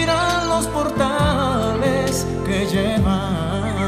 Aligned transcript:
Abrirán 0.00 0.48
los 0.48 0.66
portales 0.68 2.26
que 2.46 2.66
llevan 2.66 3.79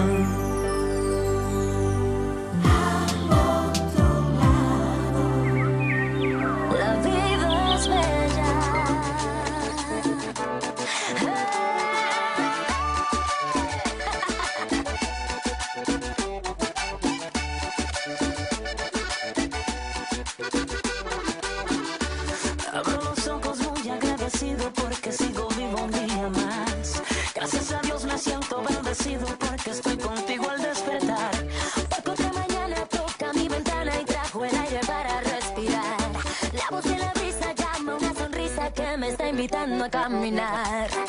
a 39.82 39.88
caminar, 39.88 41.01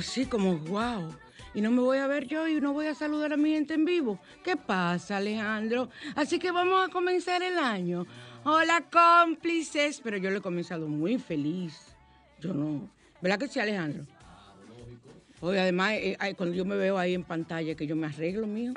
así, 0.00 0.26
como 0.26 0.56
wow. 0.58 1.14
Y 1.54 1.60
no 1.60 1.70
me 1.70 1.80
voy 1.80 1.98
a 1.98 2.06
ver 2.06 2.26
yo 2.26 2.48
y 2.48 2.60
no 2.60 2.72
voy 2.72 2.86
a 2.86 2.94
saludar 2.94 3.32
a 3.32 3.36
mi 3.36 3.50
gente 3.50 3.74
en 3.74 3.84
vivo. 3.84 4.18
¿Qué 4.42 4.56
pasa, 4.56 5.18
Alejandro? 5.18 5.88
Así 6.14 6.38
que 6.38 6.50
vamos 6.50 6.88
a 6.88 6.90
comenzar 6.90 7.42
el 7.42 7.58
año. 7.58 8.06
Hola, 8.44 8.84
cómplices. 8.90 10.00
Pero 10.02 10.16
yo 10.16 10.30
lo 10.30 10.38
he 10.38 10.40
comenzado 10.40 10.88
muy 10.88 11.18
feliz. 11.18 11.94
Yo 12.40 12.54
no. 12.54 12.88
¿Verdad 13.20 13.38
que 13.38 13.48
sí, 13.48 13.60
Alejandro? 13.60 14.06
Oye, 15.40 15.60
además, 15.60 15.92
eh, 15.94 16.16
cuando 16.36 16.54
yo 16.54 16.64
me 16.64 16.76
veo 16.76 16.98
ahí 16.98 17.14
en 17.14 17.24
pantalla, 17.24 17.74
que 17.74 17.86
yo 17.86 17.96
me 17.96 18.06
arreglo 18.06 18.46
mío. 18.46 18.72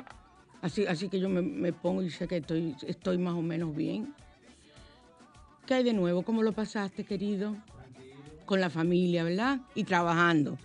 Así, 0.62 0.86
así 0.86 1.08
que 1.08 1.20
yo 1.20 1.28
me, 1.28 1.72
pongo 1.72 2.02
y 2.02 2.10
sé 2.10 2.26
que 2.26 2.38
estoy, 2.38 2.74
estoy 2.86 3.18
más 3.18 3.34
o 3.34 3.42
menos 3.42 3.74
bien. 3.76 4.14
¿Qué 5.66 5.74
hay 5.74 5.84
de 5.84 5.92
nuevo? 5.92 6.22
¿Cómo 6.22 6.42
lo 6.42 6.52
pasaste, 6.52 7.04
querido? 7.04 7.56
con 8.44 8.60
la 8.60 8.70
familia, 8.70 9.24
¿verdad? 9.24 9.60
Y 9.74 9.84
trabajando. 9.84 10.58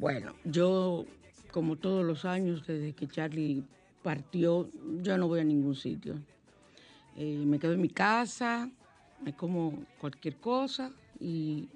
Bueno, 0.00 0.32
yo, 0.44 1.04
como 1.50 1.76
todos 1.76 2.06
los 2.06 2.24
años, 2.24 2.66
desde 2.66 2.94
que 2.94 3.06
Charlie 3.06 3.62
partió, 4.02 4.70
yo 5.02 5.18
no 5.18 5.28
voy 5.28 5.40
a 5.40 5.44
ningún 5.44 5.74
sitio. 5.74 6.14
Eh, 7.18 7.44
me 7.44 7.58
quedo 7.58 7.74
en 7.74 7.82
mi 7.82 7.90
casa, 7.90 8.70
me 9.22 9.34
como 9.34 9.84
cualquier 10.00 10.36
cosa 10.36 10.90
y 11.20 11.68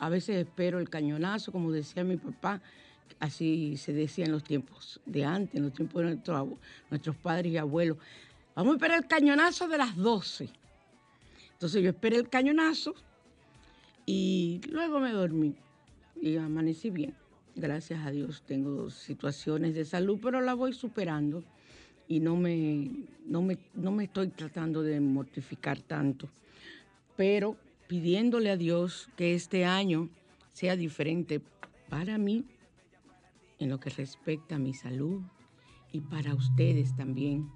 a 0.00 0.08
veces 0.08 0.44
espero 0.44 0.80
el 0.80 0.90
cañonazo, 0.90 1.52
como 1.52 1.70
decía 1.70 2.02
mi 2.02 2.16
papá, 2.16 2.60
así 3.20 3.76
se 3.76 3.92
decía 3.92 4.24
en 4.24 4.32
los 4.32 4.42
tiempos 4.42 5.00
de 5.06 5.24
antes, 5.24 5.54
en 5.54 5.62
los 5.62 5.72
tiempos 5.72 6.02
de 6.02 6.18
nuestros 6.90 7.16
padres 7.22 7.52
y 7.52 7.56
abuelos. 7.56 7.98
Vamos 8.56 8.72
a 8.72 8.76
esperar 8.78 8.98
el 8.98 9.06
cañonazo 9.06 9.68
de 9.68 9.78
las 9.78 9.94
12. 9.94 10.48
Entonces 11.52 11.84
yo 11.84 11.90
esperé 11.90 12.16
el 12.16 12.28
cañonazo 12.28 12.96
y 14.06 14.60
luego 14.72 14.98
me 14.98 15.12
dormí 15.12 15.54
y 16.20 16.36
amanecí 16.36 16.90
bien. 16.90 17.14
Gracias 17.56 18.06
a 18.06 18.10
Dios 18.10 18.42
tengo 18.46 18.90
situaciones 18.90 19.74
de 19.74 19.84
salud, 19.84 20.18
pero 20.22 20.40
la 20.40 20.54
voy 20.54 20.72
superando 20.72 21.42
y 22.08 22.20
no 22.20 22.36
me, 22.36 22.90
no 23.26 23.42
me, 23.42 23.58
no 23.74 23.90
me 23.90 24.04
estoy 24.04 24.28
tratando 24.28 24.82
de 24.82 25.00
mortificar 25.00 25.80
tanto. 25.80 26.28
Pero 27.16 27.56
pidiéndole 27.86 28.50
a 28.50 28.56
Dios 28.56 29.08
que 29.16 29.34
este 29.34 29.64
año 29.64 30.08
sea 30.52 30.76
diferente 30.76 31.40
para 31.88 32.18
mí 32.18 32.44
en 33.58 33.68
lo 33.68 33.78
que 33.78 33.90
respecta 33.90 34.56
a 34.56 34.58
mi 34.58 34.74
salud 34.74 35.20
y 35.92 36.00
para 36.00 36.34
ustedes 36.34 36.96
también. 36.96 37.50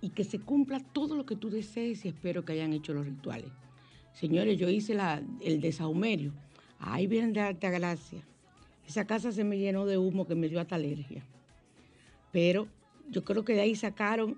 y 0.00 0.10
que 0.10 0.24
se 0.24 0.38
cumpla 0.38 0.80
todo 0.80 1.16
lo 1.16 1.24
que 1.24 1.36
tú 1.36 1.48
desees 1.48 2.04
y 2.04 2.08
espero 2.08 2.44
que 2.44 2.52
hayan 2.52 2.72
hecho 2.72 2.92
los 2.92 3.06
rituales. 3.06 3.50
Señores, 4.12 4.58
yo 4.58 4.68
hice 4.68 4.94
la, 4.94 5.22
el 5.40 5.60
desahumerio. 5.60 6.32
Ahí 6.78 7.06
vienen 7.06 7.32
de 7.32 7.40
alta 7.40 7.70
gracia. 7.70 8.22
Esa 8.86 9.06
casa 9.06 9.32
se 9.32 9.44
me 9.44 9.58
llenó 9.58 9.86
de 9.86 9.98
humo 9.98 10.26
que 10.26 10.34
me 10.34 10.48
dio 10.48 10.60
hasta 10.60 10.76
alergia. 10.76 11.24
Pero 12.32 12.68
yo 13.10 13.24
creo 13.24 13.44
que 13.44 13.54
de 13.54 13.62
ahí 13.62 13.76
sacaron 13.76 14.36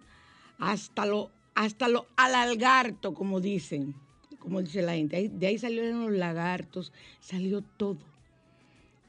hasta 0.58 1.06
lo, 1.06 1.30
hasta 1.54 1.88
lo 1.88 2.06
alalgarto, 2.16 3.14
como 3.14 3.40
dicen, 3.40 3.94
como 4.38 4.62
dice 4.62 4.82
la 4.82 4.94
gente. 4.94 5.28
De 5.28 5.46
ahí 5.46 5.58
salieron 5.58 6.02
los 6.02 6.12
lagartos, 6.12 6.92
salió 7.20 7.62
todo 7.62 7.98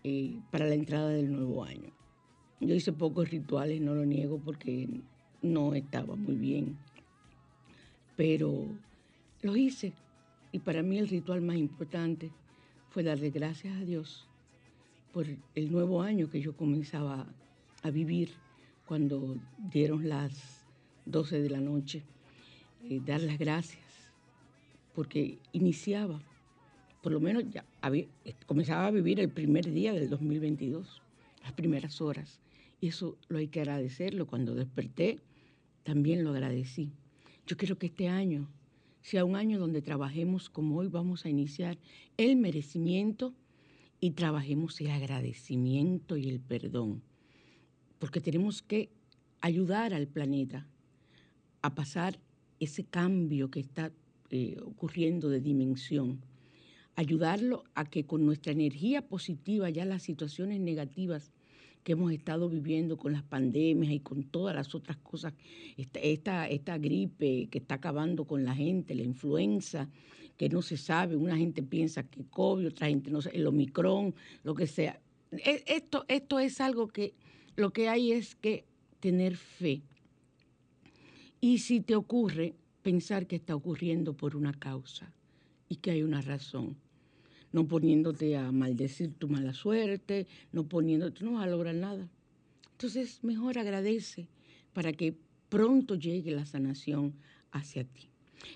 eh, 0.03 0.39
para 0.51 0.65
la 0.65 0.75
entrada 0.75 1.09
del 1.09 1.31
nuevo 1.31 1.63
año. 1.63 1.91
Yo 2.59 2.73
hice 2.73 2.91
pocos 2.91 3.29
rituales, 3.29 3.79
no 3.81 3.93
lo 3.93 4.05
niego, 4.05 4.41
porque 4.43 4.87
no 5.43 5.75
estaba 5.75 6.15
muy 6.15 6.35
bien. 6.35 6.77
Pero 8.15 8.65
lo 9.43 9.55
hice. 9.55 9.93
Y 10.51 10.59
para 10.59 10.81
mí 10.81 10.97
el 10.97 11.07
ritual 11.07 11.41
más 11.41 11.57
importante 11.57 12.31
fue 12.89 13.03
darle 13.03 13.29
gracias 13.29 13.75
a 13.77 13.85
Dios 13.85 14.27
por 15.17 15.25
el 15.55 15.71
nuevo 15.71 16.03
año 16.03 16.29
que 16.29 16.39
yo 16.41 16.55
comenzaba 16.55 17.25
a 17.81 17.89
vivir 17.89 18.29
cuando 18.85 19.35
dieron 19.57 20.07
las 20.07 20.63
12 21.07 21.41
de 21.41 21.49
la 21.49 21.59
noche. 21.59 22.03
Eh, 22.87 23.01
dar 23.03 23.21
las 23.21 23.39
gracias 23.39 23.81
porque 24.93 25.39
iniciaba, 25.53 26.21
por 27.01 27.13
lo 27.13 27.19
menos 27.19 27.45
ya 27.49 27.65
comenzaba 28.45 28.85
a 28.85 28.91
vivir 28.91 29.19
el 29.19 29.29
primer 29.29 29.73
día 29.73 29.91
del 29.91 30.07
2022, 30.07 31.01
las 31.41 31.53
primeras 31.53 31.99
horas. 31.99 32.39
Y 32.79 32.89
eso 32.89 33.17
lo 33.27 33.39
hay 33.39 33.47
que 33.47 33.61
agradecerlo. 33.61 34.27
Cuando 34.27 34.53
desperté, 34.53 35.17
también 35.81 36.23
lo 36.23 36.29
agradecí. 36.29 36.91
Yo 37.47 37.57
quiero 37.57 37.79
que 37.79 37.87
este 37.87 38.07
año 38.07 38.47
sea 39.01 39.25
un 39.25 39.35
año 39.35 39.57
donde 39.57 39.81
trabajemos 39.81 40.47
como 40.47 40.77
hoy 40.77 40.89
vamos 40.89 41.25
a 41.25 41.29
iniciar 41.29 41.79
el 42.17 42.35
merecimiento 42.35 43.33
y 43.99 44.11
trabajemos 44.11 44.79
el 44.81 44.91
agradecimiento 44.91 46.17
y 46.17 46.29
el 46.29 46.39
perdón. 46.39 47.01
Porque 47.99 48.21
tenemos 48.21 48.61
que 48.61 48.89
ayudar 49.41 49.93
al 49.93 50.07
planeta 50.07 50.67
a 51.61 51.73
pasar 51.73 52.19
ese 52.59 52.83
cambio 52.83 53.49
que 53.49 53.59
está 53.59 53.91
eh, 54.29 54.57
ocurriendo 54.63 55.29
de 55.29 55.41
dimensión. 55.41 56.21
Ayudarlo 56.95 57.63
a 57.75 57.85
que 57.85 58.05
con 58.05 58.25
nuestra 58.25 58.51
energía 58.51 59.07
positiva 59.07 59.69
ya 59.69 59.85
las 59.85 60.03
situaciones 60.03 60.59
negativas 60.59 61.31
que 61.83 61.93
hemos 61.93 62.11
estado 62.11 62.49
viviendo 62.49 62.97
con 62.97 63.13
las 63.13 63.23
pandemias 63.23 63.93
y 63.93 64.01
con 64.01 64.23
todas 64.23 64.53
las 64.53 64.75
otras 64.75 64.97
cosas, 64.97 65.33
esta, 65.77 66.49
esta, 66.49 66.77
gripe 66.77 67.47
que 67.49 67.59
está 67.59 67.75
acabando 67.75 68.25
con 68.25 68.43
la 68.43 68.53
gente, 68.53 68.93
la 68.93 69.03
influenza, 69.03 69.89
que 70.37 70.49
no 70.49 70.61
se 70.61 70.77
sabe, 70.77 71.15
una 71.15 71.35
gente 71.35 71.63
piensa 71.63 72.03
que 72.03 72.23
COVID, 72.25 72.67
otra 72.67 72.87
gente 72.87 73.09
no 73.11 73.21
sé, 73.21 73.31
el 73.33 73.47
Omicron, 73.47 74.13
lo 74.43 74.55
que 74.55 74.67
sea. 74.67 74.99
E, 75.31 75.63
esto, 75.67 76.05
esto 76.07 76.39
es 76.39 76.61
algo 76.61 76.87
que 76.87 77.13
lo 77.55 77.71
que 77.71 77.89
hay 77.89 78.11
es 78.11 78.35
que 78.35 78.65
tener 78.99 79.35
fe. 79.35 79.81
Y 81.41 81.59
si 81.59 81.81
te 81.81 81.95
ocurre, 81.95 82.53
pensar 82.83 83.27
que 83.27 83.35
está 83.35 83.55
ocurriendo 83.55 84.15
por 84.15 84.35
una 84.35 84.53
causa 84.53 85.11
y 85.67 85.77
que 85.77 85.91
hay 85.91 86.03
una 86.03 86.21
razón 86.21 86.77
no 87.51 87.67
poniéndote 87.67 88.37
a 88.37 88.51
maldecir 88.51 89.13
tu 89.13 89.27
mala 89.27 89.53
suerte, 89.53 90.27
no 90.51 90.67
poniéndote, 90.67 91.23
no 91.23 91.33
vas 91.33 91.43
a 91.43 91.49
lograr 91.49 91.75
nada. 91.75 92.09
Entonces, 92.73 93.23
mejor 93.23 93.57
agradece 93.57 94.27
para 94.73 94.93
que 94.93 95.15
pronto 95.49 95.95
llegue 95.95 96.31
la 96.31 96.45
sanación 96.45 97.15
hacia 97.51 97.83
ti. 97.83 98.09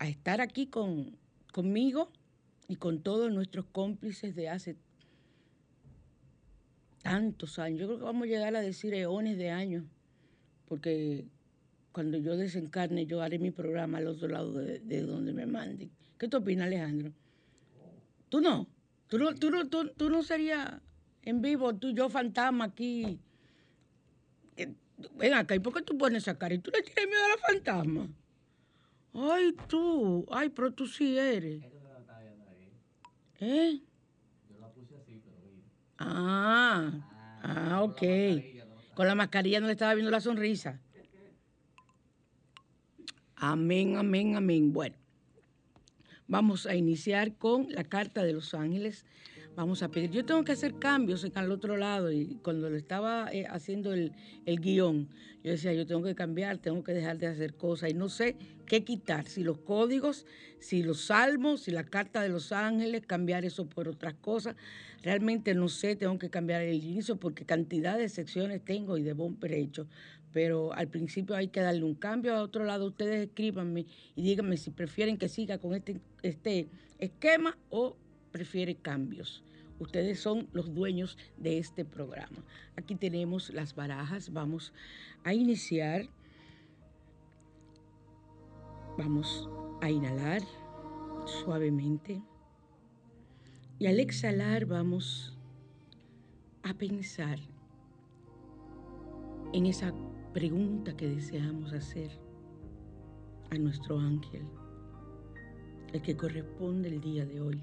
estar 0.00 0.42
aquí 0.42 0.66
con, 0.66 1.16
conmigo 1.50 2.10
y 2.68 2.76
con 2.76 3.00
todos 3.00 3.32
nuestros 3.32 3.64
cómplices 3.72 4.34
de 4.34 4.50
hace 4.50 4.76
tantos 7.00 7.58
años. 7.58 7.80
Yo 7.80 7.86
creo 7.86 7.98
que 7.98 8.04
vamos 8.04 8.24
a 8.24 8.26
llegar 8.26 8.54
a 8.56 8.60
decir 8.60 8.92
eones 8.92 9.38
de 9.38 9.48
años, 9.48 9.84
porque 10.68 11.24
cuando 11.92 12.18
yo 12.18 12.36
desencarne 12.36 13.06
yo 13.06 13.22
haré 13.22 13.38
mi 13.38 13.52
programa 13.52 13.96
al 13.96 14.08
otro 14.08 14.28
lado 14.28 14.52
de, 14.52 15.00
donde 15.00 15.32
me 15.32 15.46
manden. 15.46 15.90
¿Qué 16.18 16.28
te 16.28 16.36
opinas, 16.36 16.66
Alejandro? 16.66 17.10
¿Tú 18.28 18.42
no? 18.42 18.66
¿Tú 19.08 19.16
no, 19.16 19.34
tú 19.34 19.50
no, 19.50 19.66
tú, 19.66 20.10
no 20.10 20.22
serías 20.22 20.82
en 21.22 21.40
vivo, 21.40 21.74
tú 21.74 21.92
yo 21.92 22.10
fantasma 22.10 22.66
aquí? 22.66 23.18
Ven 25.16 25.34
acá, 25.34 25.54
¿y 25.54 25.60
por 25.60 25.72
qué 25.74 25.82
tú 25.82 25.96
pones 25.96 26.22
esa 26.22 26.38
cara? 26.38 26.54
¿Y 26.54 26.58
tú 26.58 26.70
le 26.70 26.82
tienes 26.82 27.06
miedo 27.06 27.24
a 27.24 27.28
la 27.28 27.38
fantasma? 27.38 28.08
Ay, 29.14 29.54
tú, 29.68 30.26
ay, 30.30 30.48
pero 30.48 30.72
tú 30.72 30.86
sí 30.86 31.18
eres. 31.18 31.62
¿Eh? 33.40 33.80
Ah, 35.98 36.92
ah, 37.42 37.82
ok. 37.82 38.02
Con 38.94 39.06
la 39.06 39.14
mascarilla 39.14 39.60
no 39.60 39.66
le 39.66 39.72
estaba 39.72 39.94
viendo 39.94 40.10
la 40.10 40.20
sonrisa. 40.20 40.80
Amén, 43.36 43.96
amén, 43.96 44.36
amén. 44.36 44.72
Bueno, 44.72 44.96
vamos 46.28 46.66
a 46.66 46.74
iniciar 46.74 47.34
con 47.36 47.66
la 47.70 47.84
carta 47.84 48.22
de 48.22 48.32
los 48.32 48.54
ángeles. 48.54 49.04
Vamos 49.54 49.82
a 49.82 49.90
pedir. 49.90 50.10
Yo 50.10 50.24
tengo 50.24 50.44
que 50.44 50.52
hacer 50.52 50.78
cambios 50.78 51.26
al 51.34 51.52
otro 51.52 51.76
lado 51.76 52.10
y 52.10 52.38
cuando 52.42 52.70
lo 52.70 52.76
estaba 52.76 53.30
eh, 53.30 53.46
haciendo 53.50 53.92
el, 53.92 54.12
el 54.46 54.60
guion, 54.60 55.10
yo 55.44 55.50
decía, 55.50 55.74
yo 55.74 55.86
tengo 55.86 56.02
que 56.02 56.14
cambiar, 56.14 56.56
tengo 56.56 56.82
que 56.82 56.92
dejar 56.94 57.18
de 57.18 57.26
hacer 57.26 57.54
cosas 57.54 57.90
y 57.90 57.94
no 57.94 58.08
sé 58.08 58.36
qué 58.64 58.82
quitar, 58.82 59.26
si 59.26 59.44
los 59.44 59.58
códigos, 59.58 60.24
si 60.58 60.82
los 60.82 61.02
salmos, 61.02 61.62
si 61.62 61.70
la 61.70 61.84
carta 61.84 62.22
de 62.22 62.30
los 62.30 62.50
ángeles, 62.52 63.02
cambiar 63.06 63.44
eso 63.44 63.66
por 63.66 63.88
otras 63.88 64.14
cosas. 64.14 64.56
Realmente 65.02 65.54
no 65.54 65.68
sé, 65.68 65.96
tengo 65.96 66.18
que 66.18 66.30
cambiar 66.30 66.62
el 66.62 66.82
inicio 66.82 67.16
porque 67.16 67.44
cantidad 67.44 67.98
de 67.98 68.08
secciones 68.08 68.64
tengo 68.64 68.96
y 68.96 69.02
de 69.02 69.12
bumper 69.12 69.52
hecho. 69.52 69.86
Pero 70.32 70.72
al 70.72 70.88
principio 70.88 71.36
hay 71.36 71.48
que 71.48 71.60
darle 71.60 71.84
un 71.84 71.94
cambio. 71.94 72.34
A 72.34 72.42
otro 72.42 72.64
lado, 72.64 72.86
ustedes 72.86 73.28
escríbanme 73.28 73.84
y 74.16 74.22
díganme 74.22 74.56
si 74.56 74.70
prefieren 74.70 75.18
que 75.18 75.28
siga 75.28 75.58
con 75.58 75.74
este, 75.74 76.00
este 76.22 76.68
esquema 76.98 77.58
o 77.68 77.96
prefiere 78.32 78.74
cambios. 78.74 79.44
Ustedes 79.78 80.20
son 80.20 80.48
los 80.52 80.74
dueños 80.74 81.18
de 81.36 81.58
este 81.58 81.84
programa. 81.84 82.44
Aquí 82.76 82.94
tenemos 82.94 83.50
las 83.50 83.74
barajas. 83.74 84.32
Vamos 84.32 84.72
a 85.24 85.34
iniciar. 85.34 86.08
Vamos 88.96 89.48
a 89.80 89.90
inhalar 89.90 90.42
suavemente. 91.26 92.22
Y 93.78 93.86
al 93.86 93.98
exhalar 93.98 94.66
vamos 94.66 95.36
a 96.62 96.74
pensar 96.74 97.38
en 99.52 99.66
esa 99.66 99.92
pregunta 100.32 100.96
que 100.96 101.08
deseamos 101.08 101.72
hacer 101.72 102.10
a 103.50 103.58
nuestro 103.58 103.98
ángel, 103.98 104.46
el 105.92 106.00
que 106.00 106.16
corresponde 106.16 106.88
el 106.88 107.00
día 107.00 107.26
de 107.26 107.40
hoy. 107.40 107.62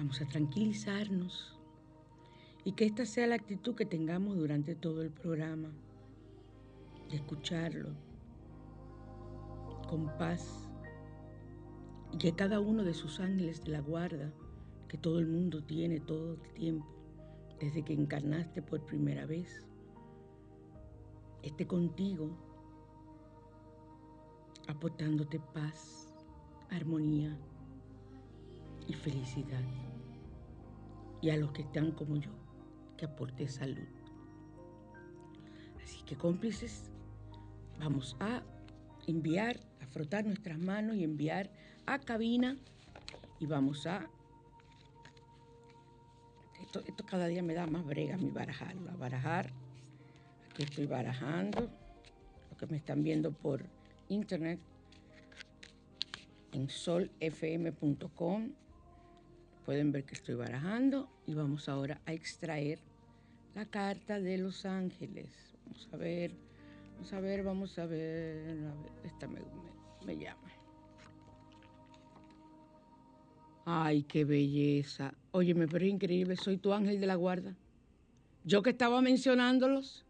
Vamos 0.00 0.22
a 0.22 0.24
tranquilizarnos 0.24 1.54
y 2.64 2.72
que 2.72 2.86
esta 2.86 3.04
sea 3.04 3.26
la 3.26 3.34
actitud 3.34 3.74
que 3.74 3.84
tengamos 3.84 4.34
durante 4.38 4.74
todo 4.74 5.02
el 5.02 5.10
programa, 5.10 5.68
de 7.10 7.16
escucharlo 7.16 7.90
con 9.90 10.06
paz 10.16 10.70
y 12.12 12.16
que 12.16 12.34
cada 12.34 12.60
uno 12.60 12.82
de 12.82 12.94
sus 12.94 13.20
ángeles 13.20 13.62
de 13.62 13.72
la 13.72 13.80
guarda, 13.80 14.32
que 14.88 14.96
todo 14.96 15.18
el 15.18 15.26
mundo 15.26 15.62
tiene 15.62 16.00
todo 16.00 16.32
el 16.32 16.52
tiempo, 16.54 16.86
desde 17.60 17.84
que 17.84 17.92
encarnaste 17.92 18.62
por 18.62 18.80
primera 18.86 19.26
vez, 19.26 19.66
esté 21.42 21.66
contigo, 21.66 22.30
aportándote 24.66 25.38
paz, 25.52 26.10
armonía 26.70 27.36
y 28.86 28.94
felicidad. 28.94 29.89
Y 31.22 31.30
a 31.30 31.36
los 31.36 31.52
que 31.52 31.62
están 31.62 31.92
como 31.92 32.16
yo, 32.16 32.30
que 32.96 33.04
aporte 33.04 33.48
salud. 33.48 33.86
Así 35.82 36.02
que 36.02 36.16
cómplices, 36.16 36.90
vamos 37.78 38.16
a 38.20 38.42
enviar, 39.06 39.60
a 39.80 39.86
frotar 39.86 40.24
nuestras 40.24 40.58
manos 40.58 40.96
y 40.96 41.04
enviar 41.04 41.50
a 41.86 41.98
cabina 41.98 42.56
y 43.38 43.46
vamos 43.46 43.86
a... 43.86 44.08
Esto, 46.62 47.04
cada 47.04 47.26
día 47.26 47.42
me 47.42 47.54
da 47.54 47.66
más 47.66 47.84
brega 47.84 48.16
mi 48.16 48.30
barajarlo, 48.30 48.90
a 48.90 48.96
barajar. 48.96 49.50
Aquí 50.50 50.62
estoy 50.62 50.86
barajando, 50.86 51.68
lo 52.50 52.56
que 52.56 52.66
me 52.66 52.76
están 52.76 53.02
viendo 53.02 53.32
por 53.32 53.64
internet 54.08 54.60
en 56.52 56.68
solfm.com. 56.68 58.52
Pueden 59.64 59.92
ver 59.92 60.04
que 60.04 60.14
estoy 60.14 60.34
barajando 60.34 61.08
y 61.26 61.34
vamos 61.34 61.68
ahora 61.68 62.00
a 62.06 62.12
extraer 62.12 62.78
la 63.54 63.66
carta 63.66 64.20
de 64.20 64.38
los 64.38 64.64
ángeles. 64.64 65.28
Vamos 65.64 65.88
a 65.92 65.96
ver, 65.96 66.32
Vamos 67.00 67.14
a 67.14 67.20
ver, 67.20 67.42
vamos 67.42 67.78
a 67.78 67.86
ver. 67.86 68.50
A 68.50 68.74
ver 68.74 68.92
esta 69.04 69.26
me, 69.26 70.18
llama. 70.18 70.52
Ay, 73.64 74.02
qué 74.02 74.26
belleza. 74.26 75.14
Óyeme, 75.30 75.66
pero 75.66 75.86
es 75.86 75.92
increíble. 75.92 76.36
Soy 76.36 76.58
tu 76.58 76.74
ángel 76.74 77.00
de 77.00 77.06
la 77.06 77.14
guarda. 77.14 77.56
Yo 78.44 78.62
que 78.62 78.68
estaba 78.68 79.00
mencionándolos. 79.00 80.04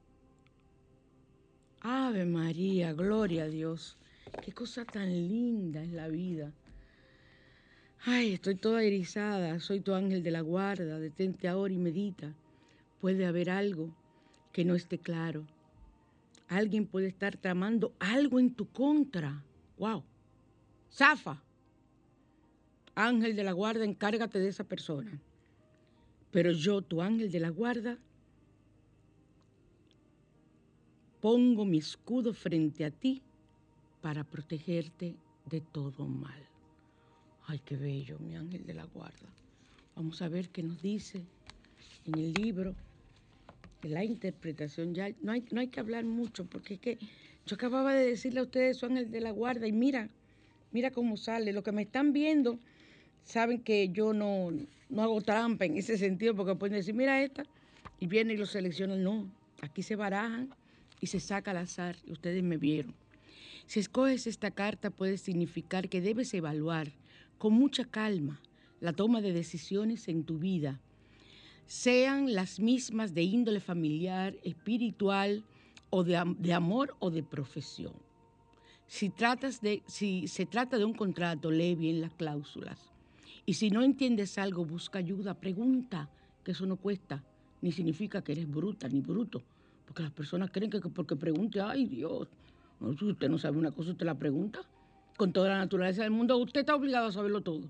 Ave 1.80 2.26
María, 2.26 2.92
gloria 2.92 3.44
a 3.44 3.48
Dios. 3.48 3.96
Qué 4.44 4.50
cosa 4.50 4.84
tan 4.84 5.10
linda 5.10 5.84
es 5.84 5.92
la 5.92 6.08
vida. 6.08 6.52
Ay, 8.04 8.32
estoy 8.32 8.54
toda 8.54 8.82
erizada. 8.82 9.60
Soy 9.60 9.80
tu 9.80 9.92
ángel 9.92 10.22
de 10.22 10.30
la 10.30 10.40
guarda. 10.40 10.98
Detente 10.98 11.48
ahora 11.48 11.74
y 11.74 11.78
medita. 11.78 12.34
Puede 13.00 13.26
haber 13.26 13.50
algo 13.50 13.94
que 14.52 14.64
no 14.64 14.74
esté 14.74 14.98
claro. 14.98 15.46
Alguien 16.48 16.86
puede 16.86 17.08
estar 17.08 17.36
tramando 17.36 17.92
algo 17.98 18.40
en 18.40 18.54
tu 18.54 18.66
contra. 18.68 19.44
Wow. 19.78 20.02
Zafa. 20.90 21.42
Ángel 22.94 23.36
de 23.36 23.44
la 23.44 23.52
guarda, 23.52 23.84
encárgate 23.84 24.38
de 24.38 24.48
esa 24.48 24.64
persona. 24.64 25.20
Pero 26.30 26.52
yo, 26.52 26.80
tu 26.82 27.02
ángel 27.02 27.30
de 27.30 27.40
la 27.40 27.50
guarda, 27.50 27.98
pongo 31.20 31.64
mi 31.64 31.78
escudo 31.78 32.32
frente 32.32 32.84
a 32.84 32.90
ti 32.90 33.22
para 34.00 34.24
protegerte 34.24 35.14
de 35.44 35.60
todo 35.60 36.06
mal. 36.06 36.49
Ay, 37.50 37.60
qué 37.64 37.74
bello, 37.74 38.16
mi 38.20 38.36
ángel 38.36 38.64
de 38.64 38.74
la 38.74 38.84
guarda. 38.84 39.26
Vamos 39.96 40.22
a 40.22 40.28
ver 40.28 40.50
qué 40.50 40.62
nos 40.62 40.80
dice 40.82 41.20
en 42.06 42.14
el 42.14 42.32
libro, 42.32 42.76
la 43.82 44.04
interpretación. 44.04 44.94
Ya 44.94 45.10
no 45.20 45.32
hay, 45.32 45.44
no 45.50 45.60
hay 45.60 45.66
que 45.66 45.80
hablar 45.80 46.04
mucho, 46.04 46.44
porque 46.44 46.74
es 46.74 46.80
que 46.80 46.98
yo 47.46 47.56
acababa 47.56 47.92
de 47.92 48.06
decirle 48.06 48.38
a 48.38 48.44
ustedes, 48.44 48.76
su 48.76 48.86
ángel 48.86 49.10
de 49.10 49.20
la 49.20 49.32
guarda, 49.32 49.66
y 49.66 49.72
mira, 49.72 50.08
mira 50.70 50.92
cómo 50.92 51.16
sale. 51.16 51.52
Lo 51.52 51.64
que 51.64 51.72
me 51.72 51.82
están 51.82 52.12
viendo, 52.12 52.56
saben 53.24 53.58
que 53.58 53.88
yo 53.88 54.12
no, 54.12 54.52
no 54.88 55.02
hago 55.02 55.20
trampa 55.20 55.64
en 55.64 55.76
ese 55.76 55.98
sentido, 55.98 56.36
porque 56.36 56.54
pueden 56.54 56.76
decir, 56.76 56.94
mira 56.94 57.20
esta, 57.20 57.42
y 57.98 58.06
vienen 58.06 58.36
y 58.36 58.38
lo 58.38 58.46
seleccionan. 58.46 59.02
No, 59.02 59.28
aquí 59.60 59.82
se 59.82 59.96
barajan 59.96 60.50
y 61.00 61.08
se 61.08 61.18
saca 61.18 61.50
al 61.50 61.56
azar, 61.56 61.96
ustedes 62.06 62.44
me 62.44 62.58
vieron. 62.58 62.94
Si 63.66 63.80
escoges 63.80 64.28
esta 64.28 64.52
carta 64.52 64.90
puede 64.90 65.18
significar 65.18 65.88
que 65.88 66.00
debes 66.00 66.32
evaluar 66.32 66.92
con 67.40 67.54
mucha 67.54 67.86
calma 67.86 68.38
la 68.80 68.92
toma 68.92 69.22
de 69.22 69.32
decisiones 69.32 70.08
en 70.08 70.24
tu 70.24 70.38
vida, 70.38 70.78
sean 71.64 72.34
las 72.34 72.60
mismas 72.60 73.14
de 73.14 73.22
índole 73.22 73.60
familiar, 73.60 74.36
espiritual 74.44 75.42
o 75.88 76.04
de, 76.04 76.22
de 76.38 76.52
amor 76.52 76.94
o 76.98 77.10
de 77.10 77.22
profesión. 77.22 77.94
Si, 78.86 79.08
tratas 79.08 79.62
de, 79.62 79.82
si 79.86 80.28
se 80.28 80.44
trata 80.44 80.76
de 80.76 80.84
un 80.84 80.92
contrato, 80.92 81.50
lee 81.50 81.76
bien 81.76 82.02
las 82.02 82.12
cláusulas. 82.12 82.92
Y 83.46 83.54
si 83.54 83.70
no 83.70 83.82
entiendes 83.82 84.36
algo, 84.36 84.66
busca 84.66 84.98
ayuda, 84.98 85.32
pregunta, 85.32 86.10
que 86.44 86.50
eso 86.50 86.66
no 86.66 86.76
cuesta, 86.76 87.24
ni 87.62 87.72
significa 87.72 88.22
que 88.22 88.32
eres 88.32 88.50
bruta 88.50 88.86
ni 88.86 89.00
bruto. 89.00 89.42
Porque 89.86 90.02
las 90.02 90.12
personas 90.12 90.50
creen 90.50 90.70
que 90.70 90.80
porque 90.80 91.16
pregunte, 91.16 91.62
ay 91.62 91.86
Dios, 91.86 92.28
usted 92.80 93.30
no 93.30 93.38
sabe 93.38 93.56
una 93.56 93.70
cosa, 93.70 93.92
usted 93.92 94.04
la 94.04 94.18
pregunta. 94.18 94.60
Con 95.20 95.34
toda 95.34 95.50
la 95.50 95.58
naturaleza 95.58 96.02
del 96.02 96.12
mundo, 96.12 96.38
usted 96.38 96.60
está 96.60 96.74
obligado 96.74 97.08
a 97.08 97.12
saberlo 97.12 97.42
todo. 97.42 97.68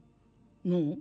No. 0.63 0.97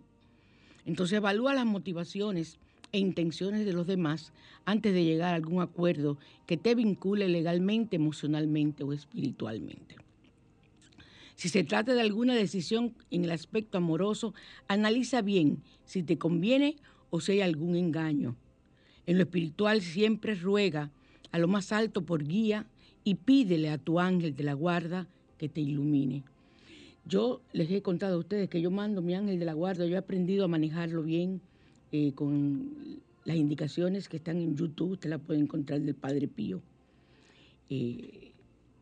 Entonces 0.83 1.17
evalúa 1.17 1.53
las 1.53 1.67
motivaciones 1.67 2.57
e 2.91 2.97
intenciones 2.97 3.67
de 3.67 3.73
los 3.73 3.85
demás 3.85 4.33
antes 4.65 4.91
de 4.95 5.03
llegar 5.03 5.31
a 5.31 5.35
algún 5.35 5.61
acuerdo 5.61 6.17
que 6.47 6.57
te 6.57 6.73
vincule 6.73 7.27
legalmente, 7.27 7.97
emocionalmente 7.97 8.83
o 8.83 8.93
espiritualmente. 8.93 9.97
Si 11.35 11.49
se 11.49 11.63
trata 11.63 11.93
de 11.93 12.01
alguna 12.01 12.33
decisión 12.33 12.95
en 13.11 13.25
el 13.25 13.31
aspecto 13.31 13.77
amoroso, 13.77 14.33
analiza 14.67 15.21
bien 15.21 15.61
si 15.85 16.01
te 16.01 16.17
conviene 16.17 16.77
o 17.11 17.21
si 17.21 17.33
hay 17.33 17.41
algún 17.41 17.75
engaño. 17.75 18.35
En 19.05 19.17
lo 19.17 19.23
espiritual 19.23 19.83
siempre 19.83 20.33
ruega 20.33 20.89
a 21.31 21.37
lo 21.37 21.47
más 21.47 21.71
alto 21.71 22.01
por 22.07 22.23
guía 22.23 22.65
y 23.03 23.13
pídele 23.13 23.69
a 23.69 23.77
tu 23.77 23.99
ángel 23.99 24.35
de 24.35 24.45
la 24.45 24.53
guarda 24.53 25.07
que 25.37 25.47
te 25.47 25.61
ilumine. 25.61 26.23
Yo 27.09 27.41
les 27.53 27.71
he 27.71 27.81
contado 27.81 28.17
a 28.17 28.19
ustedes 28.19 28.49
que 28.49 28.61
yo 28.61 28.69
mando 28.69 29.01
mi 29.01 29.15
ángel 29.15 29.39
de 29.39 29.45
la 29.45 29.53
guarda, 29.53 29.83
yo 29.87 29.95
he 29.95 29.97
aprendido 29.97 30.45
a 30.45 30.47
manejarlo 30.47 31.01
bien 31.01 31.41
eh, 31.91 32.11
con 32.13 33.01
las 33.25 33.35
indicaciones 33.35 34.07
que 34.07 34.17
están 34.17 34.37
en 34.37 34.55
YouTube, 34.55 34.91
usted 34.91 35.09
las 35.09 35.19
puede 35.19 35.39
encontrar 35.39 35.81
del 35.81 35.95
Padre 35.95 36.27
Pío. 36.27 36.61
Eh, 37.71 38.31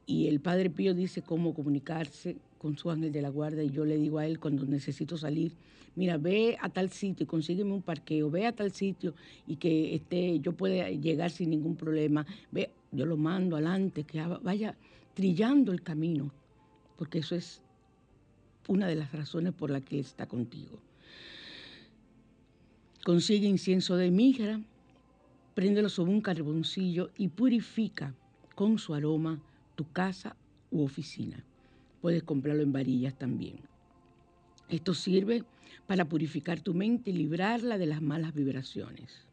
y 0.05 0.27
el 0.27 0.41
Padre 0.41 0.69
Pío 0.69 0.93
dice 0.93 1.21
cómo 1.21 1.53
comunicarse 1.53 2.35
con 2.57 2.77
su 2.77 2.91
ángel 2.91 3.13
de 3.13 3.21
la 3.21 3.29
guarda 3.29 3.63
y 3.63 3.69
yo 3.69 3.85
le 3.85 3.97
digo 3.97 4.17
a 4.19 4.25
él 4.25 4.39
cuando 4.41 4.65
necesito 4.65 5.17
salir, 5.17 5.53
mira, 5.95 6.17
ve 6.17 6.57
a 6.59 6.67
tal 6.67 6.89
sitio 6.89 7.23
y 7.23 7.27
consígueme 7.27 7.71
un 7.71 7.81
parqueo, 7.81 8.29
ve 8.29 8.45
a 8.45 8.51
tal 8.51 8.73
sitio 8.73 9.13
y 9.47 9.55
que 9.55 9.95
esté, 9.95 10.41
yo 10.41 10.51
pueda 10.51 10.89
llegar 10.89 11.31
sin 11.31 11.49
ningún 11.51 11.77
problema, 11.77 12.25
ve, 12.51 12.71
yo 12.91 13.05
lo 13.05 13.15
mando 13.15 13.55
adelante, 13.55 14.03
que 14.03 14.21
vaya 14.41 14.75
trillando 15.13 15.71
el 15.71 15.81
camino, 15.81 16.33
porque 16.97 17.19
eso 17.19 17.33
es 17.33 17.61
una 18.67 18.87
de 18.87 18.95
las 18.95 19.11
razones 19.11 19.53
por 19.53 19.69
las 19.69 19.81
que 19.83 19.95
Él 19.95 20.05
está 20.05 20.27
contigo. 20.27 20.79
Consigue 23.03 23.47
incienso 23.47 23.95
de 23.95 24.11
migra, 24.11 24.59
préndelo 25.55 25.89
sobre 25.89 26.11
un 26.11 26.21
carboncillo 26.21 27.09
y 27.17 27.29
purifica 27.29 28.13
con 28.53 28.77
su 28.77 28.93
aroma 28.93 29.41
tu 29.75 29.89
casa 29.91 30.35
u 30.71 30.83
oficina. 30.83 31.43
Puedes 32.01 32.23
comprarlo 32.23 32.63
en 32.63 32.73
varillas 32.73 33.17
también. 33.17 33.59
Esto 34.69 34.93
sirve 34.93 35.43
para 35.85 36.05
purificar 36.05 36.59
tu 36.59 36.73
mente 36.73 37.11
y 37.11 37.13
librarla 37.13 37.77
de 37.77 37.85
las 37.85 38.01
malas 38.01 38.33
vibraciones. 38.33 39.25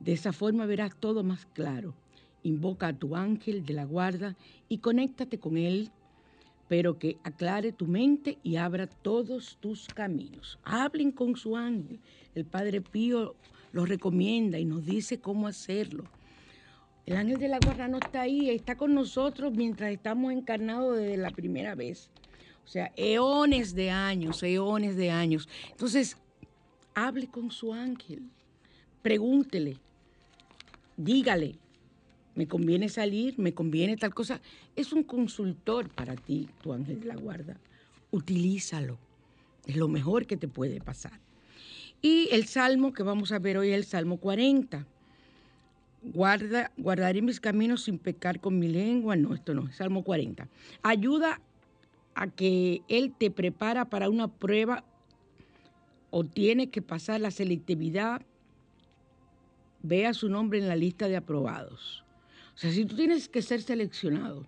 De 0.00 0.12
esa 0.12 0.32
forma 0.32 0.66
verás 0.66 0.96
todo 0.98 1.22
más 1.22 1.46
claro. 1.46 1.94
Invoca 2.42 2.88
a 2.88 2.98
tu 2.98 3.16
ángel 3.16 3.64
de 3.64 3.74
la 3.74 3.84
guarda 3.84 4.36
y 4.68 4.78
conéctate 4.78 5.38
con 5.38 5.56
él, 5.56 5.90
pero 6.68 6.98
que 6.98 7.18
aclare 7.22 7.72
tu 7.72 7.86
mente 7.86 8.38
y 8.42 8.56
abra 8.56 8.86
todos 8.86 9.58
tus 9.60 9.86
caminos. 9.88 10.58
Hablen 10.64 11.12
con 11.12 11.36
su 11.36 11.56
ángel. 11.56 12.00
El 12.34 12.44
Padre 12.44 12.80
Pío 12.80 13.36
lo 13.72 13.86
recomienda 13.86 14.58
y 14.58 14.64
nos 14.64 14.84
dice 14.84 15.20
cómo 15.20 15.46
hacerlo. 15.46 16.04
El 17.04 17.16
ángel 17.16 17.38
de 17.38 17.48
la 17.48 17.60
guarda 17.64 17.86
no 17.86 17.98
está 17.98 18.22
ahí, 18.22 18.50
está 18.50 18.76
con 18.76 18.94
nosotros 18.94 19.52
mientras 19.54 19.92
estamos 19.92 20.32
encarnados 20.32 20.96
desde 20.98 21.16
la 21.16 21.30
primera 21.30 21.76
vez. 21.76 22.10
O 22.64 22.68
sea, 22.68 22.92
eones 22.96 23.76
de 23.76 23.90
años, 23.90 24.42
eones 24.42 24.96
de 24.96 25.12
años. 25.12 25.48
Entonces, 25.70 26.16
hable 26.94 27.28
con 27.28 27.52
su 27.52 27.72
ángel, 27.72 28.22
pregúntele, 29.02 29.78
dígale, 30.96 31.54
me 32.36 32.46
conviene 32.46 32.88
salir, 32.88 33.38
me 33.38 33.54
conviene 33.54 33.96
tal 33.96 34.14
cosa. 34.14 34.40
Es 34.76 34.92
un 34.92 35.02
consultor 35.02 35.88
para 35.88 36.14
ti, 36.14 36.48
tu 36.62 36.72
ángel 36.72 37.00
de 37.00 37.06
la 37.06 37.16
guarda. 37.16 37.56
Utilízalo. 38.10 38.98
Es 39.66 39.76
lo 39.76 39.88
mejor 39.88 40.26
que 40.26 40.36
te 40.36 40.46
puede 40.46 40.80
pasar. 40.80 41.18
Y 42.02 42.28
el 42.30 42.46
salmo 42.46 42.92
que 42.92 43.02
vamos 43.02 43.32
a 43.32 43.38
ver 43.38 43.56
hoy 43.56 43.70
es 43.70 43.76
el 43.76 43.84
Salmo 43.84 44.18
40. 44.18 44.86
Guarda, 46.02 46.70
guardaré 46.76 47.22
mis 47.22 47.40
caminos 47.40 47.84
sin 47.84 47.98
pecar 47.98 48.38
con 48.38 48.58
mi 48.58 48.68
lengua. 48.68 49.16
No, 49.16 49.34
esto 49.34 49.54
no, 49.54 49.72
Salmo 49.72 50.04
40. 50.04 50.46
Ayuda 50.82 51.40
a 52.14 52.28
que 52.28 52.82
Él 52.88 53.14
te 53.18 53.30
prepara 53.30 53.86
para 53.86 54.10
una 54.10 54.28
prueba 54.28 54.84
o 56.10 56.22
tiene 56.22 56.68
que 56.68 56.82
pasar 56.82 57.20
la 57.20 57.30
selectividad. 57.30 58.22
Vea 59.82 60.12
su 60.14 60.28
nombre 60.28 60.58
en 60.58 60.68
la 60.68 60.76
lista 60.76 61.08
de 61.08 61.16
aprobados. 61.16 62.05
O 62.56 62.58
sea, 62.58 62.72
si 62.72 62.86
tú 62.86 62.96
tienes 62.96 63.28
que 63.28 63.42
ser 63.42 63.60
seleccionado 63.60 64.46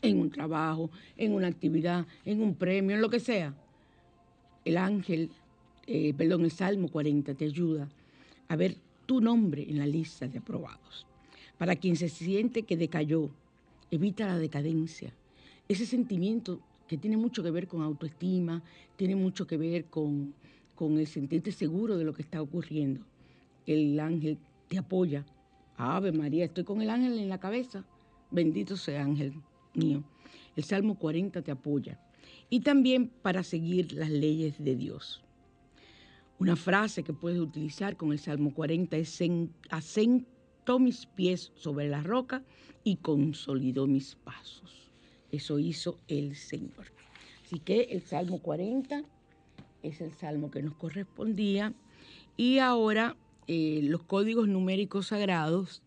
en 0.00 0.18
un 0.18 0.30
trabajo, 0.30 0.90
en 1.16 1.34
una 1.34 1.48
actividad, 1.48 2.06
en 2.24 2.42
un 2.42 2.54
premio, 2.54 2.96
en 2.96 3.02
lo 3.02 3.10
que 3.10 3.20
sea, 3.20 3.54
el 4.64 4.78
ángel, 4.78 5.30
eh, 5.86 6.14
perdón, 6.14 6.44
el 6.44 6.50
Salmo 6.50 6.88
40 6.88 7.34
te 7.34 7.44
ayuda 7.44 7.88
a 8.48 8.56
ver 8.56 8.76
tu 9.04 9.20
nombre 9.20 9.66
en 9.68 9.78
la 9.78 9.86
lista 9.86 10.26
de 10.26 10.38
aprobados. 10.38 11.06
Para 11.58 11.76
quien 11.76 11.96
se 11.96 12.08
siente 12.08 12.62
que 12.62 12.76
decayó, 12.76 13.30
evita 13.90 14.26
la 14.26 14.38
decadencia. 14.38 15.12
Ese 15.68 15.84
sentimiento 15.84 16.60
que 16.88 16.96
tiene 16.96 17.18
mucho 17.18 17.42
que 17.42 17.50
ver 17.50 17.68
con 17.68 17.82
autoestima, 17.82 18.62
tiene 18.96 19.14
mucho 19.14 19.46
que 19.46 19.56
ver 19.58 19.86
con, 19.86 20.34
con 20.74 20.98
el 20.98 21.06
sentirte 21.06 21.52
seguro 21.52 21.96
de 21.98 22.04
lo 22.04 22.14
que 22.14 22.22
está 22.22 22.40
ocurriendo. 22.40 23.04
El 23.66 24.00
ángel 24.00 24.38
te 24.68 24.78
apoya. 24.78 25.24
Ave 25.76 26.12
María, 26.12 26.44
estoy 26.44 26.64
con 26.64 26.82
el 26.82 26.90
ángel 26.90 27.18
en 27.18 27.28
la 27.28 27.38
cabeza. 27.38 27.84
Bendito 28.30 28.76
sea 28.76 29.02
ángel 29.02 29.34
mío. 29.74 30.02
El 30.56 30.64
Salmo 30.64 30.98
40 30.98 31.42
te 31.42 31.50
apoya. 31.50 32.00
Y 32.50 32.60
también 32.60 33.08
para 33.08 33.42
seguir 33.42 33.92
las 33.92 34.10
leyes 34.10 34.62
de 34.62 34.76
Dios. 34.76 35.22
Una 36.38 36.56
frase 36.56 37.02
que 37.02 37.12
puedes 37.12 37.40
utilizar 37.40 37.96
con 37.96 38.12
el 38.12 38.18
Salmo 38.18 38.52
40 38.52 38.96
es, 38.96 39.20
hacen 39.70 40.26
sentó 40.64 40.78
mis 40.78 41.04
pies 41.04 41.52
sobre 41.56 41.88
la 41.88 42.02
roca 42.02 42.42
y 42.84 42.96
consolidó 42.96 43.86
mis 43.86 44.14
pasos. 44.14 44.90
Eso 45.30 45.58
hizo 45.58 45.98
el 46.08 46.36
Señor. 46.36 46.86
Así 47.44 47.58
que 47.58 47.82
el 47.90 48.00
Salmo 48.00 48.38
40 48.38 49.02
es 49.82 50.00
el 50.00 50.12
salmo 50.12 50.50
que 50.50 50.62
nos 50.62 50.74
correspondía. 50.76 51.74
Y 52.38 52.60
ahora 52.60 53.14
eh, 53.46 53.80
los 53.82 54.02
códigos 54.02 54.48
numéricos 54.48 55.08
sagrados. 55.08 55.82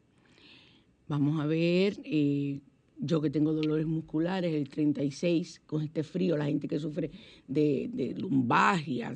Vamos 1.07 1.39
a 1.39 1.45
ver, 1.45 1.99
eh, 2.03 2.59
yo 2.99 3.21
que 3.21 3.29
tengo 3.29 3.53
dolores 3.53 3.85
musculares, 3.85 4.53
el 4.53 4.69
36, 4.69 5.61
con 5.65 5.83
este 5.83 6.03
frío, 6.03 6.35
la 6.35 6.45
gente 6.45 6.67
que 6.67 6.79
sufre 6.79 7.11
de, 7.47 7.89
de 7.93 8.13
lumbalgia, 8.13 9.13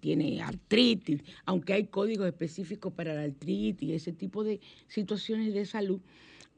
tiene 0.00 0.40
artritis, 0.40 1.22
aunque 1.44 1.72
hay 1.72 1.86
códigos 1.86 2.26
específicos 2.26 2.92
para 2.92 3.14
la 3.14 3.22
artritis 3.22 3.88
y 3.88 3.92
ese 3.94 4.12
tipo 4.12 4.44
de 4.44 4.60
situaciones 4.88 5.52
de 5.54 5.64
salud, 5.66 6.00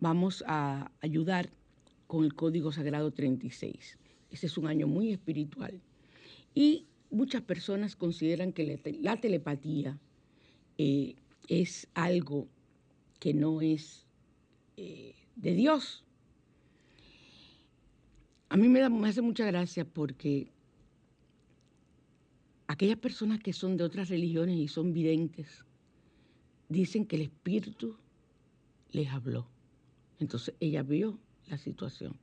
vamos 0.00 0.44
a 0.46 0.90
ayudar 1.00 1.50
con 2.06 2.24
el 2.24 2.34
código 2.34 2.72
sagrado 2.72 3.12
36. 3.12 3.98
Ese 4.30 4.46
es 4.46 4.58
un 4.58 4.66
año 4.66 4.86
muy 4.86 5.12
espiritual. 5.12 5.80
Y 6.54 6.86
muchas 7.10 7.42
personas 7.42 7.96
consideran 7.96 8.52
que 8.52 8.80
la 9.00 9.20
telepatía 9.20 9.98
eh, 10.78 11.16
es 11.48 11.88
algo 11.94 12.48
que 13.18 13.34
no 13.34 13.60
es 13.60 14.06
eh, 14.76 15.14
de 15.34 15.54
Dios. 15.54 16.04
A 18.48 18.56
mí 18.56 18.68
me, 18.68 18.80
da, 18.80 18.90
hace 19.04 19.20
mucha 19.20 19.44
gracia 19.44 19.84
porque 19.84 20.52
aquellas 22.68 22.98
personas 22.98 23.40
que 23.40 23.52
son 23.52 23.76
de 23.76 23.84
otras 23.84 24.08
religiones 24.08 24.56
y 24.56 24.68
son 24.68 24.92
videntes 24.92 25.64
dicen 26.68 27.06
que 27.06 27.16
el 27.16 27.22
Espíritu 27.22 27.96
les 28.92 29.08
habló. 29.08 29.48
Entonces 30.20 30.54
ella 30.60 30.82
vio 30.82 31.18
la 31.46 31.58
situación. 31.58 32.16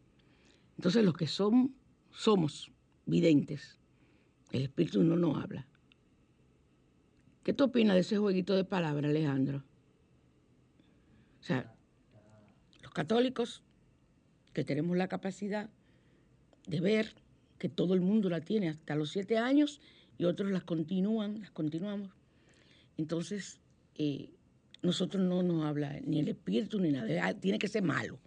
Entonces 0.77 1.03
los 1.03 1.13
que 1.13 1.27
son, 1.27 1.75
somos 2.11 2.71
videntes, 3.05 3.79
el 4.51 4.63
Espíritu 4.63 5.03
no 5.03 5.15
nos 5.15 5.43
habla. 5.43 5.67
¿Qué 7.45 7.53
tú 7.53 7.65
opinas 7.65 7.93
de 7.93 7.99
ese 7.99 8.17
jueguito 8.17 8.55
de 8.55 8.63
palabras, 8.63 9.11
Alejandro? 9.11 9.63
O 11.41 11.43
sea, 11.43 11.71
los 12.81 12.91
católicos 12.91 13.61
que 14.51 14.63
tenemos 14.63 14.97
la 14.97 15.07
capacidad 15.07 15.69
de 16.65 16.81
ver 16.81 17.13
que 17.59 17.69
todo 17.69 17.93
el 17.93 18.01
mundo 18.01 18.31
la 18.31 18.41
tiene 18.41 18.69
hasta 18.69 18.95
los 18.95 19.11
siete 19.11 19.37
años 19.37 19.79
y 20.17 20.25
otros 20.25 20.49
las 20.49 20.63
continúan, 20.63 21.41
las 21.41 21.51
continuamos. 21.51 22.09
Entonces, 22.97 23.59
eh, 23.93 24.31
nosotros 24.81 25.23
no 25.23 25.43
nos 25.43 25.65
habla 25.65 25.99
ni 26.03 26.21
el 26.21 26.29
espíritu 26.29 26.79
ni 26.79 26.91
nada, 26.91 27.35
tiene 27.35 27.59
que 27.59 27.67
ser 27.67 27.83
malo. 27.83 28.17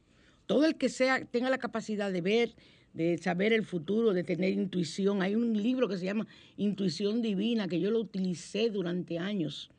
Todo 0.47 0.65
el 0.65 0.77
que 0.77 0.89
sea, 0.89 1.25
tenga 1.25 1.51
la 1.51 1.59
capacidad 1.59 2.13
de 2.13 2.21
ver, 2.21 2.55
de 2.93 3.19
saber 3.19 3.53
el 3.53 3.65
futuro, 3.65 4.13
de 4.13 4.25
tener 4.25 4.53
intuición. 4.53 5.23
Hay 5.23 5.35
un 5.35 5.61
libro 5.61 5.89
que 5.89 5.99
se 5.99 6.05
llama 6.05 6.27
Intuición 6.57 7.23
Divina, 7.23 7.69
que 7.69 7.81
yo 7.81 7.91
lo 7.91 8.01
utilicé 8.01 8.71
durante 8.71 9.19
años 9.19 9.71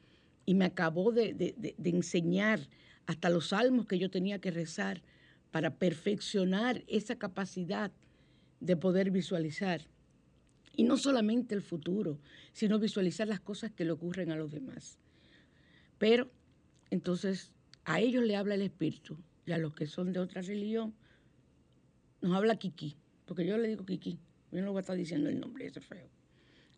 y 0.46 0.54
me 0.54 0.66
acabó 0.66 1.12
de, 1.12 1.34
de 1.34 1.90
enseñar 1.90 2.68
hasta 3.06 3.30
los 3.30 3.48
salmos 3.50 3.88
que 3.88 4.00
yo 4.00 4.10
tenía 4.10 4.40
que 4.40 4.52
rezar 4.52 5.02
para 5.52 5.76
perfeccionar 5.76 6.84
esa 6.88 7.18
capacidad 7.18 7.92
de 8.60 8.76
poder 8.76 9.12
visualizar. 9.12 9.82
Y 10.76 10.84
no 10.84 10.98
solamente 10.98 11.56
el 11.56 11.62
futuro, 11.62 12.20
sino 12.54 12.80
visualizar 12.80 13.28
las 13.28 13.40
cosas 13.40 13.72
que 13.72 13.84
le 13.84 13.92
ocurren 13.92 14.32
a 14.32 14.36
los 14.36 14.52
demás. 14.52 14.98
Pero 15.98 16.32
entonces 16.90 17.52
a 17.86 18.00
ellos 18.00 18.24
le 18.24 18.36
habla 18.36 18.56
el 18.56 18.62
Espíritu 18.62 19.18
y 19.46 19.52
a 19.52 19.58
los 19.58 19.74
que 19.74 19.88
son 19.88 20.14
de 20.14 20.20
otra 20.20 20.42
religión 20.42 20.94
nos 22.22 22.36
habla 22.36 22.58
Kiki, 22.58 22.96
porque 23.26 23.46
yo 23.46 23.58
le 23.58 23.68
digo 23.68 23.86
Kiki, 23.86 24.20
yo 24.52 24.62
no 24.62 24.72
voy 24.72 24.80
a 24.80 24.82
estar 24.82 24.96
diciendo 24.96 25.30
el 25.30 25.40
nombre, 25.40 25.66
ese 25.66 25.82
feo. 25.82 26.10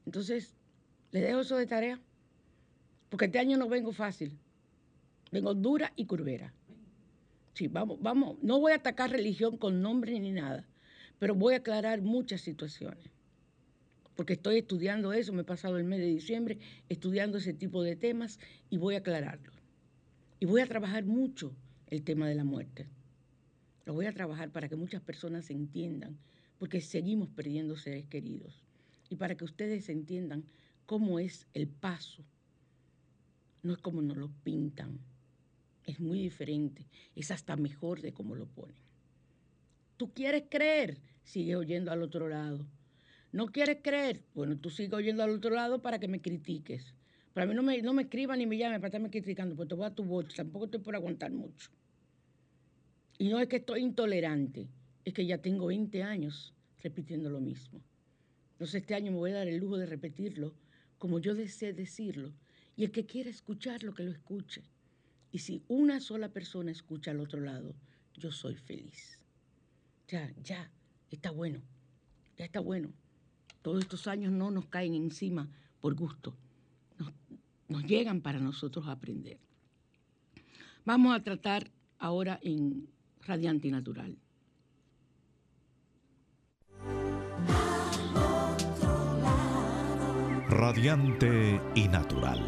Entonces, 0.06 0.56
le 1.12 1.22
dejo 1.22 1.42
eso 1.42 1.58
de 1.58 1.68
tarea, 1.68 2.00
porque 3.10 3.26
este 3.26 3.40
año 3.40 3.58
no 3.58 3.70
vengo 3.70 3.92
fácil, 3.92 4.38
vengo 5.32 5.54
dura 5.54 5.92
y 5.96 6.06
curvera. 6.06 6.54
Sí, 7.54 7.68
vamos, 7.68 8.02
vamos, 8.02 8.38
no 8.42 8.60
voy 8.60 8.72
a 8.72 8.76
atacar 8.76 9.12
religión 9.12 9.58
con 9.58 9.82
nombre 9.82 10.20
ni 10.20 10.32
nada, 10.32 10.68
pero 11.20 11.36
voy 11.36 11.54
a 11.54 11.58
aclarar 11.58 12.02
muchas 12.02 12.42
situaciones, 12.42 13.10
porque 14.16 14.34
estoy 14.34 14.60
estudiando 14.60 15.14
eso, 15.14 15.34
me 15.34 15.42
he 15.42 15.46
pasado 15.46 15.78
el 15.78 15.84
mes 15.84 16.00
de 16.00 16.06
diciembre 16.06 16.60
estudiando 16.90 17.38
ese 17.38 17.54
tipo 17.54 17.84
de 17.84 17.96
temas 17.96 18.40
y 18.70 18.78
voy 18.78 18.96
a 18.96 19.00
aclararlo. 19.00 19.52
Y 20.40 20.46
voy 20.46 20.62
a 20.62 20.66
trabajar 20.66 21.06
mucho 21.06 21.54
el 21.88 22.04
tema 22.04 22.28
de 22.28 22.36
la 22.36 22.44
muerte. 22.44 22.88
Lo 23.86 23.94
voy 23.94 24.06
a 24.06 24.14
trabajar 24.14 24.52
para 24.52 24.70
que 24.70 24.76
muchas 24.76 25.02
personas 25.02 25.50
entiendan, 25.50 26.18
porque 26.60 26.82
seguimos 26.82 27.30
perdiendo 27.30 27.76
seres 27.76 28.06
queridos. 28.06 28.64
Y 29.10 29.16
para 29.16 29.36
que 29.36 29.44
ustedes 29.44 29.90
entiendan 29.90 30.46
cómo 30.86 31.20
es 31.20 31.48
el 31.54 31.68
paso. 31.68 32.24
No 33.64 33.74
es 33.74 33.80
como 33.80 34.02
nos 34.02 34.18
lo 34.18 34.30
pintan. 34.44 35.00
Es 35.86 36.00
muy 36.00 36.20
diferente. 36.20 36.86
Es 37.16 37.32
hasta 37.32 37.56
mejor 37.56 38.02
de 38.02 38.14
cómo 38.14 38.36
lo 38.36 38.46
ponen. 38.48 38.78
Tú 39.98 40.14
quieres 40.14 40.44
creer, 40.50 41.00
sigue 41.24 41.56
oyendo 41.56 41.92
al 41.92 42.04
otro 42.04 42.30
lado. 42.30 42.66
No 43.32 43.48
quieres 43.48 43.78
creer, 43.82 44.24
bueno, 44.34 44.58
tú 44.58 44.70
sigues 44.70 44.94
oyendo 44.94 45.24
al 45.24 45.30
otro 45.32 45.52
lado 45.52 45.82
para 45.82 46.00
que 46.00 46.08
me 46.08 46.22
critiques. 46.22 46.94
Para 47.34 47.46
mí 47.46 47.54
no 47.54 47.64
me, 47.64 47.82
no 47.82 47.94
me 47.94 48.04
escriban 48.04 48.40
ni 48.40 48.46
me 48.46 48.58
llamen 48.58 48.82
para 48.82 48.90
estarme 48.90 49.10
criticando, 49.10 49.56
porque 49.56 49.70
te 49.70 49.76
voy 49.76 49.86
a 49.86 49.96
tu 49.96 50.04
voz, 50.04 50.34
tampoco 50.36 50.66
estoy 50.66 50.82
por 50.82 50.96
aguantar 50.96 51.32
mucho. 51.32 51.70
Y 53.22 53.30
no 53.30 53.40
es 53.40 53.48
que 53.48 53.58
estoy 53.58 53.82
intolerante, 53.82 54.68
es 55.06 55.14
que 55.14 55.28
ya 55.28 55.38
tengo 55.38 55.68
20 55.68 56.02
años 56.02 56.56
repitiendo 56.82 57.30
lo 57.30 57.40
mismo. 57.40 57.80
Entonces 58.54 58.82
este 58.82 58.96
año 58.96 59.12
me 59.12 59.20
voy 59.20 59.30
a 59.30 59.36
dar 59.36 59.48
el 59.48 59.58
lujo 59.58 59.78
de 59.78 59.86
repetirlo 59.86 60.56
como 60.98 61.20
yo 61.20 61.36
desee 61.36 61.72
decirlo. 61.72 62.34
Y 62.76 62.84
el 62.84 62.92
que 62.92 63.06
quiera 63.06 63.30
escucharlo, 63.30 63.94
que 63.94 64.02
lo 64.02 64.10
escuche. 64.10 64.64
Y 65.32 65.38
si 65.38 65.62
una 65.68 66.00
sola 66.00 66.30
persona 66.30 66.72
escucha 66.72 67.12
al 67.12 67.20
otro 67.20 67.42
lado, 67.42 67.76
yo 68.16 68.32
soy 68.32 68.56
feliz. 68.56 69.20
Ya, 70.08 70.34
ya, 70.44 70.72
está 71.12 71.30
bueno, 71.30 71.62
ya 72.38 72.46
está 72.46 72.60
bueno. 72.60 72.92
Todos 73.62 73.84
estos 73.84 74.08
años 74.08 74.32
no 74.32 74.50
nos 74.50 74.66
caen 74.66 74.96
encima 74.96 75.48
por 75.80 75.94
gusto 75.94 76.36
nos 77.68 77.86
llegan 77.86 78.22
para 78.22 78.40
nosotros 78.40 78.88
aprender. 78.88 79.40
Vamos 80.86 81.16
a 81.16 81.24
tratar 81.24 81.72
ahora 82.00 82.40
en 82.44 82.90
Radiante 83.26 83.68
y 83.68 83.72
Natural. 83.72 84.18
Radiante 90.50 91.62
y 91.76 91.88
Natural. 91.88 92.40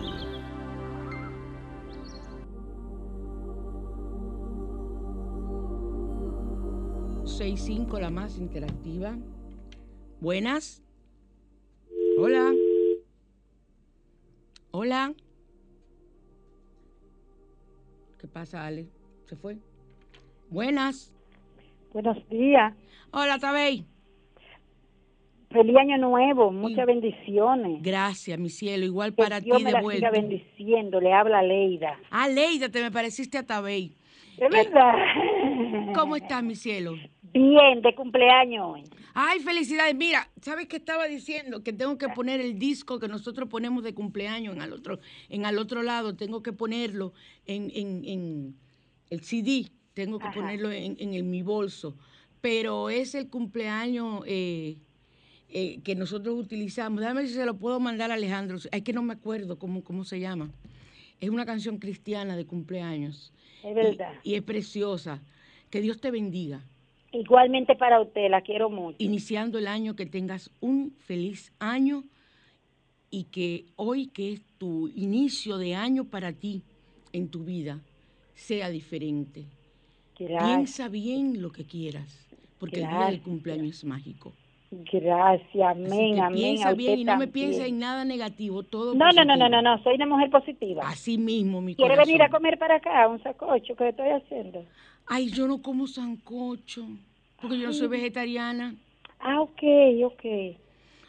Seis 7.25 7.61
cinco, 7.61 7.99
la 7.99 8.09
más 8.09 8.37
interactiva. 8.37 9.15
Buenas. 10.21 10.81
Hola. 12.17 12.51
Hola. 14.71 15.13
¿Qué 18.17 18.27
pasa, 18.27 18.65
Ale? 18.65 18.87
¿Se 19.25 19.35
fue? 19.35 19.59
Buenas. 20.53 21.11
Buenos 21.93 22.15
días. 22.29 22.75
Hola, 23.11 23.39
Tabey. 23.39 23.85
Feliz 25.49 25.75
año 25.75 25.97
nuevo, 25.97 26.51
muchas 26.51 26.85
bendiciones. 26.85 27.81
Gracias, 27.81 28.37
mi 28.37 28.49
cielo, 28.49 28.85
igual 28.85 29.13
para 29.13 29.41
ti 29.41 29.51
me 29.51 29.63
de 29.63 29.71
la 29.71 29.81
vuelta. 29.81 30.09
siga 30.09 30.21
bendiciendo, 30.21 31.01
le 31.01 31.11
habla 31.11 31.41
Leida. 31.41 31.97
Ah, 32.11 32.27
Leida, 32.27 32.69
te 32.69 32.83
me 32.83 32.91
pareciste 32.91 33.39
a 33.39 33.45
Tabey. 33.47 33.95
¿Es 34.37 34.49
verdad? 34.51 34.93
¿Cómo 35.95 36.15
estás, 36.15 36.43
mi 36.43 36.53
cielo? 36.55 36.93
Bien, 37.33 37.81
de 37.81 37.95
cumpleaños 37.95 38.63
hoy. 38.63 38.83
Ay, 39.15 39.39
felicidades. 39.39 39.95
Mira, 39.95 40.29
¿sabes 40.39 40.67
qué 40.67 40.75
estaba 40.75 41.07
diciendo? 41.07 41.63
Que 41.63 41.73
tengo 41.73 41.97
que 41.97 42.09
poner 42.09 42.39
el 42.39 42.59
disco 42.59 42.99
que 42.99 43.07
nosotros 43.07 43.49
ponemos 43.49 43.83
de 43.83 43.95
cumpleaños 43.95 44.55
en 44.55 44.61
al 44.61 44.71
otro, 44.71 44.99
en 45.29 45.47
al 45.47 45.57
otro 45.57 45.81
lado. 45.81 46.15
Tengo 46.15 46.43
que 46.43 46.53
ponerlo 46.53 47.13
en, 47.47 47.71
en, 47.73 48.05
en 48.05 48.55
el 49.09 49.21
CD. 49.21 49.71
Tengo 49.93 50.19
que 50.19 50.25
Ajá. 50.27 50.33
ponerlo 50.35 50.71
en, 50.71 50.95
en 50.99 51.13
el- 51.13 51.23
mi 51.23 51.41
bolso. 51.43 51.95
Pero 52.41 52.89
es 52.89 53.15
el 53.15 53.29
cumpleaños 53.29 54.21
eh, 54.25 54.77
eh, 55.49 55.79
que 55.83 55.95
nosotros 55.95 56.37
utilizamos. 56.37 56.99
Déjame 56.99 57.21
ver 57.21 57.29
si 57.29 57.35
se 57.35 57.45
lo 57.45 57.55
puedo 57.55 57.79
mandar 57.79 58.11
a 58.11 58.15
Alejandro. 58.15 58.57
Es 58.71 58.81
que 58.81 58.93
no 58.93 59.03
me 59.03 59.13
acuerdo 59.13 59.57
cómo, 59.57 59.83
cómo 59.83 60.03
se 60.03 60.19
llama. 60.19 60.49
Es 61.21 61.29
una 61.29 61.45
canción 61.45 61.77
cristiana 61.77 62.35
de 62.35 62.45
cumpleaños. 62.45 63.31
Es 63.63 63.71
Y- 63.71 63.73
verdad. 63.73 64.13
y 64.23 64.35
es 64.35 64.41
preciosa. 64.41 65.21
Que 65.69 65.81
Dios 65.81 65.99
te 66.01 66.11
bendiga 66.11 66.61
Igualmente 67.11 67.75
para 67.75 68.01
usted, 68.01 68.29
la 68.29 68.41
quiero 68.41 68.69
mucho. 68.71 68.95
iniciando 68.99 69.57
el 69.59 69.67
año, 69.67 69.95
que 69.95 70.05
tengas 70.07 70.49
un 70.59 70.93
feliz 70.99 71.53
año 71.59 72.03
y 73.11 73.25
que 73.25 73.65
hoy, 73.75 74.07
que 74.07 74.33
es 74.33 74.41
tu 74.57 74.87
inicio 74.89 75.57
de 75.59 75.75
año 75.75 76.05
para 76.05 76.33
ti 76.33 76.63
en 77.11 77.29
tu 77.29 77.43
vida, 77.43 77.81
sea 78.33 78.69
diferente. 78.69 79.45
Gracias. 80.17 80.43
Piensa 80.43 80.87
bien 80.89 81.41
lo 81.41 81.51
que 81.51 81.65
quieras, 81.65 82.27
porque 82.59 82.81
el 82.81 82.89
día 82.89 83.05
del 83.07 83.21
cumpleaños 83.21 83.77
es 83.77 83.85
mágico. 83.85 84.33
Gracias, 84.91 85.63
amén, 85.63 86.19
amén. 86.19 86.33
piensa 86.33 86.73
bien 86.73 86.99
y 86.99 87.03
no 87.03 87.15
me 87.17 87.27
piensa 87.27 87.65
en 87.65 87.77
nada 87.77 88.05
negativo, 88.05 88.63
todo 88.63 88.95
No, 88.95 89.11
no, 89.11 89.23
no, 89.23 89.35
no, 89.35 89.47
no, 89.49 89.61
no, 89.61 89.83
soy 89.83 89.95
una 89.95 90.07
mujer 90.07 90.31
positiva. 90.31 90.87
Así 90.87 91.17
mismo, 91.17 91.61
mi 91.61 91.75
¿Quiere 91.75 91.91
corazón. 91.93 92.07
venir 92.07 92.21
a 92.23 92.29
comer 92.29 92.57
para 92.57 92.75
acá 92.77 93.07
un 93.07 93.21
sacocho 93.21 93.75
que 93.75 93.89
estoy 93.89 94.09
haciendo? 94.09 94.65
Ay, 95.05 95.29
yo 95.29 95.47
no 95.47 95.61
como 95.61 95.85
sancocho, 95.85 96.87
porque 97.39 97.59
yo 97.59 97.67
no 97.67 97.73
soy 97.73 97.87
vegetariana. 97.87 98.75
Ah, 99.19 99.41
ok, 99.41 99.61
ok. 100.05 100.25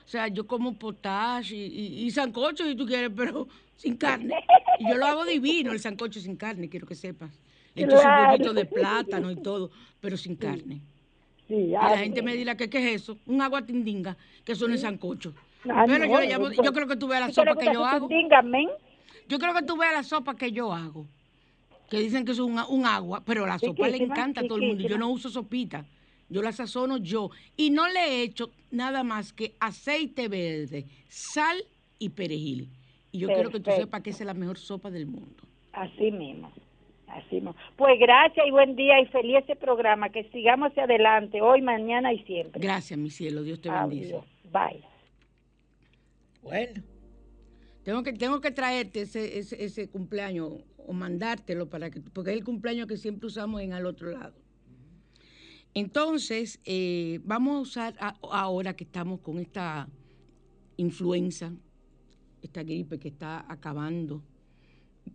O 0.05 0.07
sea, 0.09 0.29
yo 0.29 0.47
como 0.47 0.75
potash 0.75 1.53
y, 1.55 1.65
y- 1.65 2.05
y 2.05 2.11
sancocho 2.11 2.67
si 2.67 2.75
tú 2.75 2.85
quieres, 2.85 3.11
pero 3.17 3.49
sin 3.77 3.97
carne. 3.97 4.35
Y 4.79 4.89
yo 4.89 4.97
lo 4.97 5.07
hago 5.07 5.25
divino, 5.25 5.73
el 5.73 5.81
sancocho 5.81 6.21
sin 6.21 6.37
carne, 6.37 6.69
quiero 6.69 6.87
que 6.87 6.95
sepas. 6.95 7.31
Echo 7.77 7.89
Claro. 7.89 8.23
un 8.25 8.31
poquito 8.39 8.55
de 8.55 8.65
plátano 8.67 9.31
y 9.31 9.37
todo, 9.37 9.71
pero 10.01 10.17
sin 10.17 10.37
carne. 10.37 10.81
Sí, 11.49 11.55
Y 11.55 11.75
ah, 11.75 11.91
la 11.91 11.99
gente 11.99 12.23
me 12.23 12.35
dirá 12.35 12.57
que 12.57 12.71
qué 12.71 12.79
es 12.95 13.03
eso, 13.03 13.19
un 13.27 13.43
agua 13.43 13.63
tindinga, 13.67 14.17
que 14.45 14.53
eso 14.53 14.67
no 14.69 14.75
es 14.75 14.81
sancocho. 14.81 15.35
Ah, 15.69 15.85
pero 15.87 16.05
yo, 16.07 16.13
no, 16.15 16.21
le 16.21 16.29
llamo- 16.29 16.51
yo 16.53 16.73
creo 16.73 16.87
que 16.87 16.97
tú 16.97 17.09
veas 17.09 17.21
la 17.23 17.29
¿usted 17.29 17.43
le 17.45 17.51
sopa 17.51 17.61
que 17.63 17.73
yo 17.73 17.85
hago. 17.85 18.09
tindinga, 18.09 18.39
amén? 18.39 18.69
Yo 19.29 19.39
creo 19.39 19.55
que 19.55 19.63
tú 19.63 19.77
veas 19.77 19.93
la 19.95 20.03
sopa 20.03 20.37
que 20.37 20.53
yo 20.53 20.73
hago. 20.73 21.07
Que 21.91 21.99
dicen 22.01 22.25
que 22.25 22.33
es 22.33 22.39
un, 22.39 22.59
un 22.69 22.87
agua, 22.87 23.23
pero 23.25 23.47
la 23.47 23.59
sopa 23.59 23.89
le 23.89 23.99
encanta 23.99 24.41
a 24.41 24.47
todo 24.47 24.59
el 24.59 24.69
mundo. 24.69 24.89
Yo 24.89 24.97
no 24.99 25.09
uso 25.11 25.29
sopita. 25.31 25.85
Yo 26.31 26.41
la 26.43 26.53
sazono 26.53 26.97
yo. 26.97 27.31
Y 27.57 27.71
no 27.71 27.89
le 27.89 28.01
he 28.01 28.23
hecho 28.23 28.51
nada 28.71 29.03
más 29.05 29.33
que 29.33 29.55
aceite 29.61 30.29
verde, 30.29 30.87
sal 31.09 31.57
y 31.99 32.09
perejil. 32.11 32.69
Y 33.15 33.19
yo 33.21 33.29
quiero 33.29 33.51
que 33.51 33.59
tú 33.59 33.65
Perfecto. 33.67 33.87
sepas 33.87 34.03
que 34.03 34.11
esa 34.11 34.25
es 34.25 34.27
la 34.27 34.35
mejor 34.35 34.59
sopa 34.59 34.91
del 34.91 35.07
mundo. 35.07 35.45
Así 35.73 36.11
mismo. 36.11 36.51
Así 37.07 37.37
mismo. 37.37 37.55
Pues 37.77 37.97
gracias 38.01 38.45
y 38.45 38.51
buen 38.51 38.75
día 38.75 39.01
y 39.01 39.07
feliz 39.07 39.37
este 39.39 39.55
programa. 39.55 40.09
Que 40.11 40.25
sigamos 40.31 40.71
hacia 40.73 40.83
adelante 40.83 41.41
hoy, 41.41 41.63
mañana 41.63 42.13
y 42.13 42.25
siempre. 42.25 42.61
Gracias, 42.61 42.99
mi 42.99 43.11
cielo. 43.11 43.45
Dios 43.45 43.61
te 43.61 43.71
bendice. 43.71 44.17
Adiós. 44.17 44.25
Bye. 44.53 44.83
Bueno. 46.43 46.83
Tengo 47.85 48.03
que, 48.03 48.13
tengo 48.15 48.41
que 48.41 48.51
traerte 48.51 49.03
ese, 49.03 49.39
ese, 49.39 49.63
ese 49.65 49.89
cumpleaños 49.89 50.51
o 50.77 50.93
mandártelo 50.93 51.71
para 51.71 51.91
que, 51.91 52.01
porque 52.01 52.33
es 52.33 52.37
el 52.39 52.43
cumpleaños 52.45 52.89
que 52.89 52.97
siempre 52.97 53.29
usamos 53.29 53.61
en 53.61 53.75
al 53.75 53.87
otro 53.87 54.11
lado. 54.11 54.35
Entonces, 55.73 56.61
eh, 56.65 57.21
vamos 57.25 57.57
a 57.57 57.61
usar 57.61 57.95
a- 58.01 58.17
ahora 58.31 58.75
que 58.75 58.85
estamos 58.85 59.21
con 59.21 59.39
esta 59.39 59.89
influenza, 60.79 61.53
esta 62.45 62.63
gripe 62.63 62.99
que 62.99 63.09
está 63.09 63.51
acabando, 63.51 64.23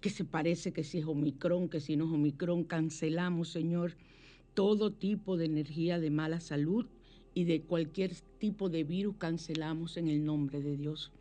que 0.02 0.10
se 0.10 0.26
parece 0.26 0.72
que 0.74 0.84
si 0.84 1.00
es 1.00 1.06
Omicron, 1.06 1.70
que 1.70 1.80
si 1.80 1.96
no 1.96 2.06
es 2.06 2.12
Omicron, 2.12 2.64
cancelamos, 2.64 3.50
Señor, 3.50 3.96
todo 4.54 4.92
tipo 4.92 5.38
de 5.38 5.46
energía 5.46 6.00
de 6.00 6.10
mala 6.10 6.40
salud 6.40 6.88
y 7.34 7.44
de 7.44 7.62
cualquier 7.62 8.14
tipo 8.40 8.70
de 8.70 8.84
virus, 8.84 9.16
cancelamos 9.18 9.98
en 9.98 10.08
el 10.08 10.26
nombre 10.26 10.62
de 10.62 10.76
Dios. 10.76 11.12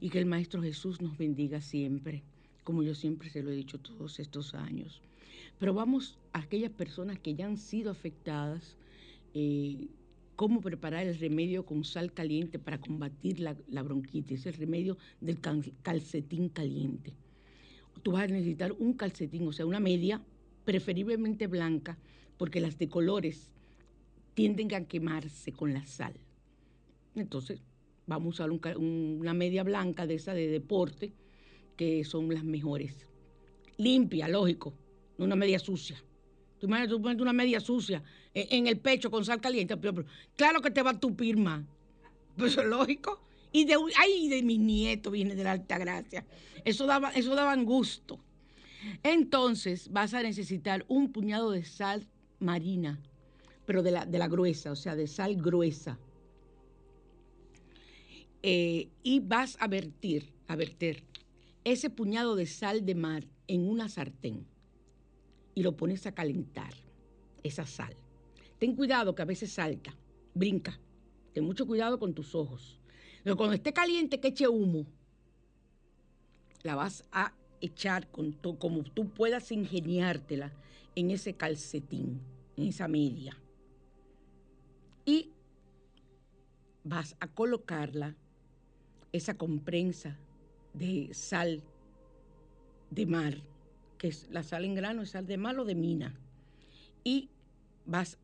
Y 0.00 0.10
que 0.10 0.18
el 0.18 0.26
Maestro 0.26 0.60
Jesús 0.60 1.00
nos 1.00 1.16
bendiga 1.16 1.60
siempre, 1.60 2.24
como 2.64 2.82
yo 2.82 2.94
siempre 2.94 3.30
se 3.30 3.42
lo 3.42 3.50
he 3.50 3.56
dicho 3.56 3.78
todos 3.78 4.18
estos 4.18 4.54
años. 4.54 5.02
Pero 5.58 5.72
vamos 5.72 6.18
a 6.32 6.40
aquellas 6.40 6.72
personas 6.72 7.20
que 7.20 7.34
ya 7.34 7.46
han 7.46 7.58
sido 7.58 7.92
afectadas, 7.92 8.76
eh, 9.34 9.86
cómo 10.36 10.60
preparar 10.60 11.06
el 11.06 11.18
remedio 11.18 11.64
con 11.64 11.84
sal 11.84 12.12
caliente 12.12 12.58
para 12.58 12.80
combatir 12.80 13.40
la, 13.40 13.56
la 13.68 13.82
bronquitis, 13.82 14.46
el 14.46 14.54
remedio 14.54 14.96
del 15.20 15.40
cal- 15.40 15.72
calcetín 15.82 16.48
caliente. 16.48 17.14
Tú 18.02 18.12
vas 18.12 18.24
a 18.24 18.26
necesitar 18.26 18.72
un 18.72 18.94
calcetín, 18.94 19.46
o 19.46 19.52
sea, 19.52 19.66
una 19.66 19.80
media, 19.80 20.22
preferiblemente 20.64 21.46
blanca, 21.46 21.98
porque 22.36 22.60
las 22.60 22.78
de 22.78 22.88
colores 22.88 23.50
tienden 24.34 24.74
a 24.74 24.86
quemarse 24.86 25.52
con 25.52 25.72
la 25.72 25.86
sal. 25.86 26.14
Entonces, 27.14 27.62
vamos 28.06 28.40
a 28.40 28.46
usar 28.46 28.76
una 28.76 29.34
media 29.34 29.62
blanca 29.62 30.06
de 30.06 30.14
esa 30.14 30.34
de 30.34 30.48
deporte, 30.48 31.12
que 31.76 32.04
son 32.04 32.32
las 32.34 32.44
mejores. 32.44 33.06
Limpia, 33.78 34.28
lógico, 34.28 34.74
no 35.18 35.24
una 35.24 35.36
media 35.36 35.58
sucia. 35.58 36.02
Tú 36.58 36.66
imaginas, 36.66 36.90
tú 36.90 37.02
pones 37.02 37.20
una 37.20 37.32
media 37.32 37.60
sucia 37.60 38.02
en, 38.32 38.66
el 38.66 38.78
pecho 38.78 39.10
con 39.10 39.24
sal 39.24 39.40
caliente, 39.40 39.76
claro 40.36 40.60
que 40.60 40.70
te 40.70 40.82
va 40.82 40.90
a 40.90 41.00
tupir 41.00 41.36
más. 41.36 41.64
Pues 42.36 42.56
es 42.56 42.64
lógico. 42.64 43.20
Y 43.52 43.64
de, 43.64 43.76
ay, 44.00 44.28
de 44.28 44.42
mi 44.42 44.58
nieto 44.58 45.10
viene 45.10 45.36
de 45.36 45.44
la 45.44 45.52
alta 45.52 45.78
gracia. 45.78 46.24
Eso 46.64 46.86
daba, 46.86 47.10
eso 47.10 47.36
gusto. 47.64 48.18
Entonces 49.02 49.90
vas 49.92 50.14
a 50.14 50.22
necesitar 50.22 50.84
un 50.88 51.12
puñado 51.12 51.52
de 51.52 51.64
sal 51.64 52.06
marina, 52.40 52.98
pero 53.66 53.82
de 53.82 53.92
la, 53.92 54.06
de 54.06 54.18
la 54.18 54.28
gruesa, 54.28 54.72
o 54.72 54.76
sea, 54.76 54.96
de 54.96 55.06
sal 55.06 55.36
gruesa. 55.36 55.98
Eh, 58.42 58.88
y 59.02 59.20
vas 59.20 59.56
a 59.60 59.68
vertir, 59.68 60.32
a 60.48 60.56
verter 60.56 61.04
ese 61.64 61.88
puñado 61.88 62.36
de 62.36 62.46
sal 62.46 62.84
de 62.84 62.94
mar 62.94 63.24
en 63.48 63.68
una 63.68 63.88
sartén 63.88 64.46
y 65.54 65.62
lo 65.62 65.76
pones 65.76 66.06
a 66.06 66.12
calentar, 66.12 66.72
esa 67.42 67.66
sal. 67.66 67.94
Ten 68.58 68.74
cuidado 68.74 69.14
que 69.14 69.22
a 69.22 69.26
veces 69.26 69.52
salta, 69.52 69.94
brinca. 70.34 70.78
Ten 71.32 71.44
mucho 71.44 71.66
cuidado 71.66 71.98
con 71.98 72.14
tus 72.14 72.34
ojos. 72.34 72.80
Pero 73.22 73.36
cuando 73.36 73.54
esté 73.54 73.72
caliente, 73.72 74.20
que 74.20 74.28
eche 74.28 74.48
humo, 74.48 74.86
la 76.62 76.74
vas 76.74 77.04
a 77.12 77.34
echar 77.60 78.10
con 78.10 78.32
como 78.32 78.84
tú 78.84 79.08
puedas 79.08 79.50
ingeniártela 79.52 80.52
en 80.94 81.10
ese 81.10 81.34
calcetín, 81.34 82.20
en 82.56 82.68
esa 82.68 82.88
media. 82.88 83.36
Y 85.04 85.30
vas 86.84 87.16
a 87.20 87.28
colocarla, 87.28 88.14
esa 89.12 89.34
comprensa 89.34 90.18
de 90.72 91.14
sal 91.14 91.62
de 92.90 93.06
mar, 93.06 93.36
que 94.04 94.08
es 94.08 94.28
la 94.30 94.42
sal 94.42 94.66
en 94.66 94.74
grano, 94.74 95.00
es 95.00 95.12
sal 95.12 95.26
de 95.26 95.38
mar 95.38 95.58
o 95.58 95.64
de 95.64 95.74
mina. 95.74 96.14
Y 97.04 97.30
vas 97.86 98.18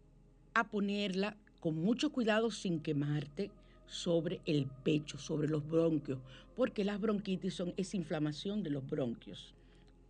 a 0.53 0.69
ponerla 0.69 1.39
con 1.59 1.75
mucho 1.75 2.13
cuidado 2.13 2.51
sin 2.51 2.81
quemarte 2.81 3.51
sobre 3.87 4.43
el 4.45 4.67
pecho, 4.67 5.17
sobre 5.17 5.49
los 5.49 5.67
bronquios, 5.67 6.19
porque 6.55 6.85
las 6.85 7.01
bronquitis 7.01 7.55
son 7.55 7.73
esa 7.79 7.97
inflamación 7.97 8.63
de 8.63 8.69
los 8.69 8.87
bronquios 8.87 9.55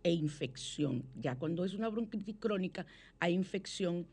e 0.03 0.11
infección. 0.11 1.05
Ya 1.21 1.37
cuando 1.37 1.63
es 1.63 1.73
una 1.73 1.87
bronquitis 1.87 2.35
crónica 2.37 2.85
hay 3.21 3.33
infección, 3.33 4.05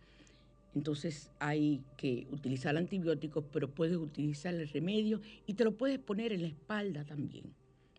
entonces 0.77 1.29
hay 1.41 1.83
que 1.97 2.29
utilizar 2.31 2.77
antibióticos, 2.77 3.47
pero 3.53 3.69
puedes 3.69 3.97
utilizar 3.97 4.55
el 4.55 4.69
remedio 4.69 5.21
y 5.45 5.55
te 5.55 5.65
lo 5.65 5.77
puedes 5.77 5.99
poner 5.99 6.33
en 6.33 6.43
la 6.43 6.49
espalda 6.49 7.05
también. 7.05 7.53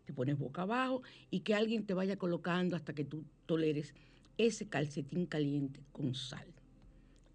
Te 0.09 0.13
pones 0.13 0.39
boca 0.39 0.63
abajo 0.63 1.03
y 1.29 1.41
que 1.41 1.53
alguien 1.53 1.85
te 1.85 1.93
vaya 1.93 2.17
colocando 2.17 2.75
hasta 2.75 2.95
que 2.95 3.03
tú 3.05 3.25
toleres 3.45 3.93
ese 4.39 4.67
calcetín 4.67 5.27
caliente 5.27 5.81
con 5.91 6.15
sal. 6.15 6.47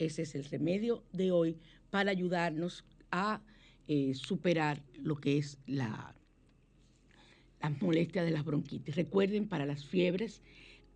Ese 0.00 0.22
es 0.22 0.34
el 0.34 0.44
remedio 0.44 1.04
de 1.12 1.30
hoy 1.30 1.56
para 1.90 2.10
ayudarnos 2.10 2.84
a 3.12 3.44
eh, 3.86 4.12
superar 4.14 4.82
lo 4.98 5.14
que 5.14 5.38
es 5.38 5.60
la, 5.68 6.16
las 7.60 7.80
molestias 7.80 8.24
de 8.24 8.32
las 8.32 8.44
bronquitis. 8.44 8.96
Recuerden, 8.96 9.46
para 9.48 9.66
las 9.66 9.84
fiebres, 9.84 10.42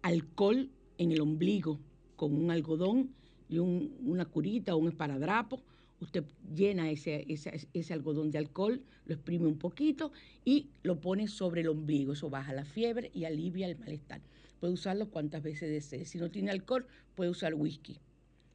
alcohol 0.02 0.72
en 0.98 1.12
el 1.12 1.20
ombligo 1.20 1.78
con 2.16 2.34
un 2.34 2.50
algodón 2.50 3.14
y 3.48 3.58
un- 3.58 3.94
una 4.00 4.24
curita 4.24 4.74
o 4.74 4.78
un 4.78 4.88
esparadrapo. 4.88 5.62
Usted 6.00 6.24
llena 6.54 6.90
ese, 6.90 7.24
ese, 7.28 7.68
ese 7.72 7.92
algodón 7.92 8.30
de 8.30 8.38
alcohol, 8.38 8.82
lo 9.06 9.14
exprime 9.14 9.46
un 9.46 9.58
poquito 9.58 10.12
y 10.44 10.70
lo 10.82 11.00
pone 11.00 11.26
sobre 11.26 11.62
el 11.62 11.68
ombligo. 11.68 12.12
Eso 12.12 12.30
baja 12.30 12.52
la 12.52 12.64
fiebre 12.64 13.10
y 13.14 13.24
alivia 13.24 13.66
el 13.66 13.76
malestar. 13.78 14.20
Puede 14.60 14.72
usarlo 14.72 15.10
cuantas 15.10 15.42
veces 15.42 15.70
desee. 15.70 16.04
Si 16.04 16.18
no 16.18 16.30
tiene 16.30 16.50
alcohol, 16.50 16.86
puede 17.14 17.30
usar 17.30 17.54
whisky 17.54 17.98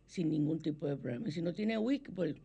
sin 0.06 0.30
ningún 0.30 0.62
tipo 0.62 0.88
de 0.88 0.96
problema. 0.96 1.32
Si 1.32 1.42
no 1.42 1.54
tiene 1.54 1.78
whisky, 1.78 2.12
pues 2.12 2.36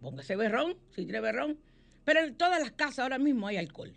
póngase 0.00 0.36
berrón, 0.36 0.76
si 0.90 1.04
tiene 1.04 1.20
berrón. 1.20 1.58
Pero 2.04 2.20
en 2.20 2.36
todas 2.36 2.60
las 2.60 2.72
casas 2.72 3.00
ahora 3.00 3.18
mismo 3.18 3.46
hay 3.46 3.56
alcohol. 3.56 3.92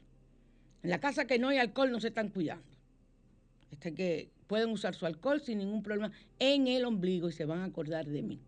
En 0.83 0.89
la 0.89 0.99
casa 0.99 1.25
que 1.25 1.39
no 1.39 1.49
hay 1.49 1.57
alcohol 1.57 1.91
no 1.91 1.99
se 1.99 2.07
están 2.09 2.29
cuidando. 2.29 2.65
Este 3.71 3.93
que 3.93 4.29
pueden 4.47 4.69
usar 4.69 4.95
su 4.95 5.05
alcohol 5.05 5.41
sin 5.41 5.59
ningún 5.59 5.83
problema 5.83 6.11
en 6.39 6.67
el 6.67 6.85
ombligo 6.85 7.29
y 7.29 7.33
se 7.33 7.45
van 7.45 7.59
a 7.59 7.65
acordar 7.65 8.07
de 8.07 8.21
mí. 8.21 8.39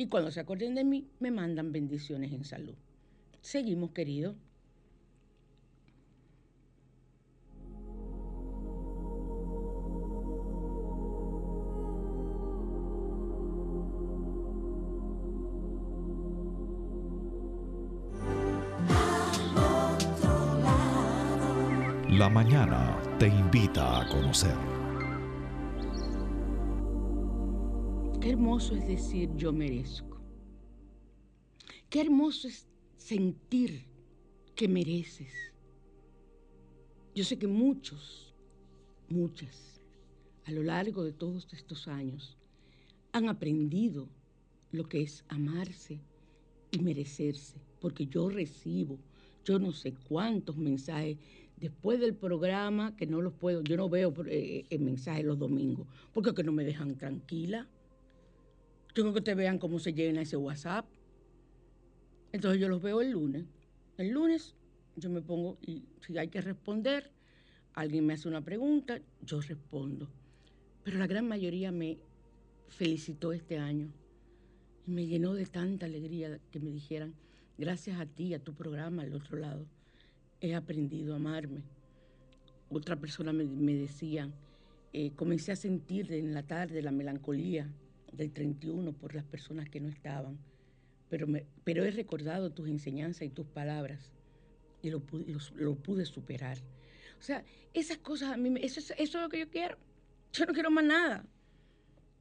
Y 0.00 0.06
cuando 0.06 0.30
se 0.30 0.38
acuerden 0.38 0.76
de 0.76 0.84
mí, 0.84 1.10
me 1.18 1.32
mandan 1.32 1.72
bendiciones 1.72 2.32
en 2.32 2.44
salud. 2.44 2.74
Seguimos, 3.40 3.90
querido. 3.90 4.36
La 22.10 22.28
mañana 22.28 22.96
te 23.18 23.28
invita 23.28 24.00
a 24.00 24.08
conocer. 24.08 24.77
Qué 28.20 28.30
hermoso 28.30 28.74
es 28.74 28.86
decir 28.86 29.30
yo 29.36 29.52
merezco. 29.52 30.20
Qué 31.88 32.00
hermoso 32.00 32.48
es 32.48 32.66
sentir 32.96 33.84
que 34.54 34.68
mereces. 34.68 35.32
Yo 37.14 37.24
sé 37.24 37.38
que 37.38 37.46
muchos, 37.46 38.34
muchas, 39.08 39.80
a 40.44 40.52
lo 40.52 40.62
largo 40.62 41.04
de 41.04 41.12
todos 41.12 41.48
estos 41.52 41.88
años, 41.88 42.36
han 43.12 43.28
aprendido 43.28 44.08
lo 44.72 44.88
que 44.88 45.02
es 45.02 45.24
amarse 45.28 46.00
y 46.70 46.78
merecerse, 46.80 47.60
porque 47.80 48.06
yo 48.06 48.28
recibo 48.28 48.98
yo 49.48 49.58
no 49.58 49.72
sé 49.72 49.94
cuántos 49.94 50.58
mensajes 50.58 51.16
después 51.56 51.98
del 52.00 52.14
programa 52.14 52.94
que 52.96 53.06
no 53.06 53.22
los 53.22 53.32
puedo, 53.32 53.62
yo 53.62 53.78
no 53.78 53.88
veo 53.88 54.12
eh, 54.26 54.66
eh 54.68 54.78
mensajes 54.78 55.24
los 55.24 55.38
domingos, 55.38 55.86
porque 56.12 56.34
que 56.34 56.42
no 56.42 56.52
me 56.52 56.64
dejan 56.64 56.96
tranquila. 56.96 57.66
Tengo 58.98 59.14
que 59.14 59.20
te 59.20 59.36
vean 59.36 59.60
cómo 59.60 59.78
se 59.78 59.92
llena 59.92 60.22
ese 60.22 60.36
WhatsApp. 60.36 60.84
Entonces 62.32 62.60
yo 62.60 62.68
los 62.68 62.82
veo 62.82 63.00
el 63.00 63.12
lunes. 63.12 63.44
El 63.96 64.08
lunes 64.08 64.56
yo 64.96 65.08
me 65.08 65.22
pongo 65.22 65.56
y 65.64 65.84
si 66.04 66.18
hay 66.18 66.26
que 66.26 66.40
responder, 66.40 67.12
alguien 67.74 68.04
me 68.04 68.14
hace 68.14 68.26
una 68.26 68.40
pregunta, 68.40 69.00
yo 69.22 69.40
respondo. 69.40 70.10
Pero 70.82 70.98
la 70.98 71.06
gran 71.06 71.28
mayoría 71.28 71.70
me 71.70 71.98
felicitó 72.66 73.32
este 73.32 73.58
año 73.58 73.92
y 74.84 74.90
me 74.90 75.06
llenó 75.06 75.32
de 75.34 75.46
tanta 75.46 75.86
alegría 75.86 76.40
que 76.50 76.58
me 76.58 76.72
dijeran, 76.72 77.14
gracias 77.56 78.00
a 78.00 78.06
ti, 78.06 78.34
a 78.34 78.42
tu 78.42 78.52
programa, 78.52 79.02
al 79.02 79.14
otro 79.14 79.38
lado, 79.38 79.64
he 80.40 80.56
aprendido 80.56 81.12
a 81.12 81.18
amarme. 81.18 81.62
Otra 82.68 82.96
persona 82.96 83.32
me, 83.32 83.74
decía, 83.74 84.28
eh, 84.92 85.12
comencé 85.12 85.52
a 85.52 85.56
sentir 85.56 86.12
en 86.12 86.34
la 86.34 86.42
tarde 86.42 86.82
la 86.82 86.90
melancolía 86.90 87.72
del 88.18 88.32
31 88.32 88.92
por 88.92 89.14
las 89.14 89.24
personas 89.24 89.70
que 89.70 89.80
no 89.80 89.88
estaban, 89.88 90.38
pero, 91.08 91.26
pero 91.64 91.84
he 91.84 91.90
recordado 91.90 92.50
tus 92.50 92.68
enseñanzas 92.68 93.22
y 93.22 93.30
tus 93.30 93.46
palabras 93.46 94.12
y 94.82 94.90
lo, 94.90 95.00
pude 95.00 96.04
superar. 96.04 96.58
O 97.18 97.22
sea, 97.22 97.44
esas 97.72 97.98
cosas 97.98 98.34
a 98.34 98.36
mí, 98.36 98.52
eso, 98.60 98.80
eso 98.80 98.94
es 98.96 99.14
lo 99.14 99.28
que 99.28 99.40
yo 99.40 99.48
quiero. 99.48 99.78
Yo 100.32 100.44
no 100.44 100.52
quiero 100.52 100.70
más 100.70 100.84
nada. 100.84 101.24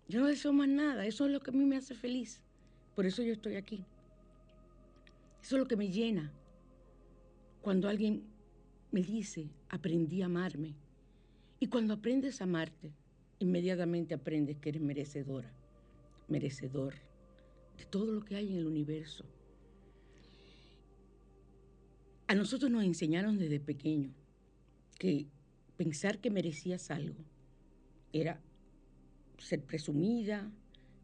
Yo 0.08 0.22
no 0.22 0.28
deseo 0.28 0.54
más 0.54 0.70
nada. 0.70 1.06
Eso 1.06 1.26
es 1.26 1.32
lo 1.32 1.42
que 1.42 1.52
a 1.52 1.54
mí 1.54 1.66
me 1.66 1.76
hace 1.76 1.94
feliz. 1.94 2.42
Por 2.96 3.06
eso 3.06 3.22
yo 3.22 3.34
estoy 3.34 3.56
aquí. 3.56 3.86
Eso 5.42 5.56
es 5.56 5.60
lo 5.60 5.68
que 5.68 5.76
me 5.76 5.90
llena. 5.90 6.32
Cuando 7.62 7.90
alguien 7.90 8.24
me 8.92 9.02
dice, 9.02 9.50
aprendí 9.70 10.22
a 10.22 10.28
amarme. 10.28 10.76
Y 11.60 11.68
cuando 11.68 11.94
aprendes 11.94 12.40
a 12.42 12.46
amarte, 12.46 12.94
inmediatamente 13.40 14.14
aprendes 14.14 14.58
que 14.58 14.70
eres 14.70 14.82
merecedora, 14.82 15.52
merecedor 16.28 16.96
de 17.78 17.86
todo 17.86 18.12
lo 18.12 18.24
que 18.26 18.36
hay 18.36 18.52
en 18.52 18.60
el 18.60 18.68
universo. 18.68 19.26
A 22.28 22.36
nosotros 22.36 22.70
nos 22.70 22.84
enseñaron 22.84 23.38
desde 23.38 23.60
pequeño 23.60 24.14
que 25.00 25.28
pensar 25.78 26.20
que 26.20 26.30
merecías 26.30 26.92
algo 26.92 27.24
era 28.12 28.42
ser 29.38 29.64
presumida, 29.64 30.52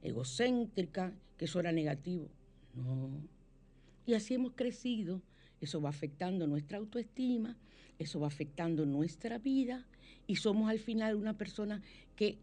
egocéntrica, 0.01 1.13
que 1.37 1.45
eso 1.45 1.59
era 1.59 1.71
negativo. 1.71 2.29
No, 2.73 3.09
y 4.05 4.15
así 4.15 4.33
hemos 4.33 4.53
crecido. 4.53 5.21
Eso 5.61 5.81
va 5.81 5.89
afectando 5.89 6.45
nuestra 6.45 6.77
autoestima, 6.77 7.57
eso 7.97 8.19
va 8.19 8.27
afectando 8.27 8.85
nuestra 8.85 9.37
vida 9.37 9.87
y 10.27 10.35
somos 10.35 10.69
al 10.69 10.79
final 10.79 11.15
una 11.15 11.37
persona 11.37 11.81
que 12.17 12.37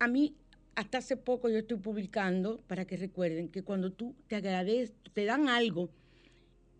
a 0.00 0.08
mí 0.08 0.34
hasta 0.78 0.98
hace 0.98 1.16
poco 1.16 1.48
yo 1.48 1.58
estoy 1.58 1.78
publicando 1.78 2.60
para 2.68 2.84
que 2.84 2.96
recuerden 2.96 3.48
que 3.48 3.64
cuando 3.64 3.90
tú 3.90 4.14
te 4.28 4.36
agradeces, 4.36 4.94
te 5.12 5.24
dan 5.24 5.48
algo 5.48 5.90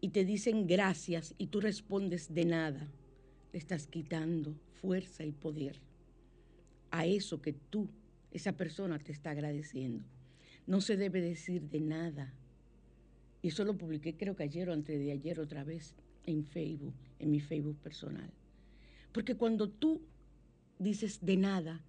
y 0.00 0.10
te 0.10 0.24
dicen 0.24 0.68
gracias 0.68 1.34
y 1.36 1.48
tú 1.48 1.60
respondes 1.60 2.32
de 2.32 2.44
nada, 2.44 2.88
le 3.52 3.58
estás 3.58 3.88
quitando 3.88 4.54
fuerza 4.80 5.24
y 5.24 5.32
poder 5.32 5.80
a 6.92 7.06
eso 7.06 7.42
que 7.42 7.52
tú, 7.52 7.88
esa 8.30 8.52
persona 8.52 9.00
te 9.00 9.10
está 9.10 9.30
agradeciendo. 9.30 10.04
No 10.68 10.80
se 10.80 10.96
debe 10.96 11.20
decir 11.20 11.62
de 11.68 11.80
nada. 11.80 12.32
Y 13.42 13.48
eso 13.48 13.64
lo 13.64 13.76
publiqué 13.76 14.16
creo 14.16 14.36
que 14.36 14.44
ayer 14.44 14.70
o 14.70 14.74
antes 14.74 14.96
de 14.96 15.10
ayer 15.10 15.40
otra 15.40 15.64
vez 15.64 15.96
en 16.24 16.44
Facebook, 16.44 16.94
en 17.18 17.32
mi 17.32 17.40
Facebook 17.40 17.78
personal. 17.78 18.30
Porque 19.10 19.34
cuando 19.34 19.68
tú 19.68 20.02
dices 20.78 21.18
de 21.20 21.36
nada, 21.36 21.82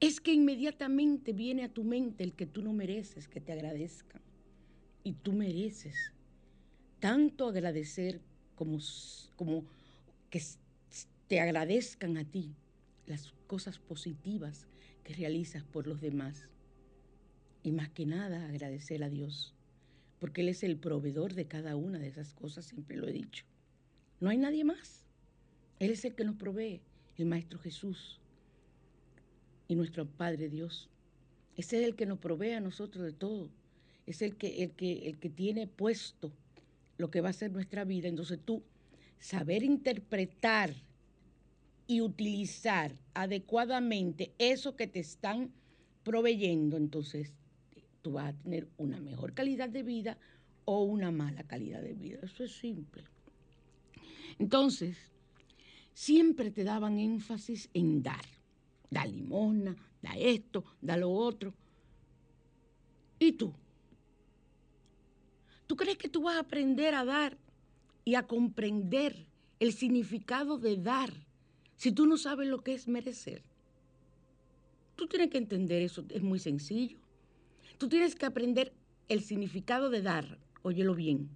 es 0.00 0.20
que 0.20 0.32
inmediatamente 0.32 1.32
viene 1.32 1.64
a 1.64 1.72
tu 1.72 1.84
mente 1.84 2.24
el 2.24 2.34
que 2.34 2.46
tú 2.46 2.62
no 2.62 2.72
mereces 2.72 3.28
que 3.28 3.40
te 3.40 3.52
agradezcan. 3.52 4.22
Y 5.04 5.12
tú 5.12 5.32
mereces 5.32 6.12
tanto 7.00 7.48
agradecer 7.48 8.20
como, 8.54 8.78
como 9.36 9.64
que 10.30 10.42
te 11.28 11.40
agradezcan 11.40 12.16
a 12.16 12.24
ti 12.24 12.54
las 13.06 13.32
cosas 13.46 13.78
positivas 13.78 14.66
que 15.04 15.14
realizas 15.14 15.64
por 15.64 15.86
los 15.86 16.00
demás. 16.00 16.48
Y 17.62 17.72
más 17.72 17.88
que 17.88 18.06
nada 18.06 18.48
agradecer 18.48 19.02
a 19.02 19.08
Dios 19.08 19.54
porque 20.18 20.40
Él 20.40 20.48
es 20.48 20.62
el 20.62 20.76
proveedor 20.76 21.34
de 21.34 21.46
cada 21.46 21.76
una 21.76 21.98
de 21.98 22.08
esas 22.08 22.34
cosas, 22.34 22.64
siempre 22.64 22.96
lo 22.96 23.08
he 23.08 23.12
dicho. 23.12 23.44
No 24.20 24.30
hay 24.30 24.36
nadie 24.36 24.64
más. 24.64 25.04
Él 25.78 25.90
es 25.92 26.04
el 26.04 26.14
que 26.14 26.24
nos 26.24 26.36
provee, 26.36 26.80
el 27.16 27.26
Maestro 27.26 27.58
Jesús 27.58 28.20
y 29.68 29.76
nuestro 29.76 30.06
Padre 30.06 30.48
Dios. 30.48 30.88
Ese 31.56 31.78
es 31.80 31.86
el 31.86 31.94
que 31.94 32.06
nos 32.06 32.18
provee 32.18 32.52
a 32.52 32.60
nosotros 32.60 33.04
de 33.04 33.12
todo. 33.12 33.50
Es 34.06 34.22
el 34.22 34.36
que, 34.36 34.64
el 34.64 34.72
que, 34.72 35.08
el 35.08 35.18
que 35.18 35.28
tiene 35.28 35.66
puesto 35.66 36.32
lo 36.96 37.10
que 37.10 37.20
va 37.20 37.28
a 37.28 37.34
ser 37.34 37.52
nuestra 37.52 37.84
vida. 37.84 38.08
Entonces 38.08 38.40
tú, 38.44 38.62
saber 39.18 39.62
interpretar 39.62 40.74
y 41.86 42.00
utilizar 42.00 42.92
adecuadamente 43.14 44.32
eso 44.38 44.76
que 44.76 44.86
te 44.86 45.00
están 45.00 45.52
proveyendo, 46.04 46.76
entonces 46.76 47.32
tú 48.02 48.12
vas 48.12 48.34
a 48.34 48.36
tener 48.36 48.68
una 48.76 49.00
mejor 49.00 49.34
calidad 49.34 49.68
de 49.68 49.82
vida 49.82 50.18
o 50.64 50.84
una 50.84 51.10
mala 51.10 51.44
calidad 51.44 51.82
de 51.82 51.94
vida. 51.94 52.20
Eso 52.22 52.44
es 52.44 52.52
simple. 52.52 53.04
Entonces, 54.38 54.96
siempre 55.94 56.50
te 56.50 56.62
daban 56.64 56.98
énfasis 56.98 57.70
en 57.74 58.02
dar. 58.02 58.37
Da 58.90 59.04
limosna, 59.04 59.76
da 60.02 60.16
esto, 60.16 60.64
da 60.80 60.96
lo 60.96 61.10
otro. 61.10 61.54
¿Y 63.18 63.32
tú? 63.32 63.52
¿Tú 65.66 65.76
crees 65.76 65.98
que 65.98 66.08
tú 66.08 66.22
vas 66.22 66.36
a 66.36 66.40
aprender 66.40 66.94
a 66.94 67.04
dar 67.04 67.36
y 68.04 68.14
a 68.14 68.26
comprender 68.26 69.26
el 69.60 69.72
significado 69.72 70.56
de 70.56 70.78
dar 70.78 71.12
si 71.76 71.92
tú 71.92 72.06
no 72.06 72.16
sabes 72.16 72.48
lo 72.48 72.62
que 72.62 72.72
es 72.72 72.88
merecer? 72.88 73.42
Tú 74.96 75.06
tienes 75.06 75.30
que 75.30 75.38
entender 75.38 75.82
eso, 75.82 76.04
es 76.08 76.22
muy 76.22 76.38
sencillo. 76.38 76.98
Tú 77.76 77.88
tienes 77.88 78.16
que 78.16 78.26
aprender 78.26 78.72
el 79.08 79.22
significado 79.22 79.90
de 79.90 80.02
dar, 80.02 80.38
óyelo 80.62 80.94
bien, 80.94 81.28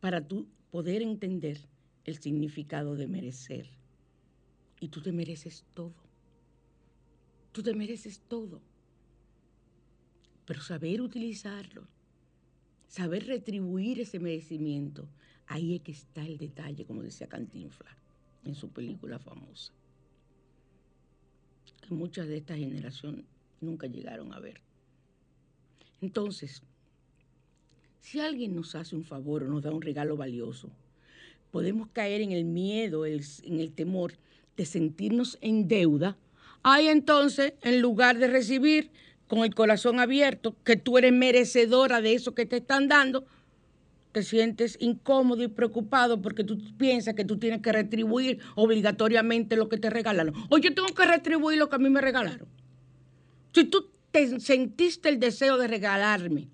para 0.00 0.26
tú 0.26 0.48
poder 0.70 1.02
entender 1.02 1.68
el 2.04 2.18
significado 2.18 2.96
de 2.96 3.06
merecer. 3.06 3.68
Y 4.80 4.88
tú 4.88 5.00
te 5.00 5.12
mereces 5.12 5.64
todo. 5.74 6.03
Tú 7.54 7.62
te 7.62 7.72
mereces 7.72 8.20
todo. 8.28 8.60
Pero 10.44 10.60
saber 10.60 11.00
utilizarlo, 11.00 11.86
saber 12.88 13.28
retribuir 13.28 14.00
ese 14.00 14.18
merecimiento, 14.18 15.06
ahí 15.46 15.76
es 15.76 15.82
que 15.82 15.92
está 15.92 16.26
el 16.26 16.36
detalle, 16.36 16.84
como 16.84 17.04
decía 17.04 17.28
Cantinfla 17.28 17.96
en 18.44 18.56
su 18.56 18.70
película 18.70 19.20
famosa, 19.20 19.72
que 21.80 21.94
muchas 21.94 22.26
de 22.26 22.38
esta 22.38 22.56
generación 22.56 23.24
nunca 23.60 23.86
llegaron 23.86 24.34
a 24.34 24.40
ver. 24.40 24.60
Entonces, 26.00 26.60
si 28.00 28.18
alguien 28.18 28.56
nos 28.56 28.74
hace 28.74 28.96
un 28.96 29.04
favor 29.04 29.44
o 29.44 29.48
nos 29.48 29.62
da 29.62 29.70
un 29.70 29.80
regalo 29.80 30.16
valioso, 30.16 30.72
podemos 31.52 31.86
caer 31.90 32.20
en 32.20 32.32
el 32.32 32.44
miedo, 32.44 33.06
en 33.06 33.60
el 33.60 33.72
temor 33.72 34.14
de 34.56 34.66
sentirnos 34.66 35.38
en 35.40 35.68
deuda. 35.68 36.18
Hay 36.64 36.88
entonces, 36.88 37.52
en 37.60 37.82
lugar 37.82 38.18
de 38.18 38.26
recibir 38.26 38.90
con 39.28 39.40
el 39.40 39.54
corazón 39.54 40.00
abierto, 40.00 40.56
que 40.64 40.76
tú 40.76 40.96
eres 40.96 41.12
merecedora 41.12 42.00
de 42.00 42.14
eso 42.14 42.34
que 42.34 42.46
te 42.46 42.56
están 42.56 42.88
dando, 42.88 43.26
te 44.12 44.22
sientes 44.22 44.78
incómodo 44.80 45.42
y 45.42 45.48
preocupado 45.48 46.22
porque 46.22 46.42
tú 46.42 46.58
piensas 46.78 47.14
que 47.14 47.24
tú 47.26 47.38
tienes 47.38 47.60
que 47.60 47.70
retribuir 47.70 48.38
obligatoriamente 48.54 49.56
lo 49.56 49.68
que 49.68 49.76
te 49.76 49.90
regalaron. 49.90 50.34
O 50.48 50.56
yo 50.56 50.74
tengo 50.74 50.88
que 50.88 51.04
retribuir 51.04 51.58
lo 51.58 51.68
que 51.68 51.76
a 51.76 51.78
mí 51.78 51.90
me 51.90 52.00
regalaron. 52.00 52.48
Si 53.52 53.64
tú 53.64 53.90
sentiste 54.38 55.10
el 55.10 55.20
deseo 55.20 55.58
de 55.58 55.68
regalarme, 55.68 56.48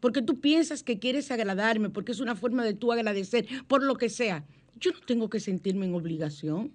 porque 0.00 0.20
tú 0.20 0.40
piensas 0.40 0.82
que 0.82 0.98
quieres 0.98 1.30
agradarme, 1.30 1.90
porque 1.90 2.10
es 2.10 2.18
una 2.18 2.34
forma 2.34 2.64
de 2.64 2.74
tú 2.74 2.90
agradecer, 2.90 3.46
por 3.68 3.84
lo 3.84 3.94
que 3.94 4.08
sea. 4.08 4.44
Yo 4.80 4.90
no 4.90 5.00
tengo 5.06 5.30
que 5.30 5.38
sentirme 5.38 5.86
en 5.86 5.94
obligación. 5.94 6.72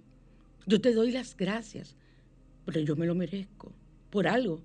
Yo 0.65 0.79
te 0.79 0.93
doy 0.93 1.11
las 1.11 1.35
gracias, 1.35 1.97
pero 2.65 2.79
yo 2.81 2.95
me 2.95 3.05
lo 3.05 3.15
merezco, 3.15 3.71
por 4.09 4.27
algo. 4.27 4.61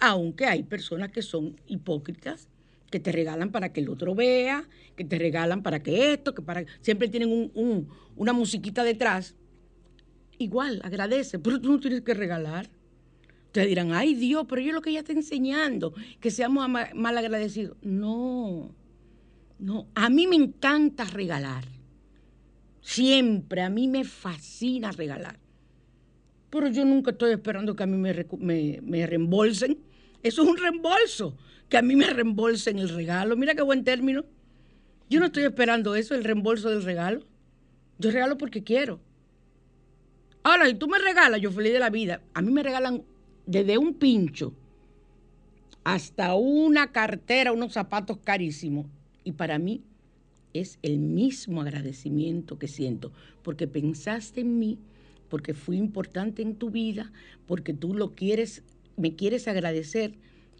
Aunque 0.00 0.46
hay 0.46 0.62
personas 0.62 1.10
que 1.10 1.22
son 1.22 1.56
hipócritas, 1.66 2.48
que 2.90 3.00
te 3.00 3.12
regalan 3.12 3.50
para 3.50 3.72
que 3.72 3.80
el 3.80 3.88
otro 3.88 4.14
vea, 4.14 4.66
que 4.96 5.04
te 5.04 5.18
regalan 5.18 5.62
para 5.62 5.82
que 5.82 6.12
esto, 6.12 6.34
que 6.34 6.42
para... 6.42 6.64
Siempre 6.80 7.08
tienen 7.08 7.30
un- 7.30 7.50
un- 7.54 7.88
una 8.16 8.32
musiquita 8.32 8.82
detrás. 8.84 9.34
Igual, 10.38 10.80
agradece, 10.84 11.38
pero 11.38 11.60
tú 11.60 11.70
no 11.72 11.80
tienes 11.80 12.02
que 12.02 12.14
regalar. 12.14 12.70
Ustedes 13.46 13.68
dirán, 13.68 13.92
ay 13.92 14.14
Dios, 14.14 14.46
pero 14.48 14.62
yo 14.62 14.72
lo 14.72 14.80
que 14.80 14.90
ella 14.90 15.00
está 15.00 15.12
enseñando, 15.12 15.92
que 16.20 16.30
seamos 16.30 16.68
mal 16.68 17.18
agradecidos. 17.18 17.76
No, 17.82 18.72
no, 19.58 19.88
a 19.94 20.08
mí 20.10 20.26
me 20.26 20.36
encanta 20.36 21.04
regalar. 21.04 21.64
Siempre, 22.80 23.62
a 23.62 23.68
mí 23.70 23.88
me 23.88 24.04
fascina 24.04 24.92
regalar. 24.92 25.38
Pero 26.50 26.68
yo 26.68 26.84
nunca 26.84 27.10
estoy 27.10 27.32
esperando 27.32 27.76
que 27.76 27.82
a 27.82 27.86
mí 27.86 27.96
me, 27.96 28.26
me, 28.38 28.80
me 28.82 29.06
reembolsen. 29.06 29.78
Eso 30.22 30.42
es 30.42 30.48
un 30.48 30.56
reembolso, 30.56 31.36
que 31.68 31.76
a 31.76 31.82
mí 31.82 31.94
me 31.94 32.08
reembolsen 32.10 32.78
el 32.78 32.88
regalo. 32.88 33.36
Mira 33.36 33.54
qué 33.54 33.62
buen 33.62 33.84
término. 33.84 34.24
Yo 35.10 35.20
no 35.20 35.26
estoy 35.26 35.44
esperando 35.44 35.94
eso, 35.94 36.14
el 36.14 36.24
reembolso 36.24 36.70
del 36.70 36.82
regalo. 36.82 37.20
Yo 37.98 38.10
regalo 38.10 38.38
porque 38.38 38.62
quiero. 38.62 39.00
Ahora, 40.42 40.66
si 40.66 40.74
tú 40.74 40.88
me 40.88 40.98
regalas, 40.98 41.40
yo 41.40 41.50
feliz 41.50 41.72
de 41.72 41.78
la 41.78 41.90
vida. 41.90 42.22
A 42.34 42.42
mí 42.42 42.50
me 42.50 42.62
regalan 42.62 43.02
desde 43.46 43.78
un 43.78 43.94
pincho 43.94 44.54
hasta 45.84 46.34
una 46.34 46.92
cartera, 46.92 47.52
unos 47.52 47.72
zapatos 47.72 48.18
carísimos. 48.18 48.86
Y 49.24 49.32
para 49.32 49.58
mí 49.58 49.82
es 50.52 50.78
el 50.82 50.98
mismo 50.98 51.62
agradecimiento 51.62 52.58
que 52.58 52.68
siento, 52.68 53.12
porque 53.42 53.66
pensaste 53.66 54.42
en 54.42 54.58
mí, 54.58 54.78
porque 55.28 55.54
fui 55.54 55.76
importante 55.76 56.42
en 56.42 56.56
tu 56.56 56.70
vida, 56.70 57.12
porque 57.46 57.74
tú 57.74 57.94
lo 57.94 58.14
quieres, 58.14 58.62
me 58.96 59.14
quieres 59.14 59.48
agradecer 59.48 60.14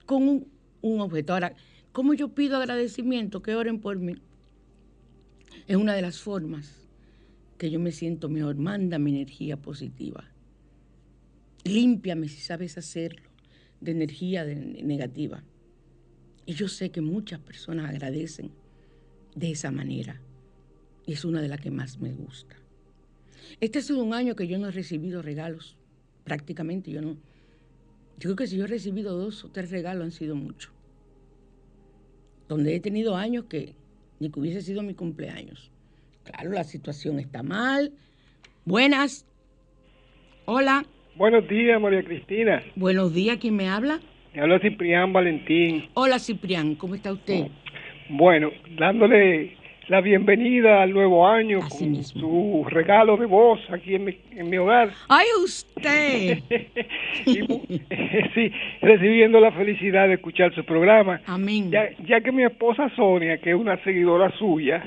con 0.06 0.46
un, 0.82 1.00
objeto. 1.00 1.32
Ahora, 1.32 1.54
¿cómo 1.92 2.14
yo 2.14 2.34
pido 2.34 2.56
agradecimiento? 2.56 3.42
Que 3.42 3.54
oren 3.54 3.80
por 3.80 3.98
mí. 3.98 4.14
Es 5.66 5.76
una 5.76 5.94
de 5.94 6.02
las 6.02 6.18
formas 6.20 6.88
que 7.58 7.70
yo 7.70 7.80
me 7.80 7.92
siento 7.92 8.28
mejor. 8.28 8.56
Mándame 8.56 9.10
energía 9.10 9.56
positiva. 9.56 10.24
Límpiame 11.64 12.28
si 12.28 12.40
sabes 12.40 12.78
hacerlo 12.78 13.28
de 13.80 13.92
energía 13.92 14.44
negativa. 14.44 15.42
Y 16.46 16.54
yo 16.54 16.68
sé 16.68 16.90
que 16.90 17.00
muchas 17.00 17.40
personas 17.40 17.90
agradecen 17.90 18.52
de 19.34 19.50
esa 19.50 19.70
manera. 19.70 20.22
Y 21.04 21.12
es 21.12 21.24
una 21.24 21.42
de 21.42 21.48
las 21.48 21.60
que 21.60 21.70
más 21.70 21.98
me 21.98 22.12
gusta. 22.12 22.56
Este 23.60 23.78
ha 23.78 23.82
sido 23.82 24.02
un 24.02 24.14
año 24.14 24.34
que 24.36 24.46
yo 24.46 24.58
no 24.58 24.68
he 24.68 24.72
recibido 24.72 25.22
regalos. 25.22 25.76
Prácticamente 26.24 26.90
yo 26.90 27.00
no. 27.00 27.16
Yo 28.18 28.30
creo 28.30 28.36
que 28.36 28.46
si 28.46 28.56
yo 28.56 28.64
he 28.64 28.68
recibido 28.68 29.16
dos 29.16 29.44
o 29.44 29.50
tres 29.50 29.70
regalos 29.70 30.04
han 30.04 30.12
sido 30.12 30.34
muchos. 30.34 30.72
Donde 32.48 32.74
he 32.74 32.80
tenido 32.80 33.16
años 33.16 33.44
que 33.44 33.74
ni 34.20 34.30
que 34.30 34.40
hubiese 34.40 34.62
sido 34.62 34.82
mi 34.82 34.94
cumpleaños. 34.94 35.70
Claro, 36.24 36.50
la 36.50 36.64
situación 36.64 37.18
está 37.18 37.42
mal. 37.42 37.92
Buenas. 38.64 39.26
Hola. 40.44 40.84
Buenos 41.16 41.48
días, 41.48 41.80
María 41.80 42.02
Cristina. 42.04 42.62
Buenos 42.76 43.12
días, 43.12 43.38
¿quién 43.38 43.56
me 43.56 43.68
habla? 43.68 44.00
Me 44.34 44.42
habla 44.42 44.60
Ciprián 44.60 45.12
Valentín. 45.12 45.88
Hola, 45.94 46.18
Ciprián, 46.18 46.74
¿cómo 46.74 46.94
está 46.94 47.12
usted? 47.12 47.48
Bueno, 48.08 48.50
dándole 48.78 49.57
la 49.88 50.00
bienvenida 50.02 50.82
al 50.82 50.92
nuevo 50.92 51.26
año 51.26 51.60
Así 51.62 51.84
con 51.84 51.92
mismo. 51.92 52.20
su 52.20 52.64
regalo 52.68 53.16
de 53.16 53.26
voz 53.26 53.58
aquí 53.70 53.94
en 53.94 54.04
mi, 54.04 54.18
en 54.32 54.50
mi 54.50 54.58
hogar. 54.58 54.90
¡Ay, 55.08 55.26
usted! 55.42 56.38
Y 57.26 57.40
sí, 58.34 58.52
recibiendo 58.80 59.40
la 59.40 59.50
felicidad 59.52 60.08
de 60.08 60.14
escuchar 60.14 60.54
su 60.54 60.64
programa. 60.64 61.20
Amén. 61.26 61.70
Ya, 61.70 61.88
ya 62.06 62.20
que 62.20 62.30
mi 62.32 62.44
esposa 62.44 62.90
Sonia, 62.96 63.38
que 63.38 63.50
es 63.50 63.56
una 63.56 63.82
seguidora 63.82 64.30
suya, 64.38 64.82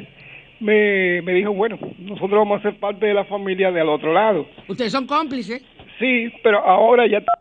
me, 0.59 1.21
me 1.23 1.33
dijo, 1.33 1.51
bueno, 1.51 1.77
nosotros 1.99 2.31
vamos 2.31 2.59
a 2.59 2.63
ser 2.63 2.79
parte 2.79 3.07
de 3.07 3.13
la 3.13 3.25
familia 3.25 3.71
del 3.71 3.89
otro 3.89 4.13
lado. 4.13 4.47
Ustedes 4.67 4.91
son 4.91 5.07
cómplices. 5.07 5.63
Sí, 5.99 6.31
pero 6.43 6.59
ahora 6.59 7.05
ya 7.07 7.17
está 7.19 7.33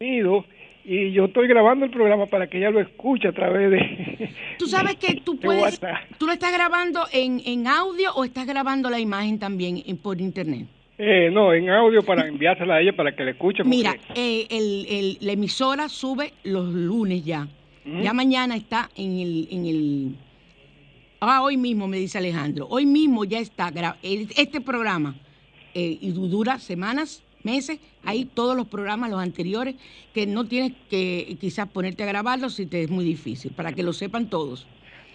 unido 0.00 0.44
y 0.88 1.12
yo 1.12 1.26
estoy 1.26 1.46
grabando 1.48 1.84
el 1.84 1.90
programa 1.90 2.26
para 2.26 2.46
que 2.48 2.56
ella 2.58 2.70
lo 2.70 2.80
escuche 2.80 3.28
a 3.28 3.32
través 3.32 3.70
de... 3.70 4.30
Tú 4.58 4.66
sabes 4.66 4.96
que 4.96 5.20
tú 5.20 5.34
de 5.38 5.40
puedes... 5.46 5.78
¿Tú 6.18 6.26
lo 6.26 6.32
estás 6.32 6.52
grabando 6.52 7.00
en, 7.12 7.42
en 7.44 7.66
audio 7.66 8.12
o 8.14 8.24
estás 8.24 8.46
grabando 8.46 8.88
la 8.88 8.98
imagen 8.98 9.38
también 9.38 9.82
en- 9.86 9.98
por 9.98 10.18
internet? 10.20 10.66
Eh, 10.96 11.28
no, 11.30 11.52
en 11.52 11.68
audio 11.70 12.02
para 12.02 12.26
enviársela 12.26 12.76
a 12.76 12.80
ella 12.80 12.96
para 12.96 13.14
que 13.14 13.22
la 13.22 13.30
escuche. 13.32 13.58
porque- 13.62 13.68
Mira, 13.76 13.96
eh, 14.14 14.46
el- 14.50 14.86
el- 14.88 15.18
la 15.20 15.32
emisora 15.32 15.88
sube 15.88 16.32
los 16.44 16.72
lunes 16.72 17.24
ya. 17.24 17.46
Ya 18.02 18.12
mañana 18.12 18.54
está 18.56 18.90
en 18.96 19.18
el, 19.18 19.48
en 19.50 19.66
el... 19.66 20.14
Ah, 21.20 21.42
hoy 21.42 21.56
mismo, 21.56 21.86
me 21.88 21.96
dice 21.98 22.18
Alejandro. 22.18 22.66
Hoy 22.70 22.84
mismo 22.86 23.24
ya 23.24 23.38
está 23.40 23.72
el- 24.02 24.28
este 24.36 24.60
programa. 24.60 25.14
eh, 25.74 25.98
y 26.00 26.10
du- 26.12 26.28
dura 26.28 26.58
semanas, 26.58 27.22
meses. 27.48 27.80
Ahí 28.04 28.24
todos 28.26 28.56
los 28.56 28.66
programas, 28.66 29.10
los 29.10 29.20
anteriores, 29.20 29.74
que 30.14 30.26
no 30.26 30.44
tienes 30.44 30.72
que 30.90 31.36
quizás 31.40 31.68
ponerte 31.68 32.02
a 32.02 32.06
grabarlos 32.06 32.54
si 32.54 32.66
te 32.66 32.82
es 32.82 32.90
muy 32.90 33.04
difícil, 33.04 33.52
para 33.52 33.72
que 33.72 33.82
lo 33.82 33.92
sepan 33.92 34.28
todos. 34.28 34.66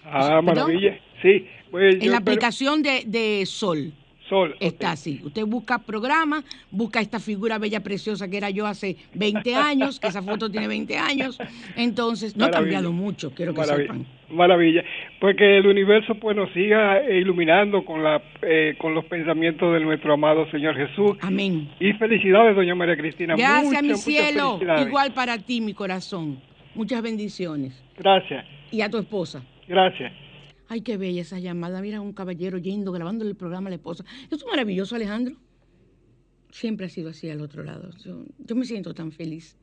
Ah, 0.04 0.40
¿Perdón? 0.44 0.44
maravilla. 0.44 0.98
Sí, 1.22 1.46
pues 1.70 1.94
En 1.94 2.00
yo 2.00 2.10
la 2.10 2.18
aplicación 2.18 2.82
de, 2.82 3.04
de 3.06 3.46
Sol. 3.46 3.92
Sol. 4.34 4.56
Está 4.58 4.90
así. 4.92 5.20
Usted 5.24 5.44
busca 5.46 5.78
programa, 5.78 6.42
busca 6.72 7.00
esta 7.00 7.20
figura 7.20 7.58
bella, 7.58 7.80
preciosa 7.84 8.28
que 8.28 8.36
era 8.36 8.50
yo 8.50 8.66
hace 8.66 8.96
20 9.14 9.54
años, 9.70 10.00
que 10.00 10.08
esa 10.08 10.22
foto 10.22 10.50
tiene 10.50 10.66
20 10.66 10.98
años. 10.98 11.38
Entonces, 11.76 12.36
no 12.36 12.46
ha 12.46 12.50
cambiado 12.50 12.90
mucho, 12.92 13.32
quiero 13.32 13.54
que 13.54 13.60
Maravilla. 13.60 13.92
sepan. 13.92 14.06
Maravilla. 14.30 14.82
Pues 15.20 15.36
que 15.36 15.58
el 15.58 15.66
universo 15.68 16.16
pues 16.16 16.34
nos 16.36 16.52
siga 16.52 17.08
iluminando 17.08 17.84
con 17.84 18.02
la 18.02 18.20
eh, 18.42 18.74
con 18.78 18.92
los 18.94 19.04
pensamientos 19.04 19.72
de 19.72 19.78
nuestro 19.80 20.14
amado 20.14 20.50
Señor 20.50 20.74
Jesús. 20.76 21.12
Amén. 21.20 21.68
Y 21.78 21.92
felicidades, 21.92 22.56
doña 22.56 22.74
María 22.74 22.96
Cristina. 22.96 23.36
Gracias, 23.36 23.64
Muchas, 23.66 23.82
mi 23.84 23.94
cielo. 23.94 24.58
Igual 24.84 25.12
para 25.12 25.38
ti, 25.38 25.60
mi 25.60 25.74
corazón. 25.74 26.40
Muchas 26.74 27.00
bendiciones. 27.02 27.80
Gracias, 27.96 28.44
Y 28.72 28.80
a 28.80 28.90
tu 28.90 28.98
esposa. 28.98 29.42
gracias. 29.68 30.12
Ay, 30.74 30.80
qué 30.80 30.96
bella 30.96 31.22
esa 31.22 31.38
llamada. 31.38 31.80
Mira, 31.80 32.00
un 32.00 32.12
caballero 32.12 32.58
yendo, 32.58 32.90
grabándole 32.90 33.30
el 33.30 33.36
programa 33.36 33.68
a 33.68 33.70
la 33.70 33.76
esposa. 33.76 34.04
Eso 34.26 34.34
es 34.34 34.44
maravilloso, 34.44 34.96
Alejandro. 34.96 35.36
Siempre 36.50 36.86
ha 36.86 36.88
sido 36.88 37.10
así 37.10 37.30
al 37.30 37.42
otro 37.42 37.62
lado. 37.62 37.90
Yo, 38.04 38.56
me 38.56 38.64
siento 38.64 38.92
tan 38.92 39.12
feliz. 39.12 39.56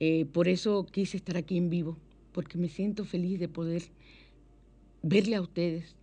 Eh, 0.00 0.24
por 0.24 0.48
eso 0.48 0.86
quise 0.86 1.18
estar 1.18 1.36
aquí 1.36 1.58
en 1.58 1.68
vivo, 1.68 1.98
porque 2.32 2.56
me 2.56 2.70
siento 2.70 3.04
feliz 3.04 3.38
de 3.38 3.48
poder 3.48 3.82
verle 5.02 5.36
a 5.36 5.42
ustedes 5.42 5.96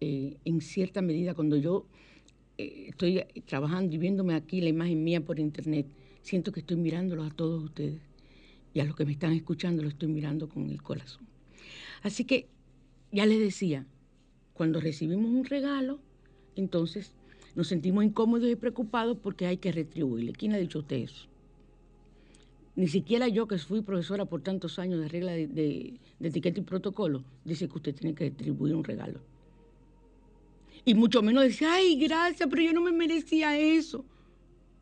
eh, 0.00 0.36
en 0.44 0.60
cierta 0.60 1.02
medida 1.02 1.34
cuando 1.34 1.56
yo 1.56 1.88
eh, 2.58 2.90
estoy 2.90 3.24
trabajando 3.44 3.92
y 3.92 3.98
viéndome 3.98 4.36
aquí 4.36 4.60
la 4.60 4.68
imagen 4.68 5.02
mía 5.02 5.20
por 5.20 5.40
internet. 5.40 5.88
Siento 6.22 6.52
que 6.52 6.60
estoy 6.60 6.76
mirándolos 6.76 7.28
a 7.28 7.34
todos 7.34 7.64
ustedes 7.64 8.00
y 8.72 8.78
a 8.78 8.84
los 8.84 8.94
que 8.94 9.04
me 9.04 9.10
están 9.10 9.32
escuchando 9.32 9.82
lo 9.82 9.88
estoy 9.88 10.10
mirando 10.10 10.48
con 10.48 10.70
el 10.70 10.80
corazón. 10.80 11.26
Así 12.04 12.24
que 12.24 12.53
ya 13.14 13.26
les 13.26 13.38
decía, 13.38 13.86
cuando 14.52 14.80
recibimos 14.80 15.30
un 15.30 15.44
regalo, 15.44 16.00
entonces 16.56 17.14
nos 17.54 17.68
sentimos 17.68 18.04
incómodos 18.04 18.50
y 18.50 18.56
preocupados 18.56 19.16
porque 19.22 19.46
hay 19.46 19.58
que 19.58 19.70
retribuirle. 19.70 20.32
¿Quién 20.32 20.52
ha 20.52 20.56
dicho 20.56 20.80
usted 20.80 20.96
eso? 20.96 21.28
Ni 22.74 22.88
siquiera 22.88 23.28
yo, 23.28 23.46
que 23.46 23.56
fui 23.58 23.82
profesora 23.82 24.24
por 24.24 24.42
tantos 24.42 24.80
años 24.80 25.00
de 25.00 25.08
regla 25.08 25.30
de 25.30 26.00
etiqueta 26.20 26.58
y 26.58 26.64
protocolo, 26.64 27.22
dice 27.44 27.68
que 27.68 27.76
usted 27.76 27.94
tiene 27.94 28.16
que 28.16 28.24
retribuir 28.24 28.74
un 28.74 28.82
regalo. 28.82 29.20
Y 30.84 30.94
mucho 30.94 31.22
menos 31.22 31.44
decir, 31.44 31.68
ay, 31.70 31.96
gracias, 31.96 32.48
pero 32.50 32.62
yo 32.62 32.72
no 32.72 32.80
me 32.80 32.90
merecía 32.90 33.56
eso. 33.56 34.04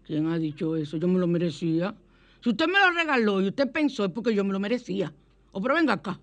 ¿Quién 0.04 0.26
ha 0.26 0.38
dicho 0.38 0.74
eso? 0.74 0.96
Yo 0.96 1.06
me 1.06 1.20
lo 1.20 1.26
merecía. 1.26 1.94
Si 2.40 2.48
usted 2.48 2.66
me 2.66 2.80
lo 2.80 2.90
regaló 2.92 3.42
y 3.42 3.48
usted 3.48 3.70
pensó 3.70 4.06
es 4.06 4.11
porque 4.11 4.34
yo 4.34 4.42
me 4.42 4.52
lo 4.52 4.59
merecía. 4.59 5.12
O 5.52 5.61
pero 5.61 5.74
venga 5.74 5.92
acá. 5.92 6.18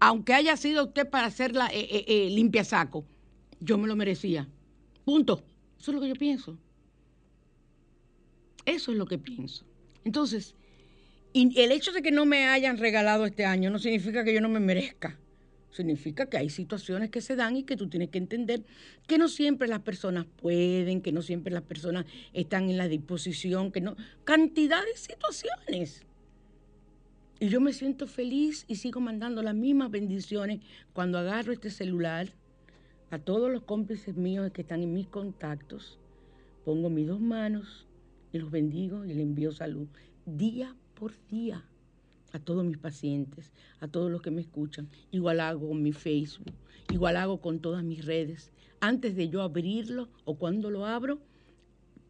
Aunque 0.00 0.34
haya 0.34 0.56
sido 0.56 0.84
usted 0.84 1.08
para 1.08 1.26
hacerla 1.26 1.68
eh, 1.72 1.88
eh, 1.90 2.04
eh, 2.06 2.30
limpia 2.30 2.64
saco, 2.64 3.04
yo 3.60 3.78
me 3.78 3.88
lo 3.88 3.96
merecía. 3.96 4.48
Punto. 5.04 5.42
Eso 5.78 5.90
es 5.90 5.94
lo 5.94 6.00
que 6.00 6.08
yo 6.08 6.14
pienso. 6.14 6.58
Eso 8.64 8.92
es 8.92 8.98
lo 8.98 9.06
que 9.06 9.18
pienso. 9.18 9.64
Entonces, 10.04 10.54
el 11.34 11.72
hecho 11.72 11.92
de 11.92 12.02
que 12.02 12.10
no 12.10 12.26
me 12.26 12.48
hayan 12.48 12.78
regalado 12.78 13.24
este 13.24 13.44
año 13.44 13.70
no 13.70 13.78
significa 13.78 14.24
que 14.24 14.34
yo 14.34 14.40
no 14.40 14.48
me 14.48 14.60
merezca. 14.60 15.18
Significa 15.70 16.26
que 16.26 16.38
hay 16.38 16.50
situaciones 16.50 17.10
que 17.10 17.20
se 17.20 17.36
dan 17.36 17.56
y 17.56 17.62
que 17.62 17.76
tú 17.76 17.88
tienes 17.88 18.08
que 18.08 18.18
entender 18.18 18.64
que 19.06 19.18
no 19.18 19.28
siempre 19.28 19.68
las 19.68 19.80
personas 19.80 20.26
pueden, 20.40 21.02
que 21.02 21.12
no 21.12 21.22
siempre 21.22 21.52
las 21.52 21.62
personas 21.62 22.06
están 22.32 22.70
en 22.70 22.78
la 22.78 22.88
disposición, 22.88 23.70
que 23.70 23.80
no. 23.80 23.96
Cantidad 24.24 24.82
de 24.84 24.96
situaciones. 24.96 26.04
Y 27.40 27.50
yo 27.50 27.60
me 27.60 27.72
siento 27.72 28.08
feliz 28.08 28.64
y 28.66 28.74
sigo 28.76 29.00
mandando 29.00 29.44
las 29.44 29.54
mismas 29.54 29.92
bendiciones 29.92 30.60
cuando 30.92 31.18
agarro 31.18 31.52
este 31.52 31.70
celular 31.70 32.28
a 33.10 33.20
todos 33.20 33.48
los 33.48 33.62
cómplices 33.62 34.16
míos 34.16 34.50
que 34.52 34.62
están 34.62 34.82
en 34.82 34.92
mis 34.92 35.06
contactos. 35.06 36.00
Pongo 36.64 36.90
mis 36.90 37.06
dos 37.06 37.20
manos 37.20 37.86
y 38.32 38.38
los 38.38 38.50
bendigo 38.50 39.04
y 39.04 39.08
les 39.08 39.18
envío 39.18 39.52
salud. 39.52 39.86
día 40.26 40.74
por 40.94 41.12
día 41.28 41.64
a 42.32 42.40
todos 42.40 42.64
mis 42.64 42.76
pacientes, 42.76 43.52
a 43.78 43.86
todos 43.86 44.10
los 44.10 44.20
que 44.20 44.32
me 44.32 44.40
escuchan. 44.40 44.88
Igual 45.12 45.38
hago 45.38 45.68
con 45.68 45.80
mi 45.80 45.92
Facebook, 45.92 46.52
igual 46.92 47.16
hago 47.16 47.40
con 47.40 47.60
todas 47.60 47.84
mis 47.84 48.04
redes. 48.04 48.50
Antes 48.80 49.14
de 49.14 49.28
yo 49.28 49.42
abrirlo 49.42 50.08
o 50.24 50.34
cuando 50.34 50.70
lo 50.70 50.86
abro, 50.86 51.20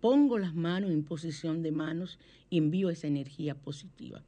pongo 0.00 0.38
las 0.38 0.54
manos 0.54 0.90
en 0.90 1.04
posición 1.04 1.62
de 1.62 1.70
manos 1.70 2.18
y 2.48 2.56
envío 2.56 2.88
esa 2.88 3.08
energía 3.08 3.54
positiva. 3.54 4.22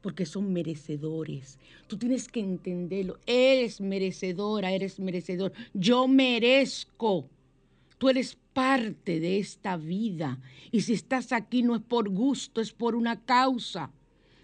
Porque 0.00 0.24
son 0.24 0.52
merecedores. 0.52 1.58
Tú 1.86 1.98
tienes 1.98 2.28
que 2.28 2.40
entenderlo. 2.40 3.18
Eres 3.26 3.80
merecedora, 3.80 4.72
eres 4.72 4.98
merecedor. 4.98 5.52
Yo 5.74 6.08
merezco. 6.08 7.28
Tú 7.98 8.08
eres 8.08 8.36
parte 8.52 9.20
de 9.20 9.38
esta 9.38 9.76
vida. 9.76 10.38
Y 10.72 10.80
si 10.82 10.94
estás 10.94 11.32
aquí 11.32 11.62
no 11.62 11.76
es 11.76 11.82
por 11.82 12.08
gusto, 12.08 12.60
es 12.60 12.72
por 12.72 12.94
una 12.94 13.20
causa. 13.24 13.90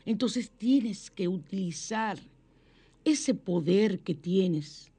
Entonces 0.04 0.50
tienes 0.50 1.10
que 1.10 1.26
utilizar 1.26 2.18
ese 3.04 3.34
poder 3.34 4.00
que 4.00 4.14
tienes 4.14 4.90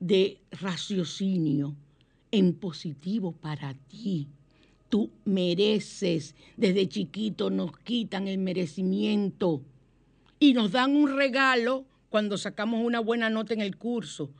de 0.00 0.38
raciocinio 0.52 1.76
en 2.30 2.54
positivo 2.54 3.32
para 3.32 3.74
ti. 3.74 4.26
Tú 4.88 5.10
mereces. 5.24 6.34
Desde 6.56 6.88
chiquito 6.88 7.50
nos 7.50 7.76
quitan 7.78 8.26
el 8.26 8.38
merecimiento 8.38 9.62
y 10.42 10.54
nos 10.54 10.72
dan 10.72 10.96
un 10.96 11.16
regalo 11.16 11.86
cuando 12.08 12.36
sacamos 12.36 12.84
una 12.84 12.98
buena 12.98 13.30
nota 13.30 13.54
en 13.54 13.60
el 13.60 13.76
curso. 13.76 14.32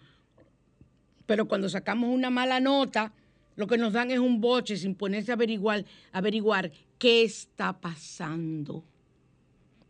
Pero 1.27 1.47
cuando 1.47 1.69
sacamos 1.69 2.11
una 2.11 2.29
mala 2.29 2.59
nota, 2.59 3.13
lo 3.55 3.69
que 3.69 3.79
nos 3.79 3.93
dan 3.93 4.11
es 4.11 4.19
un 4.19 4.41
boche 4.41 4.77
sin 4.77 4.97
ponerse 4.97 5.31
a 5.31 5.35
averiguar, 5.35 5.85
averiguar 6.11 6.73
qué 6.99 7.23
está 7.23 7.81
pasando. 7.81 8.85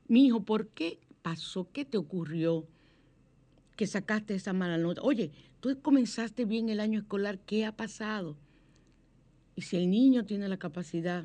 Mi 0.07 0.27
hijo, 0.27 0.45
¿por 0.45 0.69
qué 0.69 0.99
pasó? 1.23 1.67
¿Qué 1.73 1.87
te 1.87 1.97
ocurrió? 1.97 2.67
Que 3.75 3.87
sacaste 3.87 4.35
esa 4.35 4.53
mala 4.53 4.77
nota. 4.77 5.01
Oye, 5.01 5.31
tú 5.61 5.81
comenzaste 5.81 6.45
bien 6.45 6.69
el 6.69 6.81
año 6.81 6.99
escolar, 7.01 7.39
¿qué 7.39 7.65
ha 7.65 7.75
pasado? 7.75 8.37
Y 9.57 9.63
si 9.63 9.79
el 9.79 9.89
niño 9.89 10.27
tiene 10.27 10.47
la 10.51 10.59
capacidad 10.59 11.25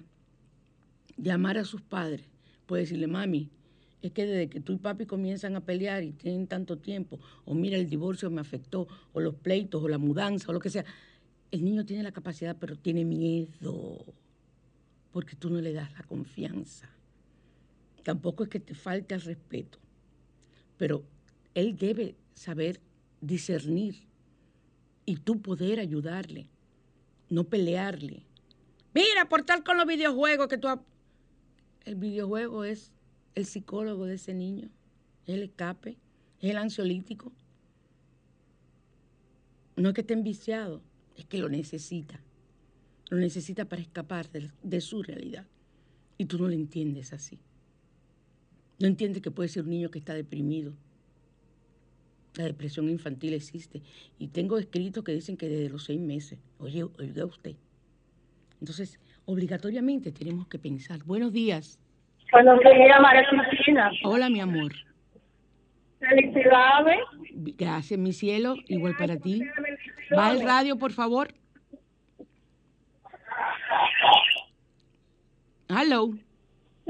de 1.17 1.31
amar 1.33 1.57
a 1.57 1.65
sus 1.65 1.81
padres, 1.81 2.29
puede 2.65 2.83
decirle, 2.83 3.07
mami, 3.07 3.49
es 4.01 4.11
que 4.11 4.25
desde 4.25 4.49
que 4.49 4.59
tú 4.59 4.73
y 4.73 4.77
papi 4.77 5.05
comienzan 5.05 5.55
a 5.55 5.61
pelear 5.61 6.03
y 6.03 6.11
tienen 6.11 6.47
tanto 6.47 6.77
tiempo, 6.77 7.19
o 7.45 7.53
mira, 7.53 7.77
el 7.77 7.89
divorcio 7.89 8.29
me 8.29 8.41
afectó, 8.41 8.87
o 9.13 9.19
los 9.19 9.35
pleitos, 9.35 9.81
o 9.83 9.87
la 9.87 9.97
mudanza, 9.97 10.49
o 10.49 10.53
lo 10.53 10.59
que 10.59 10.69
sea, 10.69 10.85
el 11.51 11.63
niño 11.63 11.85
tiene 11.85 12.03
la 12.03 12.11
capacidad, 12.11 12.55
pero 12.59 12.75
tiene 12.75 13.05
miedo, 13.05 14.05
porque 15.11 15.35
tú 15.35 15.49
no 15.49 15.61
le 15.61 15.73
das 15.73 15.91
la 15.93 16.03
confianza. 16.03 16.89
Tampoco 18.03 18.43
es 18.43 18.49
que 18.49 18.59
te 18.59 18.75
falte 18.75 19.15
el 19.15 19.21
respeto, 19.21 19.79
pero 20.77 21.03
él 21.55 21.75
debe 21.75 22.15
saber 22.33 22.79
discernir 23.19 24.07
y 25.05 25.17
tú 25.17 25.41
poder 25.41 25.79
ayudarle, 25.79 26.49
no 27.29 27.45
pelearle. 27.45 28.23
Mira, 28.93 29.27
por 29.27 29.43
tal 29.43 29.63
con 29.63 29.77
los 29.77 29.87
videojuegos 29.87 30.47
que 30.47 30.57
tú... 30.57 30.67
El 31.85 31.95
videojuego 31.95 32.65
es 32.65 32.91
el 33.37 33.45
psicólogo 33.45 34.07
de 34.07 34.15
ese 34.15 34.33
niño, 34.33 34.67
es 35.27 35.35
el 35.35 35.43
escape, 35.43 35.95
es 36.41 36.49
el 36.49 36.57
ansiolítico. 36.57 37.31
No 39.75 39.89
es 39.89 39.93
que 39.93 40.01
esté 40.01 40.15
enviciado, 40.15 40.81
es 41.15 41.25
que 41.25 41.37
lo 41.37 41.47
necesita. 41.47 42.19
Lo 43.11 43.17
necesita 43.17 43.65
para 43.65 43.83
escapar 43.83 44.27
de, 44.31 44.81
su 44.81 45.03
realidad. 45.03 45.45
Y 46.17 46.25
tú 46.25 46.39
no 46.39 46.47
lo 46.47 46.55
entiendes 46.55 47.13
así. 47.13 47.37
No 48.79 48.87
entiende 48.87 49.21
que 49.21 49.29
puede 49.29 49.49
ser 49.49 49.65
un 49.65 49.69
niño 49.69 49.91
que 49.91 49.99
está 49.99 50.15
deprimido. 50.15 50.73
La 52.33 52.45
depresión 52.45 52.89
infantil 52.89 53.33
existe. 53.33 53.83
Y 54.17 54.29
tengo 54.29 54.57
escritos 54.57 55.03
que 55.03 55.13
dicen 55.13 55.37
que 55.37 55.47
desde 55.47 55.69
los 55.69 55.83
seis 55.83 55.99
meses. 55.99 56.39
Oye, 56.57 56.83
oiga 56.83 57.25
usted. 57.25 57.55
Entonces, 58.59 58.99
obligatoriamente 59.25 60.11
tenemos 60.11 60.47
que 60.47 60.57
pensar. 60.57 61.03
Buenos 61.03 61.31
días. 61.31 61.77
Buenos 62.31 62.59
días, 62.59 62.99
María 63.01 63.25
Cristina. 63.49 63.91
Hola, 64.03 64.29
mi 64.29 64.41
amor. 64.41 64.71
Felicidades. 65.99 66.99
Gracias, 67.33 67.99
mi 67.99 68.11
cielo. 68.13 68.55
Igual 68.67 68.95
para 68.97 69.17
ti. 69.17 69.41
Va 70.15 70.27
al 70.27 70.41
radio, 70.41 70.77
por 70.77 70.91
favor. 70.91 71.29
Hello. 75.69 76.09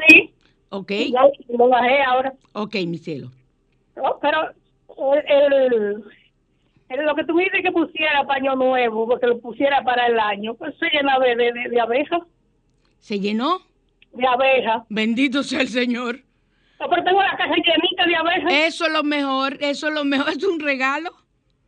Sí. 0.08 0.34
Ok. 0.70 0.92
Ya 1.12 1.22
lo 1.50 1.70
bajé 1.70 2.04
ahora. 2.04 2.34
Ok, 2.54 2.76
mi 2.88 2.98
cielo. 2.98 3.32
No, 3.96 4.20
pero 4.22 4.50
el, 5.28 5.54
el- 5.54 6.04
el- 6.90 7.06
lo 7.06 7.16
que 7.16 7.24
tú 7.26 7.34
me 7.34 7.44
dices 7.46 7.62
que 7.64 7.72
pusiera 7.72 8.26
paño 8.26 8.56
nuevo, 8.56 9.08
porque 9.08 9.28
lo 9.28 9.40
pusiera 9.40 9.84
para 9.84 10.08
el 10.08 10.20
año, 10.20 10.54
pues 10.56 10.76
se 10.78 10.90
llena 10.90 11.18
de, 11.20 11.36
de, 11.36 11.52
de, 11.54 11.70
de 11.70 11.82
abejas. 11.82 12.22
¿Se 13.00 13.20
llenó? 13.20 13.60
De 14.18 14.28
abejas. 14.28 14.84
Bendito 14.90 15.44
sea 15.44 15.62
el 15.62 15.68
Señor. 15.70 16.20
No, 16.80 16.90
pero 16.90 17.04
tengo 17.04 17.22
la 17.22 17.36
casa 17.38 17.54
llenita 17.56 18.06
de 18.06 18.16
abejas. 18.16 18.54
Eso 18.54 18.86
es 18.88 18.92
lo 18.94 19.04
mejor, 19.04 19.58
eso 19.62 19.88
es 19.88 19.94
lo 19.94 20.04
mejor, 20.06 20.30
es 20.38 20.44
un 20.44 20.60
regalo. 20.60 21.10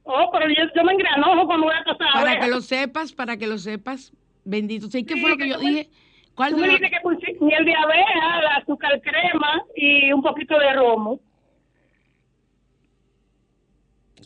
Oh, 0.03 0.29
pero 0.31 0.47
yo, 0.49 0.63
yo 0.75 0.83
me 0.83 0.93
engranojo 0.93 1.45
cuando 1.45 1.67
voy 1.67 1.75
a 1.75 1.83
Para 1.97 2.19
abejas. 2.21 2.45
que 2.45 2.51
lo 2.51 2.61
sepas, 2.61 3.13
para 3.13 3.37
que 3.37 3.47
lo 3.47 3.57
sepas. 3.57 4.11
Bendito. 4.43 4.87
¿Sí 4.87 5.03
qué 5.05 5.13
Sí, 5.15 5.21
fue 5.21 5.29
lo 5.31 5.37
que 5.37 5.43
que 5.45 5.49
yo 5.51 5.59
me- 5.59 5.69
dije? 5.69 5.89
¿Cuál 6.35 6.51
Tú 6.51 6.57
me 6.59 6.69
dices 6.69 6.89
que 6.89 6.99
pusiste 7.03 7.37
miel 7.43 7.65
de 7.65 7.75
abeja, 7.75 8.55
azúcar 8.57 8.99
crema 9.01 9.61
y 9.75 10.11
un 10.13 10.21
poquito 10.23 10.57
de 10.57 10.73
romo. 10.73 11.19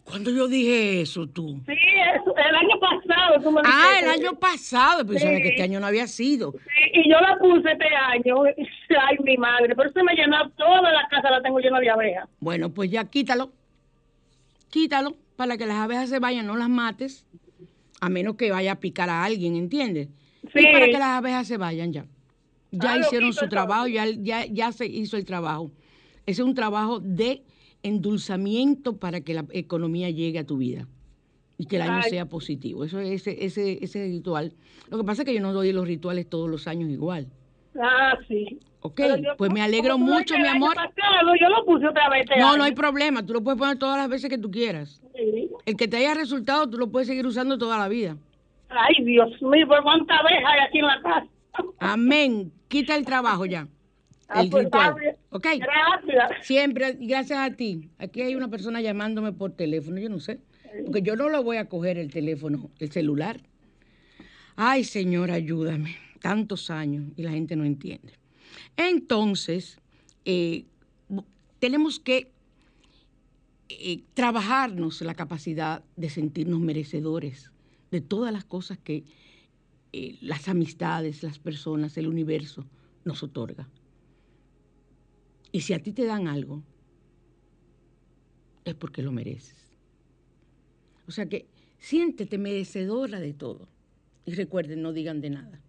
¿Cuándo 0.03 0.31
yo 0.31 0.47
dije 0.47 1.01
eso 1.01 1.27
tú? 1.27 1.61
Sí, 1.65 1.73
eso, 2.15 2.35
el 2.35 2.55
año 2.55 2.79
pasado 2.79 3.41
tú 3.41 3.51
me 3.51 3.61
Ah, 3.63 3.99
el 4.01 4.09
año 4.09 4.33
pasado, 4.37 5.05
pero 5.05 5.17
Sí. 5.19 5.25
que 5.25 5.47
este 5.49 5.63
año 5.63 5.79
no 5.79 5.87
había 5.87 6.07
sido. 6.07 6.51
Sí, 6.51 6.91
y 7.05 7.09
yo 7.09 7.19
la 7.21 7.37
puse 7.39 7.71
este 7.71 7.87
año. 7.95 8.43
Ay, 9.07 9.17
mi 9.23 9.37
madre. 9.37 9.73
Pero 9.75 9.91
se 9.91 10.03
me 10.03 10.13
llenó 10.13 10.49
toda 10.51 10.91
la 10.91 11.07
casa, 11.09 11.31
la 11.31 11.41
tengo 11.41 11.59
llena 11.59 11.79
de 11.79 11.89
abejas. 11.89 12.29
Bueno, 12.39 12.69
pues 12.73 12.91
ya 12.91 13.05
quítalo. 13.05 13.51
Quítalo 14.69 15.15
para 15.35 15.57
que 15.57 15.65
las 15.65 15.77
abejas 15.77 16.09
se 16.09 16.19
vayan, 16.19 16.47
no 16.47 16.55
las 16.57 16.69
mates. 16.69 17.25
A 18.01 18.09
menos 18.09 18.35
que 18.35 18.51
vaya 18.51 18.73
a 18.73 18.79
picar 18.79 19.09
a 19.09 19.23
alguien, 19.23 19.55
¿entiendes? 19.55 20.09
Sí. 20.53 20.59
Y 20.59 20.73
para 20.73 20.85
que 20.87 20.91
las 20.93 21.17
abejas 21.17 21.47
se 21.47 21.57
vayan 21.57 21.93
ya. 21.93 22.05
Ya 22.71 22.93
Ah, 22.93 22.97
hicieron 22.97 23.31
su 23.33 23.47
trabajo, 23.47 23.87
ya, 23.87 24.05
ya, 24.07 24.45
ya 24.45 24.71
se 24.71 24.85
hizo 24.87 25.15
el 25.15 25.25
trabajo. 25.25 25.71
Ese 26.25 26.41
es 26.41 26.47
un 26.47 26.55
trabajo 26.55 26.99
de 26.99 27.43
endulzamiento 27.83 28.97
para 28.97 29.21
que 29.21 29.33
la 29.33 29.45
economía 29.51 30.09
llegue 30.09 30.39
a 30.39 30.45
tu 30.45 30.57
vida 30.57 30.87
y 31.57 31.65
que 31.65 31.75
el 31.77 31.83
año 31.83 32.01
Ay. 32.03 32.09
sea 32.09 32.25
positivo. 32.27 32.83
Eso 32.83 32.99
es 32.99 33.09
ese, 33.27 33.45
ese, 33.45 33.83
ese 33.83 34.05
ritual. 34.07 34.53
Lo 34.89 34.97
que 34.97 35.03
pasa 35.03 35.21
es 35.21 35.25
que 35.27 35.33
yo 35.33 35.41
no 35.41 35.53
doy 35.53 35.71
los 35.71 35.87
rituales 35.87 36.27
todos 36.29 36.49
los 36.49 36.67
años 36.67 36.89
igual. 36.89 37.27
Ah, 37.79 38.17
sí. 38.27 38.59
Ok, 38.81 38.99
yo- 39.01 39.37
pues 39.37 39.51
me 39.51 39.61
alegro 39.61 39.97
mucho, 39.97 40.35
mi 40.37 40.47
amor. 40.47 40.75
pasado 40.75 41.33
yo 41.39 41.49
lo 41.49 41.63
puse 41.65 41.87
otra 41.87 42.09
vez 42.09 42.25
este 42.27 42.39
No, 42.39 42.49
año. 42.49 42.57
no 42.57 42.63
hay 42.65 42.73
problema. 42.73 43.25
Tú 43.25 43.33
lo 43.33 43.41
puedes 43.43 43.57
poner 43.57 43.77
todas 43.77 43.97
las 43.97 44.09
veces 44.09 44.29
que 44.29 44.37
tú 44.37 44.51
quieras. 44.51 45.01
Sí. 45.15 45.49
El 45.65 45.77
que 45.77 45.87
te 45.87 45.97
haya 45.97 46.13
resultado, 46.13 46.69
tú 46.69 46.77
lo 46.77 46.91
puedes 46.91 47.07
seguir 47.07 47.25
usando 47.25 47.57
toda 47.57 47.77
la 47.77 47.87
vida. 47.87 48.17
Ay, 48.69 49.03
Dios 49.05 49.29
mío, 49.41 49.65
pero 49.69 49.83
cuánta 49.83 50.15
abeja 50.17 50.49
hay 50.49 50.59
aquí 50.67 50.79
en 50.79 50.85
la 50.87 51.01
casa. 51.01 51.27
Amén. 51.79 52.51
Quita 52.67 52.95
el 52.95 53.05
trabajo 53.05 53.45
ya. 53.45 53.67
Ah, 54.27 54.41
El 54.41 54.49
pues. 54.49 54.67
¿Ok? 55.29 55.47
Gracias. 55.57 56.45
Siempre, 56.45 56.97
gracias 56.99 57.39
a 57.39 57.55
ti. 57.55 57.89
Aquí 57.97 58.21
hay 58.21 58.35
una 58.35 58.49
persona 58.49 58.81
llamándome 58.81 59.33
por 59.33 59.51
teléfono, 59.51 59.99
yo 59.99 60.09
no 60.09 60.19
sé. 60.19 60.39
Porque 60.85 61.01
yo 61.01 61.15
no 61.15 61.29
lo 61.29 61.43
voy 61.43 61.57
a 61.57 61.69
coger 61.69 61.97
el 61.97 62.11
teléfono, 62.11 62.71
el 62.79 62.91
celular. 62.91 63.41
Ay, 64.55 64.83
Señor, 64.83 65.31
ayúdame. 65.31 65.95
Tantos 66.19 66.69
años 66.69 67.11
y 67.15 67.23
la 67.23 67.31
gente 67.31 67.55
no 67.55 67.65
entiende. 67.65 68.13
Entonces, 68.77 69.79
eh, 70.25 70.65
tenemos 71.59 71.99
que 71.99 72.31
eh, 73.69 74.03
trabajarnos 74.13 75.01
la 75.01 75.15
capacidad 75.15 75.83
de 75.95 76.09
sentirnos 76.09 76.59
merecedores 76.59 77.51
de 77.91 78.01
todas 78.01 78.31
las 78.33 78.45
cosas 78.45 78.77
que 78.77 79.03
eh, 79.91 80.17
las 80.21 80.47
amistades, 80.49 81.23
las 81.23 81.39
personas, 81.39 81.97
el 81.97 82.07
universo 82.07 82.65
nos 83.05 83.21
otorga. 83.21 83.67
Y 85.53 85.61
si 85.61 85.73
a 85.73 85.79
ti 85.79 85.93
te 85.93 86.03
dan 86.03 86.27
algo, 86.27 86.63
es 88.65 88.73
porque 88.73 89.03
lo 89.03 89.11
mereces. 89.11 89.55
O 91.07 91.11
sea 91.11 91.27
que 91.27 91.45
siéntete 91.79 92.39
merecedora 92.39 93.19
de 93.19 93.33
todo. 93.33 93.69
Y 94.25 94.33
recuerden, 94.33 94.81
no 94.81 94.93
digan 94.93 95.21
de 95.21 95.29
nada. 95.29 95.61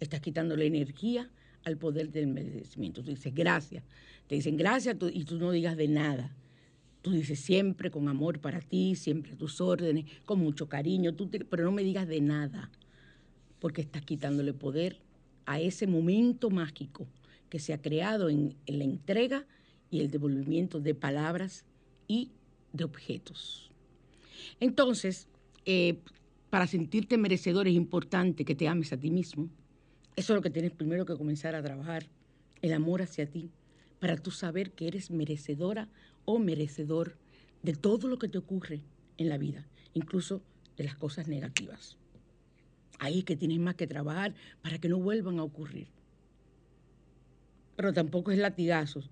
Estás 0.00 0.20
quitando 0.20 0.56
la 0.56 0.64
energía 0.64 1.30
al 1.62 1.76
poder 1.76 2.10
del 2.10 2.26
merecimiento. 2.26 3.04
Tú 3.04 3.10
dices 3.10 3.32
gracias. 3.32 3.84
Te 4.26 4.34
dicen 4.34 4.56
gracias 4.56 4.96
y 5.12 5.24
tú 5.24 5.38
no 5.38 5.52
digas 5.52 5.76
de 5.76 5.86
nada. 5.86 6.34
Tú 7.00 7.12
dices 7.12 7.38
siempre 7.38 7.92
con 7.92 8.08
amor 8.08 8.40
para 8.40 8.60
ti, 8.60 8.96
siempre 8.96 9.34
a 9.34 9.36
tus 9.36 9.60
órdenes, 9.60 10.06
con 10.24 10.40
mucho 10.40 10.68
cariño, 10.68 11.14
tú 11.14 11.30
pero 11.48 11.62
no 11.62 11.70
me 11.70 11.84
digas 11.84 12.08
de 12.08 12.20
nada, 12.20 12.72
porque 13.60 13.82
estás 13.82 14.02
quitándole 14.02 14.52
poder 14.52 14.98
a 15.44 15.60
ese 15.60 15.86
momento 15.86 16.50
mágico 16.50 17.06
que 17.48 17.58
se 17.58 17.72
ha 17.72 17.80
creado 17.80 18.28
en, 18.28 18.56
la 18.66 18.84
entrega 18.84 19.46
y 19.90 20.00
el 20.00 20.10
devolvimiento 20.10 20.80
de 20.80 20.94
palabras 20.94 21.64
y 22.08 22.32
de 22.72 22.84
objetos. 22.84 23.70
Entonces, 24.60 25.28
eh, 25.64 25.98
para 26.50 26.66
sentirte 26.66 27.18
merecedor 27.18 27.68
es 27.68 27.74
importante 27.74 28.44
que 28.44 28.54
te 28.54 28.68
ames 28.68 28.92
a 28.92 28.96
ti 28.96 29.10
mismo. 29.10 29.48
Eso 30.16 30.32
es 30.32 30.36
lo 30.36 30.42
que 30.42 30.50
tienes 30.50 30.72
primero 30.72 31.04
que 31.04 31.16
comenzar 31.16 31.54
a 31.54 31.62
trabajar, 31.62 32.06
el 32.62 32.72
amor 32.72 33.02
hacia 33.02 33.26
ti, 33.26 33.50
para 34.00 34.16
tú 34.16 34.30
saber 34.30 34.72
que 34.72 34.88
eres 34.88 35.10
merecedora 35.10 35.88
o 36.24 36.38
merecedor 36.38 37.16
de 37.62 37.74
todo 37.74 38.08
lo 38.08 38.18
que 38.18 38.28
te 38.28 38.38
ocurre 38.38 38.82
en 39.18 39.28
la 39.28 39.38
vida, 39.38 39.66
incluso 39.94 40.42
de 40.76 40.84
las 40.84 40.96
cosas 40.96 41.28
negativas. 41.28 41.98
Ahí 42.98 43.18
es 43.18 43.24
que 43.24 43.36
tienes 43.36 43.58
más 43.58 43.74
que 43.74 43.86
trabajar 43.86 44.34
para 44.62 44.78
que 44.78 44.88
no 44.88 44.98
vuelvan 44.98 45.38
a 45.38 45.42
ocurrir. 45.42 45.88
Pero 47.76 47.92
tampoco 47.92 48.30
es 48.30 48.38
latigazos. 48.38 49.10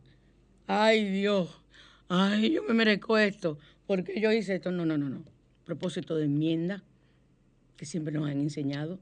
Ay 0.66 1.08
Dios, 1.10 1.60
ay, 2.08 2.52
yo 2.52 2.62
me 2.62 2.74
merezco 2.74 3.18
esto, 3.18 3.58
porque 3.86 4.18
yo 4.20 4.32
hice 4.32 4.54
esto. 4.56 4.72
No, 4.72 4.86
no, 4.86 4.96
no, 4.96 5.10
no. 5.10 5.22
Propósito 5.64 6.16
de 6.16 6.24
enmienda, 6.24 6.82
que 7.76 7.84
siempre 7.86 8.14
nos 8.14 8.28
han 8.28 8.40
enseñado. 8.40 8.98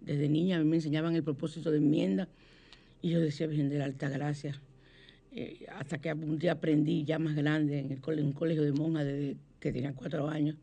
Desde 0.00 0.28
niña 0.28 0.56
a 0.56 0.60
mí 0.60 0.64
me 0.64 0.76
enseñaban 0.76 1.14
el 1.14 1.22
propósito 1.22 1.70
de 1.70 1.78
enmienda 1.78 2.28
y 3.02 3.10
yo 3.10 3.20
decía, 3.20 3.46
Virgen 3.46 3.68
de 3.68 3.78
la 3.78 3.84
Alta 3.86 4.08
Gracia, 4.08 4.60
eh, 5.32 5.66
hasta 5.74 5.98
que 5.98 6.12
un 6.12 6.38
día 6.38 6.52
aprendí 6.52 7.04
ya 7.04 7.18
más 7.18 7.34
grande 7.34 7.80
en, 7.80 7.92
el 7.92 8.00
cole- 8.00 8.20
en 8.20 8.28
un 8.28 8.32
colegio 8.32 8.62
de 8.62 8.72
monjas 8.72 9.04
desde 9.04 9.36
que 9.58 9.72
tenía 9.72 9.92
cuatro 9.92 10.28
años, 10.28 10.56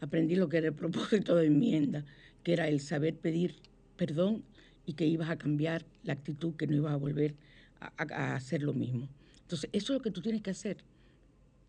aprendí 0.00 0.34
lo 0.34 0.48
que 0.48 0.58
era 0.58 0.68
el 0.68 0.74
propósito 0.74 1.36
de 1.36 1.46
enmienda, 1.46 2.04
que 2.42 2.52
era 2.52 2.68
el 2.68 2.80
saber 2.80 3.14
pedir 3.14 3.54
perdón 3.96 4.42
y 4.86 4.94
que 4.94 5.06
ibas 5.06 5.30
a 5.30 5.36
cambiar 5.36 5.84
la 6.04 6.14
actitud, 6.14 6.54
que 6.56 6.66
no 6.66 6.74
ibas 6.74 6.92
a 6.94 6.96
volver 6.96 7.34
a- 7.80 8.34
hacer 8.34 8.62
lo 8.62 8.72
mismo. 8.72 9.08
Entonces, 9.42 9.70
eso 9.72 9.92
es 9.92 9.98
lo 9.98 10.02
que 10.02 10.10
tú 10.10 10.20
tienes 10.20 10.42
que 10.42 10.50
hacer, 10.50 10.78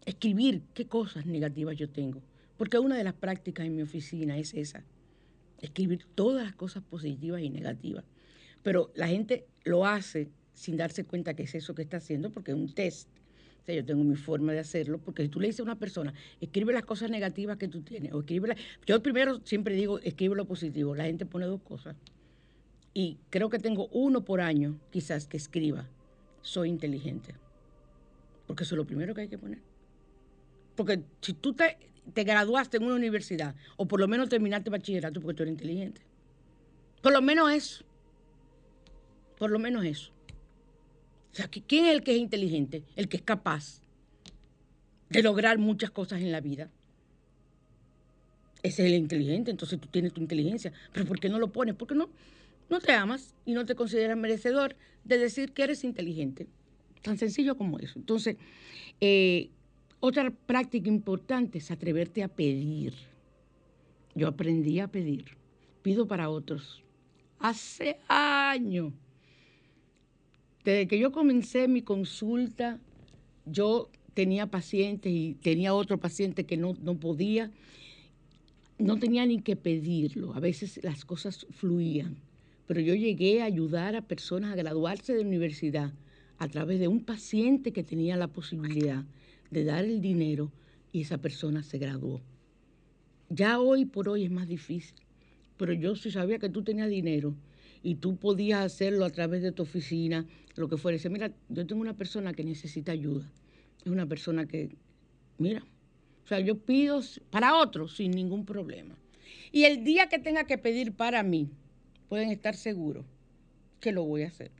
escribir 0.05 0.61
qué 0.73 0.85
cosas 0.85 1.25
negativas 1.25 1.77
yo 1.77 1.89
tengo, 1.89 2.21
porque 2.57 2.77
una 2.77 2.97
de 2.97 3.03
las 3.03 3.13
prácticas 3.13 3.65
en 3.65 3.75
mi 3.75 3.81
oficina 3.81 4.37
es 4.37 4.53
esa, 4.53 4.83
escribir 5.59 6.05
todas 6.15 6.45
las 6.45 6.55
cosas 6.55 6.83
positivas 6.83 7.41
y 7.41 7.49
negativas. 7.49 8.03
Pero 8.63 8.91
la 8.95 9.07
gente 9.07 9.45
lo 9.63 9.85
hace 9.85 10.29
sin 10.53 10.77
darse 10.77 11.05
cuenta 11.05 11.33
que 11.33 11.43
es 11.43 11.55
eso 11.55 11.73
que 11.73 11.81
está 11.81 11.97
haciendo, 11.97 12.29
porque 12.29 12.51
es 12.51 12.57
un 12.57 12.71
test. 12.73 13.09
O 13.61 13.65
sea, 13.65 13.75
yo 13.75 13.85
tengo 13.85 14.03
mi 14.03 14.15
forma 14.15 14.53
de 14.53 14.59
hacerlo, 14.59 14.99
porque 14.99 15.23
si 15.23 15.29
tú 15.29 15.39
le 15.39 15.47
dices 15.47 15.61
a 15.61 15.63
una 15.63 15.75
persona, 15.77 16.13
escribe 16.39 16.73
las 16.73 16.83
cosas 16.83 17.09
negativas 17.09 17.57
que 17.57 17.67
tú 17.67 17.81
tienes, 17.81 18.13
o 18.13 18.19
escribe 18.19 18.55
Yo 18.85 19.01
primero 19.01 19.39
siempre 19.43 19.75
digo, 19.75 19.99
escribe 19.99 20.35
lo 20.35 20.45
positivo. 20.45 20.95
La 20.95 21.05
gente 21.05 21.25
pone 21.25 21.45
dos 21.45 21.61
cosas. 21.61 21.95
Y 22.93 23.17
creo 23.29 23.49
que 23.49 23.59
tengo 23.59 23.87
uno 23.87 24.25
por 24.25 24.41
año, 24.41 24.77
quizás, 24.91 25.27
que 25.27 25.37
escriba, 25.37 25.87
soy 26.41 26.69
inteligente. 26.69 27.35
Porque 28.47 28.63
eso 28.63 28.75
es 28.75 28.77
lo 28.77 28.85
primero 28.85 29.13
que 29.13 29.21
hay 29.21 29.27
que 29.27 29.37
poner. 29.37 29.59
Porque 30.75 31.01
si 31.21 31.33
tú 31.33 31.53
te, 31.53 31.77
te 32.13 32.23
graduaste 32.23 32.77
en 32.77 32.83
una 32.83 32.95
universidad, 32.95 33.55
o 33.77 33.87
por 33.87 33.99
lo 33.99 34.07
menos 34.07 34.29
terminaste 34.29 34.69
bachillerato 34.69 35.21
porque 35.21 35.37
tú 35.37 35.43
eres 35.43 35.53
inteligente. 35.53 36.01
Por 37.01 37.13
lo 37.13 37.21
menos 37.21 37.51
eso. 37.51 37.83
Por 39.37 39.51
lo 39.51 39.59
menos 39.59 39.85
eso. 39.85 40.11
O 41.31 41.35
sea, 41.35 41.47
¿quién 41.47 41.85
es 41.85 41.93
el 41.93 42.03
que 42.03 42.13
es 42.13 42.19
inteligente? 42.19 42.83
El 42.95 43.07
que 43.07 43.17
es 43.17 43.23
capaz 43.23 43.81
de 45.09 45.23
lograr 45.23 45.57
muchas 45.57 45.91
cosas 45.91 46.21
en 46.21 46.31
la 46.31 46.41
vida. 46.41 46.69
Ese 48.63 48.83
es 48.83 48.91
el 48.91 48.95
inteligente, 48.95 49.49
entonces 49.49 49.79
tú 49.79 49.87
tienes 49.87 50.13
tu 50.13 50.21
inteligencia. 50.21 50.71
Pero 50.93 51.05
¿por 51.05 51.19
qué 51.19 51.29
no 51.29 51.39
lo 51.39 51.51
pones? 51.51 51.75
Porque 51.75 51.95
no, 51.95 52.09
no 52.71 52.79
te 52.79 52.93
amas 52.93 53.35
y 53.45 53.51
no 53.51 53.65
te 53.65 53.75
consideras 53.75 54.17
merecedor 54.17 54.77
de 55.03 55.17
decir 55.17 55.51
que 55.51 55.63
eres 55.63 55.83
inteligente. 55.83 56.47
Tan 57.01 57.17
sencillo 57.17 57.57
como 57.57 57.77
eso. 57.79 57.99
Entonces, 57.99 58.37
eh, 59.01 59.49
otra 59.99 60.31
práctica 60.31 60.87
importante 60.87 61.57
es 61.57 61.69
atreverte 61.69 62.23
a 62.23 62.29
pedir. 62.29 62.93
Yo 64.15 64.29
aprendí 64.29 64.79
a 64.79 64.87
pedir. 64.87 65.37
Pido 65.81 66.07
para 66.07 66.29
otros. 66.29 66.81
Hace 67.39 67.99
años. 68.07 68.93
Desde 70.63 70.87
que 70.87 70.97
yo 70.97 71.11
comencé 71.11 71.67
mi 71.67 71.81
consulta, 71.81 72.79
yo 73.45 73.89
tenía 74.13 74.47
pacientes 74.47 75.11
y 75.11 75.33
tenía 75.41 75.73
otro 75.73 75.99
paciente 75.99 76.45
que 76.45 76.55
no, 76.55 76.75
no 76.81 76.95
podía. 76.97 77.51
No 78.77 78.97
tenía 78.97 79.25
ni 79.25 79.41
que 79.41 79.57
pedirlo. 79.57 80.33
A 80.35 80.39
veces 80.39 80.79
las 80.83 81.03
cosas 81.03 81.45
fluían. 81.51 82.30
Pero 82.67 82.79
yo 82.79 82.95
llegué 82.95 83.41
a 83.41 83.45
ayudar 83.45 83.95
a 83.95 84.07
personas 84.07 84.53
a 84.53 84.55
graduarse 84.55 85.13
de 85.13 85.21
universidad 85.21 85.93
a 86.37 86.47
través 86.47 86.79
de 86.79 86.87
un 86.87 87.03
paciente 87.03 87.71
que 87.71 87.83
tenía 87.83 88.17
la 88.17 88.27
posibilidad 88.27 89.03
de 89.51 89.63
dar 89.63 89.85
el 89.85 90.01
dinero 90.01 90.51
y 90.91 91.01
esa 91.01 91.19
persona 91.19 91.63
se 91.63 91.77
graduó. 91.77 92.21
Ya 93.29 93.59
hoy 93.59 93.85
por 93.85 94.09
hoy 94.09 94.25
es 94.25 94.31
más 94.31 94.47
difícil, 94.47 94.95
pero 95.57 95.73
yo 95.73 95.95
sí 95.95 96.11
sabía 96.11 96.39
que 96.39 96.49
tú 96.49 96.63
tenías 96.63 96.89
dinero 96.89 97.35
y 97.83 97.95
tú 97.95 98.17
podías 98.17 98.65
hacerlo 98.65 99.05
a 99.05 99.09
través 99.09 99.41
de 99.41 99.51
tu 99.51 99.63
oficina, 99.63 100.25
lo 100.55 100.67
que 100.67 100.77
fuera. 100.77 100.97
Dice, 100.97 101.09
mira, 101.09 101.31
yo 101.49 101.65
tengo 101.65 101.81
una 101.81 101.95
persona 101.95 102.33
que 102.33 102.43
necesita 102.43 102.91
ayuda. 102.91 103.31
Es 103.85 103.91
una 103.91 104.05
persona 104.05 104.45
que, 104.45 104.75
mira, 105.37 105.63
o 106.23 106.27
sea, 106.27 106.39
yo 106.39 106.57
pido 106.57 107.01
para 107.29 107.57
otros 107.57 107.95
sin 107.95 108.11
ningún 108.11 108.45
problema. 108.45 108.95
Y 109.51 109.63
el 109.63 109.83
día 109.83 110.07
que 110.07 110.19
tenga 110.19 110.45
que 110.45 110.57
pedir 110.57 110.93
para 110.93 111.23
mí, 111.23 111.49
pueden 112.11 112.29
estar 112.29 112.57
seguros 112.57 113.05
que 113.79 113.93
lo 113.93 114.03
voy 114.03 114.23
a 114.23 114.27
hacer. 114.27 114.51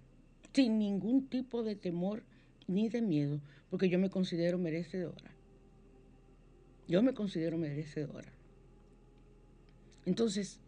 Sin 0.54 0.80
ningún 0.80 1.28
tipo 1.28 1.64
de 1.64 1.76
temor 1.76 2.24
ni 2.66 2.88
de 2.88 3.02
miedo, 3.02 3.42
porque 3.70 3.90
yo 3.90 4.00
me 4.00 4.10
considero 4.10 4.58
merecedora. 4.58 5.36
Yo 6.88 7.04
me 7.04 7.14
considero 7.14 7.58
merecedora. 7.58 8.32
Entonces, 10.06 10.62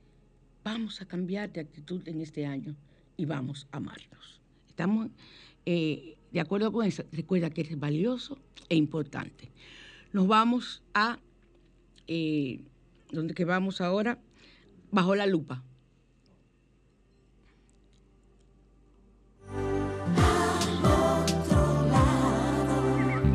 vamos 0.62 1.02
a 1.02 1.06
cambiar 1.06 1.54
de 1.54 1.62
actitud 1.62 2.06
en 2.06 2.20
este 2.20 2.46
año 2.46 2.76
y 3.16 3.24
vamos 3.24 3.66
a 3.72 3.78
amarnos. 3.78 4.42
Estamos 4.68 5.10
eh, 5.66 6.18
de 6.34 6.40
acuerdo 6.42 6.74
con 6.74 6.86
eso. 6.86 7.06
Recuerda 7.14 7.50
que 7.50 7.62
eres 7.62 7.80
valioso 7.80 8.38
e 8.68 8.76
importante. 8.76 9.48
Nos 10.12 10.28
vamos 10.28 10.84
a, 10.94 11.18
eh, 12.08 12.60
¿dónde 13.10 13.34
que 13.34 13.46
vamos 13.46 13.80
ahora? 13.80 14.20
Bajo 14.92 15.16
la 15.16 15.28
lupa. 15.28 15.64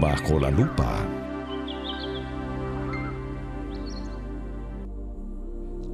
Bajo 0.00 0.38
la 0.38 0.50
lupa. 0.52 1.04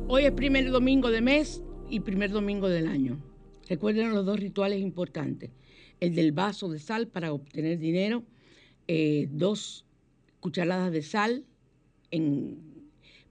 Hoy 0.09 0.25
es 0.25 0.33
primer 0.33 0.71
domingo 0.71 1.11
de 1.11 1.23
mes 1.23 1.63
y 1.89 2.01
primer 2.01 2.31
domingo 2.31 2.69
del 2.69 2.87
año. 2.87 3.19
Recuerden 3.67 4.13
los 4.13 4.27
dos 4.27 4.39
rituales 4.39 4.81
importantes. 4.81 5.53
El 6.01 6.15
del 6.15 6.33
vaso 6.33 6.69
de 6.69 6.81
sal 6.81 7.09
para 7.09 7.33
obtener 7.33 7.79
dinero, 7.79 8.25
eh, 8.89 9.27
dos 9.31 9.87
cucharadas 10.41 10.93
de 10.93 11.01
sal, 11.01 11.47
en, 12.11 12.74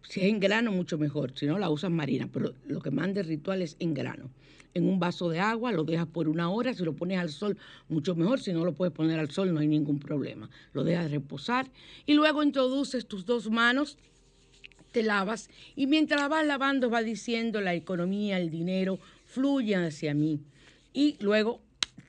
si 0.07 0.21
es 0.21 0.27
en 0.27 0.39
grano 0.39 0.71
mucho 0.71 0.97
mejor, 0.97 1.33
si 1.35 1.45
no 1.45 1.57
la 1.57 1.69
usas 1.69 1.91
marina, 1.91 2.29
pero 2.31 2.53
lo 2.67 2.81
que 2.81 2.91
manda 2.91 3.21
el 3.21 3.27
ritual 3.27 3.61
es 3.61 3.75
en 3.79 3.93
grano. 3.93 4.29
En 4.75 4.87
un 4.87 4.99
vaso 4.99 5.29
de 5.29 5.39
agua, 5.39 5.71
lo 5.71 5.83
dejas 5.83 6.07
por 6.07 6.27
una 6.27 6.49
hora, 6.49 6.73
si 6.73 6.83
lo 6.83 6.93
pones 6.93 7.19
al 7.19 7.29
sol 7.29 7.57
mucho 7.89 8.15
mejor, 8.15 8.39
si 8.39 8.53
no 8.53 8.65
lo 8.65 8.73
puedes 8.73 8.93
poner 8.93 9.19
al 9.19 9.29
sol 9.29 9.53
no 9.53 9.59
hay 9.59 9.67
ningún 9.67 9.99
problema. 9.99 10.49
Lo 10.73 10.83
dejas 10.83 11.11
reposar 11.11 11.69
y 12.05 12.13
luego 12.13 12.41
introduces 12.41 13.05
tus 13.05 13.25
dos 13.25 13.49
manos 13.51 13.97
te 14.93 15.03
lavas 15.03 15.49
y 15.75 15.87
mientras 15.87 16.21
la 16.21 16.27
vas 16.27 16.45
lavando 16.45 16.89
va 16.89 17.03
diciendo 17.03 17.59
la 17.59 17.73
economía, 17.73 18.37
el 18.37 18.49
dinero, 18.49 18.99
fluyen 19.25 19.81
hacia 19.81 20.13
mí. 20.13 20.39
Y 20.93 21.17
luego, 21.19 21.59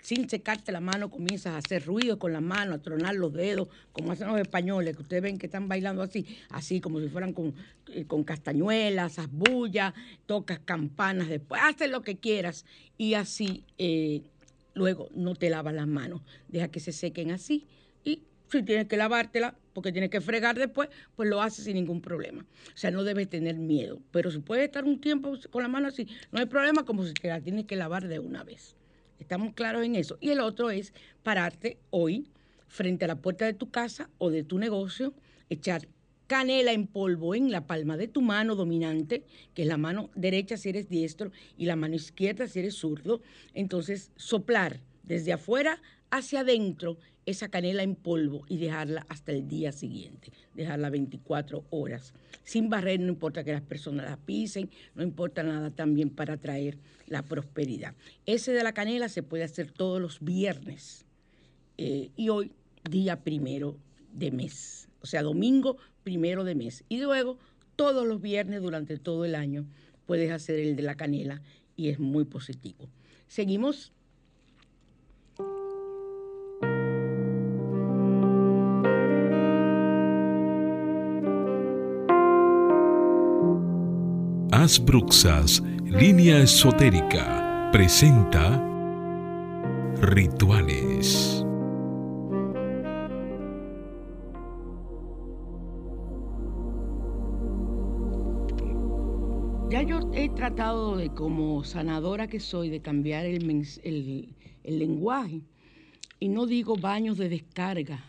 sin 0.05 0.29
secarte 0.29 0.71
la 0.71 0.81
mano, 0.81 1.11
comienzas 1.11 1.55
a 1.55 1.57
hacer 1.57 1.87
ruido 1.87 2.19
con 2.19 2.35
la 2.35 2.43
mano, 2.43 2.75
a 2.75 2.79
tronar 2.79 3.15
los 3.15 3.33
dedos, 3.33 3.69
como 3.91 4.13
hacen 4.13 4.29
los 4.29 4.39
españoles, 4.39 4.95
que 4.95 5.03
ustedes 5.03 5.23
ven 5.23 5.39
que 5.39 5.47
están 5.47 5.67
bailando 5.67 6.03
así, 6.03 6.27
así 6.51 6.79
como 6.79 7.01
si 7.01 7.09
fueran 7.09 7.33
con, 7.33 7.55
eh, 7.91 8.05
con 8.05 8.23
castañuelas, 8.23 9.19
haz 9.19 9.31
bulla, 9.33 9.95
tocas 10.27 10.59
campanas, 10.59 11.31
después 11.31 11.59
haces 11.65 11.91
lo 11.91 12.03
que 12.03 12.19
quieras 12.19 12.67
y 12.99 13.15
así 13.15 13.65
eh, 13.79 14.21
luego 14.75 15.09
no 15.15 15.35
te 15.35 15.49
lavas 15.49 15.73
las 15.73 15.87
manos, 15.87 16.21
deja 16.49 16.69
que 16.69 16.81
se 16.81 16.93
sequen 16.93 17.31
así 17.31 17.67
y 18.05 18.25
si 18.53 18.63
tienes 18.63 18.89
que 18.89 18.99
lavártela 18.99 19.57
porque 19.73 19.91
tienes 19.91 20.11
que 20.11 20.21
fregar 20.21 20.59
después, 20.59 20.91
pues 21.17 21.31
lo 21.31 21.41
haces 21.41 21.65
sin 21.65 21.77
ningún 21.77 22.03
problema. 22.03 22.45
O 22.69 22.77
sea, 22.77 22.91
no 22.91 23.03
debes 23.05 23.29
tener 23.29 23.57
miedo. 23.57 24.01
Pero 24.13 24.31
si 24.31 24.39
puedes 24.39 24.67
estar 24.67 24.85
un 24.85 25.01
tiempo 25.01 25.35
con 25.51 25.63
la 25.63 25.69
mano 25.69 25.89
así, 25.89 26.07
no 26.31 26.39
hay 26.39 26.47
problema 26.47 26.85
como 26.85 27.05
si 27.05 27.13
te 27.15 27.27
la 27.27 27.41
tienes 27.41 27.65
que 27.65 27.75
lavar 27.75 28.07
de 28.07 28.21
una 28.21 28.45
vez. 28.45 28.77
Estamos 29.19 29.55
claros 29.55 29.85
en 29.85 29.95
eso. 29.95 30.19
Y 30.21 30.31
el 30.31 30.41
otro 30.41 30.71
es 30.71 30.93
pararte 31.23 31.79
hoy 31.91 32.29
frente 32.69 33.05
a 33.05 33.09
la 33.09 33.17
puerta 33.17 33.45
de 33.47 33.55
tu 33.55 33.71
casa 33.71 34.11
o 34.19 34.31
de 34.31 34.43
tu 34.43 34.59
negocio, 34.59 35.15
echar 35.49 35.89
canela 36.27 36.73
en 36.73 36.87
polvo 36.87 37.35
en 37.35 37.51
la 37.51 37.67
palma 37.67 37.97
de 37.97 38.09
tu 38.09 38.23
mano 38.23 38.55
dominante, 38.55 39.25
que 39.55 39.62
es 39.62 39.69
la 39.69 39.77
mano 39.77 40.11
derecha 40.15 40.57
si 40.57 40.71
eres 40.71 40.89
diestro 40.89 41.31
y 41.57 41.67
la 41.67 41.77
mano 41.77 41.95
izquierda 41.95 42.49
si 42.49 42.61
eres 42.61 42.75
zurdo. 42.75 43.21
Entonces, 43.53 44.11
soplar 44.17 44.81
desde 45.03 45.33
afuera 45.33 45.81
hacia 46.11 46.41
adentro 46.41 46.97
esa 47.27 47.49
canela 47.49 47.83
en 47.83 47.95
polvo 47.95 48.45
y 48.49 48.59
dejarla 48.59 49.07
hasta 49.09 49.33
el 49.33 49.49
día 49.49 49.72
siguiente, 49.72 50.33
dejarla 50.55 50.91
24 50.91 51.64
horas. 51.70 52.12
Sin 52.43 52.68
barrer, 52.68 53.01
no 53.01 53.09
importa 53.09 53.45
que 53.45 53.53
las 53.53 53.62
personas 53.62 54.09
la 54.09 54.16
pisen, 54.16 54.70
no 54.95 55.03
importa 55.03 55.43
nada 55.43 55.70
también 55.70 56.11
para 56.11 56.37
traer 56.37 56.79
la 57.07 57.22
prosperidad. 57.22 57.95
Ese 58.27 58.53
de 58.53 58.62
la 58.62 58.72
canela 58.72 59.09
se 59.09 59.22
puede 59.22 59.45
hacer 59.45 59.70
todos 59.70 60.01
los 60.01 60.20
viernes 60.20 61.07
eh, 61.79 62.11
y 62.16 62.29
hoy 62.29 62.53
día 62.89 63.22
primero 63.22 63.79
de 64.12 64.31
mes, 64.31 64.89
o 65.01 65.07
sea, 65.07 65.22
domingo 65.22 65.77
primero 66.03 66.45
de 66.45 66.55
mes. 66.55 66.85
Y 66.89 66.99
luego 66.99 67.39
todos 67.77 68.07
los 68.07 68.20
viernes 68.20 68.62
durante 68.62 68.99
todo 68.99 69.25
el 69.25 69.35
año 69.35 69.66
puedes 70.07 70.31
hacer 70.31 70.59
el 70.61 70.77
de 70.77 70.83
la 70.83 70.97
canela 70.97 71.43
y 71.77 71.89
es 71.89 71.99
muy 71.99 72.25
positivo. 72.25 72.89
Seguimos. 73.27 73.93
Asbruxas, 84.65 85.62
línea 85.85 86.39
esotérica, 86.39 87.69
presenta 87.71 88.45
Rituales. 90.01 91.45
Ya 99.71 99.83
yo 99.83 99.99
he 100.15 100.29
tratado 100.29 100.97
de, 100.97 101.09
como 101.11 101.65
sanadora 101.65 102.29
que 102.29 102.39
soy, 102.39 102.69
de 102.71 102.81
cambiar 102.81 103.27
el, 103.27 103.51
el- 103.83 104.35
lenguaje 104.79 105.43
y 106.21 106.29
no 106.29 106.47
digo 106.47 106.77
baños 106.77 107.19
de 107.19 107.29
descarga, 107.29 108.05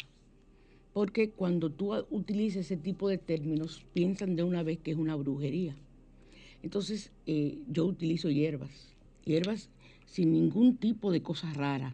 porque 0.93 1.31
cuando 1.31 1.69
tú 1.71 1.93
utilizas 2.11 2.61
ese 2.65 2.77
tipo 2.77 3.09
de 3.09 3.17
términos 3.17 3.83
piensan 3.93 4.35
de 4.35 4.43
una 4.43 4.63
vez 4.63 4.77
que 4.79 4.91
es 4.91 4.97
una 4.97 5.15
brujería. 5.15 5.75
Entonces 6.65 7.11
eh, 7.27 7.59
yo 7.67 7.85
utilizo 7.85 8.31
hierbas, 8.31 8.71
hierbas 9.23 9.69
sin 10.07 10.31
ningún 10.33 10.77
tipo 10.77 11.11
de 11.11 11.21
cosas 11.21 11.55
raras, 11.55 11.93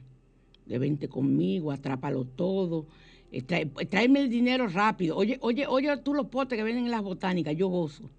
de 0.66 0.80
vente 0.80 1.10
conmigo, 1.10 1.74
atrápalo 1.74 2.24
todo, 2.24 2.86
eh, 3.34 3.42
trae- 3.42 3.70
tráeme 3.90 4.22
el 4.22 4.30
dinero 4.30 4.70
rápido. 4.70 5.18
Oye, 5.18 5.38
oye, 5.42 5.68
oye 5.68 5.98
tú 5.98 6.14
los 6.14 6.28
potes 6.28 6.58
que 6.58 6.64
venden 6.64 6.86
en 6.86 6.92
las 6.92 7.02
botánicas, 7.02 7.54
yo 7.58 7.68
gozo. 7.68 8.10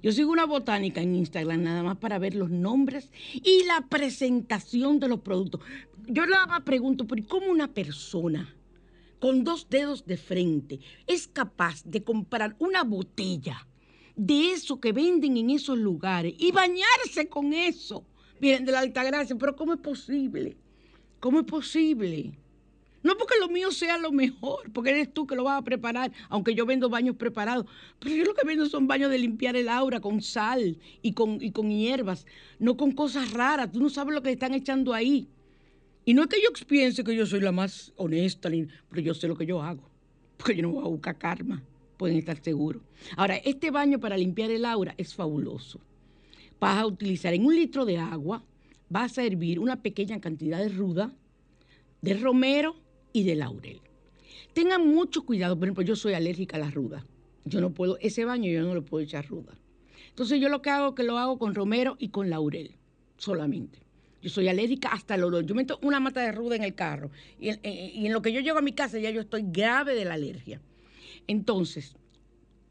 Yo 0.00 0.12
sigo 0.12 0.30
una 0.30 0.46
botánica 0.46 1.02
en 1.02 1.16
Instagram 1.16 1.64
nada 1.64 1.82
más 1.82 1.96
para 1.96 2.20
ver 2.20 2.36
los 2.36 2.50
nombres 2.50 3.10
y 3.34 3.64
la 3.64 3.84
presentación 3.88 5.00
de 5.00 5.08
los 5.08 5.18
productos. 5.22 5.60
Yo 6.06 6.24
nada 6.26 6.46
más 6.46 6.60
pregunto, 6.62 7.04
¿pero 7.08 7.26
cómo 7.26 7.50
una 7.50 7.66
persona 7.74 8.54
con 9.18 9.42
dos 9.42 9.66
dedos 9.68 10.06
de 10.06 10.16
frente 10.18 10.78
es 11.08 11.26
capaz 11.26 11.82
de 11.84 12.04
comprar 12.04 12.54
una 12.60 12.84
botella 12.84 13.66
de 14.16 14.52
eso 14.52 14.80
que 14.80 14.92
venden 14.92 15.36
en 15.36 15.50
esos 15.50 15.78
lugares 15.78 16.34
y 16.38 16.50
bañarse 16.50 17.28
con 17.28 17.52
eso? 17.52 18.04
Vienen 18.40 18.64
de 18.64 18.72
la 18.72 18.80
Altagracia, 18.80 19.36
pero 19.36 19.54
¿cómo 19.54 19.74
es 19.74 19.80
posible? 19.80 20.56
¿Cómo 21.20 21.40
es 21.40 21.46
posible? 21.46 22.38
No 23.02 23.16
porque 23.16 23.34
lo 23.38 23.48
mío 23.48 23.70
sea 23.70 23.98
lo 23.98 24.10
mejor, 24.10 24.70
porque 24.72 24.90
eres 24.90 25.14
tú 25.14 25.28
que 25.28 25.36
lo 25.36 25.44
vas 25.44 25.60
a 25.60 25.62
preparar, 25.62 26.10
aunque 26.28 26.56
yo 26.56 26.66
vendo 26.66 26.90
baños 26.90 27.14
preparados. 27.14 27.66
Pero 28.00 28.16
yo 28.16 28.24
lo 28.24 28.34
que 28.34 28.44
vendo 28.44 28.66
son 28.66 28.88
baños 28.88 29.12
de 29.12 29.18
limpiar 29.18 29.54
el 29.54 29.68
aura 29.68 30.00
con 30.00 30.20
sal 30.20 30.76
y 31.02 31.12
con, 31.12 31.40
y 31.40 31.52
con 31.52 31.70
hierbas, 31.70 32.26
no 32.58 32.76
con 32.76 32.90
cosas 32.90 33.30
raras. 33.30 33.70
Tú 33.70 33.80
no 33.80 33.90
sabes 33.90 34.12
lo 34.12 34.22
que 34.22 34.32
están 34.32 34.54
echando 34.54 34.92
ahí. 34.92 35.28
Y 36.04 36.14
no 36.14 36.22
es 36.22 36.28
que 36.28 36.42
yo 36.42 36.48
piense 36.66 37.04
que 37.04 37.14
yo 37.14 37.26
soy 37.26 37.40
la 37.40 37.52
más 37.52 37.92
honesta, 37.96 38.50
pero 38.90 39.02
yo 39.02 39.14
sé 39.14 39.28
lo 39.28 39.36
que 39.36 39.46
yo 39.46 39.62
hago. 39.62 39.88
Porque 40.36 40.56
yo 40.56 40.62
no 40.62 40.70
voy 40.70 40.84
a 40.84 40.88
buscar 40.88 41.16
karma, 41.16 41.62
pueden 41.96 42.16
estar 42.18 42.42
seguros. 42.42 42.82
Ahora, 43.16 43.36
este 43.36 43.70
baño 43.70 43.98
para 44.00 44.16
limpiar 44.16 44.50
el 44.50 44.64
aura 44.64 44.94
es 44.98 45.14
fabuloso. 45.14 45.80
Vas 46.60 46.78
a 46.78 46.86
utilizar 46.86 47.34
en 47.34 47.44
un 47.44 47.54
litro 47.54 47.84
de 47.84 47.98
agua, 47.98 48.42
vas 48.88 49.18
a 49.18 49.24
hervir 49.24 49.58
una 49.58 49.82
pequeña 49.82 50.20
cantidad 50.20 50.58
de 50.58 50.68
ruda, 50.70 51.12
de 52.02 52.14
romero 52.14 52.76
y 53.12 53.24
de 53.24 53.34
laurel. 53.36 53.80
Tengan 54.54 54.86
mucho 54.86 55.24
cuidado, 55.24 55.56
por 55.58 55.66
ejemplo, 55.68 55.84
yo 55.84 55.96
soy 55.96 56.14
alérgica 56.14 56.56
a 56.56 56.60
la 56.60 56.70
ruda. 56.70 57.04
Yo 57.44 57.60
no 57.60 57.70
puedo, 57.72 57.98
ese 57.98 58.24
baño 58.24 58.50
yo 58.50 58.62
no 58.62 58.74
lo 58.74 58.84
puedo 58.84 59.04
echar 59.04 59.26
ruda. 59.28 59.52
Entonces 60.08 60.40
yo 60.40 60.48
lo 60.48 60.62
que 60.62 60.70
hago 60.70 60.88
es 60.88 60.94
que 60.94 61.02
lo 61.02 61.18
hago 61.18 61.38
con 61.38 61.54
romero 61.54 61.96
y 61.98 62.08
con 62.08 62.30
laurel, 62.30 62.72
solamente. 63.18 63.80
Yo 64.22 64.30
soy 64.30 64.48
alérgica 64.48 64.88
hasta 64.88 65.14
el 65.14 65.24
olor. 65.24 65.44
Yo 65.44 65.54
meto 65.54 65.78
una 65.82 66.00
mata 66.00 66.22
de 66.22 66.32
ruda 66.32 66.56
en 66.56 66.64
el 66.64 66.74
carro 66.74 67.10
y 67.38 67.50
en, 67.50 67.60
en- 67.62 68.00
y 68.02 68.06
en 68.06 68.12
lo 68.12 68.22
que 68.22 68.32
yo 68.32 68.40
llego 68.40 68.58
a 68.58 68.62
mi 68.62 68.72
casa 68.72 68.98
ya 68.98 69.10
yo 69.10 69.20
estoy 69.20 69.44
grave 69.46 69.94
de 69.94 70.04
la 70.06 70.14
alergia. 70.14 70.60
Entonces, 71.26 71.96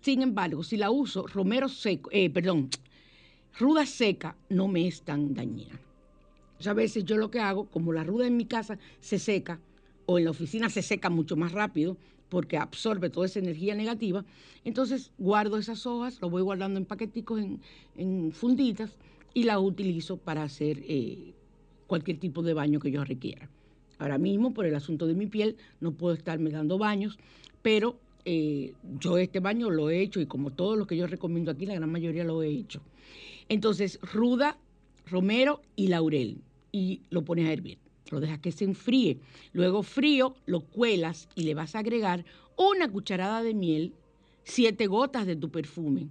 sin 0.01 0.21
embargo, 0.21 0.63
si 0.63 0.77
la 0.77 0.91
uso 0.91 1.27
romero 1.27 1.67
seco, 1.67 2.09
eh, 2.11 2.29
perdón, 2.29 2.69
ruda 3.57 3.85
seca, 3.85 4.35
no 4.49 4.67
me 4.67 4.87
es 4.87 5.01
tan 5.01 5.33
dañina. 5.33 5.79
O 6.59 6.63
sea, 6.63 6.71
a 6.71 6.75
veces 6.75 7.03
yo 7.05 7.17
lo 7.17 7.31
que 7.31 7.39
hago, 7.39 7.65
como 7.65 7.91
la 7.91 8.03
ruda 8.03 8.27
en 8.27 8.37
mi 8.37 8.45
casa 8.45 8.77
se 8.99 9.19
seca, 9.19 9.59
o 10.05 10.17
en 10.17 10.25
la 10.25 10.31
oficina 10.31 10.69
se 10.69 10.81
seca 10.81 11.09
mucho 11.09 11.35
más 11.35 11.51
rápido, 11.51 11.97
porque 12.29 12.57
absorbe 12.57 13.09
toda 13.09 13.25
esa 13.25 13.39
energía 13.39 13.75
negativa, 13.75 14.25
entonces 14.63 15.11
guardo 15.17 15.57
esas 15.57 15.85
hojas, 15.85 16.19
lo 16.21 16.29
voy 16.29 16.41
guardando 16.41 16.79
en 16.79 16.85
paqueticos, 16.85 17.39
en, 17.39 17.61
en 17.97 18.31
funditas, 18.31 18.97
y 19.33 19.43
las 19.43 19.59
utilizo 19.59 20.17
para 20.17 20.43
hacer 20.43 20.81
eh, 20.87 21.33
cualquier 21.87 22.17
tipo 22.17 22.41
de 22.41 22.53
baño 22.53 22.79
que 22.79 22.89
yo 22.89 23.03
requiera. 23.03 23.49
Ahora 23.99 24.17
mismo, 24.17 24.53
por 24.53 24.65
el 24.65 24.75
asunto 24.75 25.07
de 25.07 25.13
mi 25.13 25.27
piel, 25.27 25.57
no 25.79 25.91
puedo 25.91 26.15
estarme 26.15 26.49
dando 26.49 26.77
baños, 26.77 27.17
pero 27.61 27.99
eh, 28.25 28.73
yo 28.99 29.17
este 29.19 29.39
baño 29.39 29.69
lo 29.69 29.89
he 29.89 30.01
hecho 30.01 30.19
y 30.19 30.25
como 30.25 30.51
todos 30.51 30.77
los 30.77 30.87
que 30.87 30.97
yo 30.97 31.05
recomiendo 31.05 31.51
aquí, 31.51 31.65
la 31.65 31.75
gran 31.75 31.91
mayoría 31.91 32.23
lo 32.23 32.41
he 32.41 32.49
hecho. 32.49 32.81
Entonces, 33.49 33.99
ruda, 34.01 34.57
romero 35.05 35.61
y 35.75 35.87
laurel. 35.87 36.41
Y 36.71 37.01
lo 37.09 37.23
pones 37.23 37.47
a 37.47 37.53
hervir. 37.53 37.77
Lo 38.11 38.19
dejas 38.19 38.39
que 38.39 38.51
se 38.51 38.65
enfríe. 38.65 39.19
Luego 39.53 39.83
frío, 39.83 40.35
lo 40.45 40.61
cuelas 40.61 41.29
y 41.35 41.43
le 41.43 41.53
vas 41.53 41.75
a 41.75 41.79
agregar 41.79 42.25
una 42.57 42.91
cucharada 42.91 43.43
de 43.43 43.53
miel, 43.53 43.93
siete 44.43 44.87
gotas 44.87 45.25
de 45.25 45.35
tu 45.35 45.49
perfume 45.49 46.07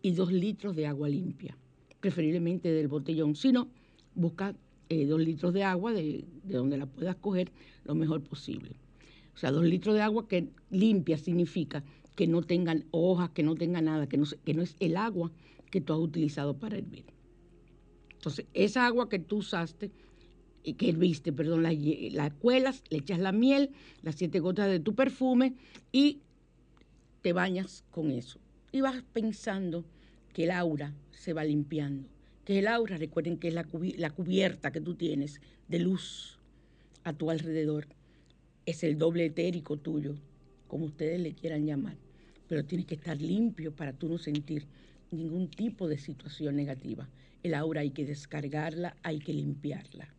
y 0.00 0.12
dos 0.12 0.32
litros 0.32 0.76
de 0.76 0.86
agua 0.86 1.08
limpia, 1.08 1.56
preferiblemente 2.00 2.70
del 2.70 2.88
botellón. 2.88 3.34
Si 3.34 3.52
no, 3.52 3.68
busca 4.14 4.54
eh, 4.88 5.06
dos 5.06 5.20
litros 5.20 5.52
de 5.52 5.64
agua 5.64 5.92
de, 5.92 6.24
de 6.44 6.56
donde 6.56 6.76
la 6.76 6.86
puedas 6.86 7.16
coger 7.16 7.50
lo 7.84 7.94
mejor 7.94 8.22
posible. 8.22 8.76
O 9.38 9.40
sea, 9.40 9.52
dos 9.52 9.64
litros 9.64 9.94
de 9.94 10.02
agua 10.02 10.26
que 10.26 10.48
limpia 10.68 11.16
significa 11.16 11.84
que 12.16 12.26
no 12.26 12.42
tengan 12.42 12.86
hojas, 12.90 13.30
que 13.30 13.44
no 13.44 13.54
tenga 13.54 13.80
nada, 13.80 14.08
que 14.08 14.16
no, 14.16 14.24
es 14.62 14.76
el 14.80 14.96
agua 14.96 15.30
que 15.70 15.80
tú 15.80 15.92
has 15.92 16.00
utilizado 16.00 16.58
para 16.58 16.76
hervir. 16.76 17.04
Entonces, 18.14 18.46
esa 18.52 18.84
agua 18.84 19.08
que 19.08 19.20
tú 19.20 19.36
usaste, 19.36 19.92
que 20.76 20.88
herviste, 20.88 21.32
perdón, 21.32 21.62
la, 21.62 22.30
cuelas, 22.30 22.82
le 22.90 22.98
echas 22.98 23.20
la 23.20 23.30
miel, 23.30 23.70
las 24.02 24.16
siete 24.16 24.40
gotas 24.40 24.68
de 24.68 24.80
tu 24.80 24.96
perfume 24.96 25.54
y 25.92 26.18
te 27.22 27.32
bañas 27.32 27.84
con 27.92 28.10
eso. 28.10 28.40
Y 28.72 28.80
vas 28.80 29.04
pensando 29.12 29.84
que 30.32 30.44
el 30.44 30.50
aura 30.50 30.96
se 31.12 31.32
va 31.32 31.44
limpiando. 31.44 32.08
Que 32.44 32.58
el 32.58 32.66
aura, 32.66 32.96
recuerden 32.96 33.38
que 33.38 33.46
es 33.46 33.54
la 33.54 34.10
cubierta 34.10 34.72
que 34.72 34.80
tú 34.80 34.96
tienes 34.96 35.40
de 35.68 35.78
luz 35.78 36.40
a 37.04 37.12
tu 37.12 37.30
alrededor. 37.30 37.86
Es 38.68 38.84
el 38.84 38.98
doble 38.98 39.24
etérico 39.24 39.78
tuyo, 39.78 40.14
como 40.66 40.84
ustedes 40.84 41.18
le 41.18 41.32
quieran 41.32 41.64
llamar. 41.64 41.96
Pero 42.48 42.66
tiene 42.66 42.84
que 42.84 42.96
estar 42.96 43.18
limpio 43.18 43.74
para 43.74 43.94
tú 43.94 44.10
no 44.10 44.18
sentir 44.18 44.66
ningún 45.10 45.48
tipo 45.48 45.88
de 45.88 45.96
situación 45.96 46.54
negativa. 46.56 47.08
El 47.42 47.54
aura 47.54 47.80
hay 47.80 47.92
que 47.92 48.04
descargarla, 48.04 48.94
hay 49.02 49.20
que 49.20 49.32
limpiarla. 49.32 50.12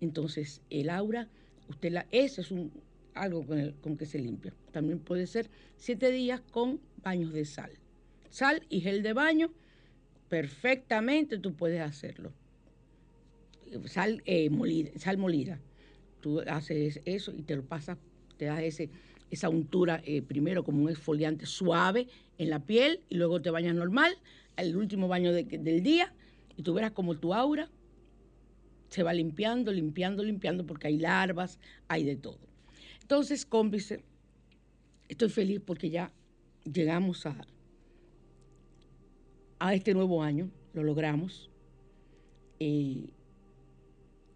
Entonces, 0.00 0.60
el 0.70 0.90
aura, 0.90 1.28
usted 1.68 1.92
la, 1.92 2.08
es 2.10 2.50
un, 2.50 2.72
algo 3.14 3.46
con, 3.46 3.58
el- 3.60 3.74
con 3.76 3.96
que 3.96 4.06
se 4.06 4.18
limpia. 4.18 4.52
También 4.72 4.98
puede 4.98 5.28
ser 5.28 5.48
siete 5.76 6.10
días 6.10 6.40
con 6.50 6.80
baños 7.04 7.32
de 7.32 7.44
sal. 7.44 7.70
Sal 8.28 8.66
y 8.70 8.80
gel 8.80 9.04
de 9.04 9.12
baño, 9.12 9.52
perfectamente 10.28 11.38
tú 11.38 11.54
puedes 11.54 11.80
hacerlo. 11.80 12.32
Sal, 13.86 14.20
eh, 14.26 14.50
molida, 14.50 14.90
sal 14.98 15.16
molida. 15.16 15.60
Tú 16.20 16.40
haces 16.40 17.00
eso 17.04 17.32
y 17.36 17.42
te 17.42 17.56
lo 17.56 17.64
pasas, 17.64 17.98
te 18.36 18.46
das 18.46 18.60
ese, 18.62 18.90
esa 19.30 19.48
untura 19.48 20.00
eh, 20.04 20.22
primero 20.22 20.64
como 20.64 20.82
un 20.82 20.90
exfoliante 20.90 21.46
suave 21.46 22.08
en 22.38 22.50
la 22.50 22.60
piel 22.60 23.00
y 23.08 23.16
luego 23.16 23.40
te 23.40 23.50
bañas 23.50 23.74
normal, 23.74 24.12
el 24.56 24.76
último 24.76 25.08
baño 25.08 25.32
de- 25.32 25.44
del 25.44 25.82
día 25.82 26.12
y 26.56 26.62
tú 26.62 26.74
verás 26.74 26.92
como 26.92 27.16
tu 27.16 27.34
aura 27.34 27.68
se 28.88 29.02
va 29.02 29.12
limpiando, 29.12 29.72
limpiando, 29.72 30.22
limpiando, 30.24 30.64
porque 30.66 30.86
hay 30.88 30.98
larvas, 30.98 31.58
hay 31.88 32.04
de 32.04 32.16
todo. 32.16 32.38
Entonces, 33.02 33.44
cómplice, 33.44 34.02
estoy 35.08 35.28
feliz 35.28 35.60
porque 35.64 35.90
ya 35.90 36.12
llegamos 36.64 37.26
a, 37.26 37.36
a 39.58 39.74
este 39.74 39.94
nuevo 39.94 40.22
año, 40.22 40.50
lo 40.72 40.82
logramos. 40.82 41.50
Eh, 42.60 43.10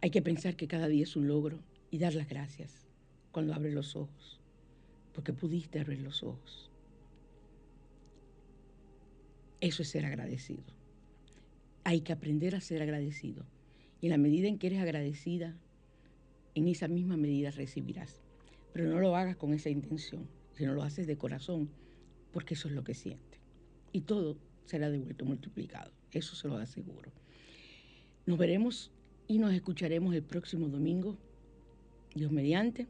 Hay 0.00 0.10
que 0.10 0.22
pensar 0.22 0.56
que 0.56 0.68
cada 0.68 0.88
día 0.88 1.04
es 1.04 1.16
un 1.16 1.28
logro 1.28 1.58
y 1.92 1.98
dar 1.98 2.14
las 2.14 2.26
gracias 2.26 2.88
cuando 3.32 3.54
abres 3.54 3.74
los 3.74 3.96
ojos, 3.96 4.40
porque 5.12 5.34
pudiste 5.34 5.78
abrir 5.78 6.00
los 6.00 6.22
ojos. 6.22 6.70
Eso 9.60 9.82
es 9.82 9.90
ser 9.90 10.06
agradecido. 10.06 10.64
Hay 11.84 12.00
que 12.00 12.14
aprender 12.14 12.56
a 12.56 12.62
ser 12.62 12.80
agradecido. 12.80 13.44
Y 14.00 14.06
en 14.06 14.12
la 14.12 14.16
medida 14.16 14.48
en 14.48 14.58
que 14.58 14.68
eres 14.68 14.80
agradecida, 14.80 15.54
en 16.54 16.66
esa 16.66 16.88
misma 16.88 17.18
medida 17.18 17.50
recibirás. 17.50 18.22
Pero 18.72 18.88
no 18.88 18.98
lo 18.98 19.14
hagas 19.14 19.36
con 19.36 19.52
esa 19.52 19.68
intención, 19.68 20.26
sino 20.54 20.72
lo 20.72 20.82
haces 20.82 21.06
de 21.06 21.18
corazón, 21.18 21.68
porque 22.32 22.54
eso 22.54 22.68
es 22.68 22.74
lo 22.74 22.84
que 22.84 22.94
sientes. 22.94 23.38
Y 23.92 24.00
todo 24.00 24.38
será 24.64 24.88
devuelto 24.88 25.26
multiplicado, 25.26 25.92
eso 26.10 26.34
se 26.36 26.48
lo 26.48 26.56
aseguro. 26.56 27.12
Nos 28.24 28.38
veremos 28.38 28.90
y 29.28 29.36
nos 29.36 29.52
escucharemos 29.52 30.14
el 30.14 30.22
próximo 30.22 30.68
domingo, 30.68 31.18
Dios 32.14 32.30
mediante, 32.30 32.86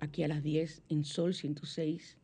aquí 0.00 0.22
a 0.22 0.28
las 0.28 0.42
10 0.42 0.82
en 0.88 1.04
Sol 1.04 1.34
106, 1.34 2.16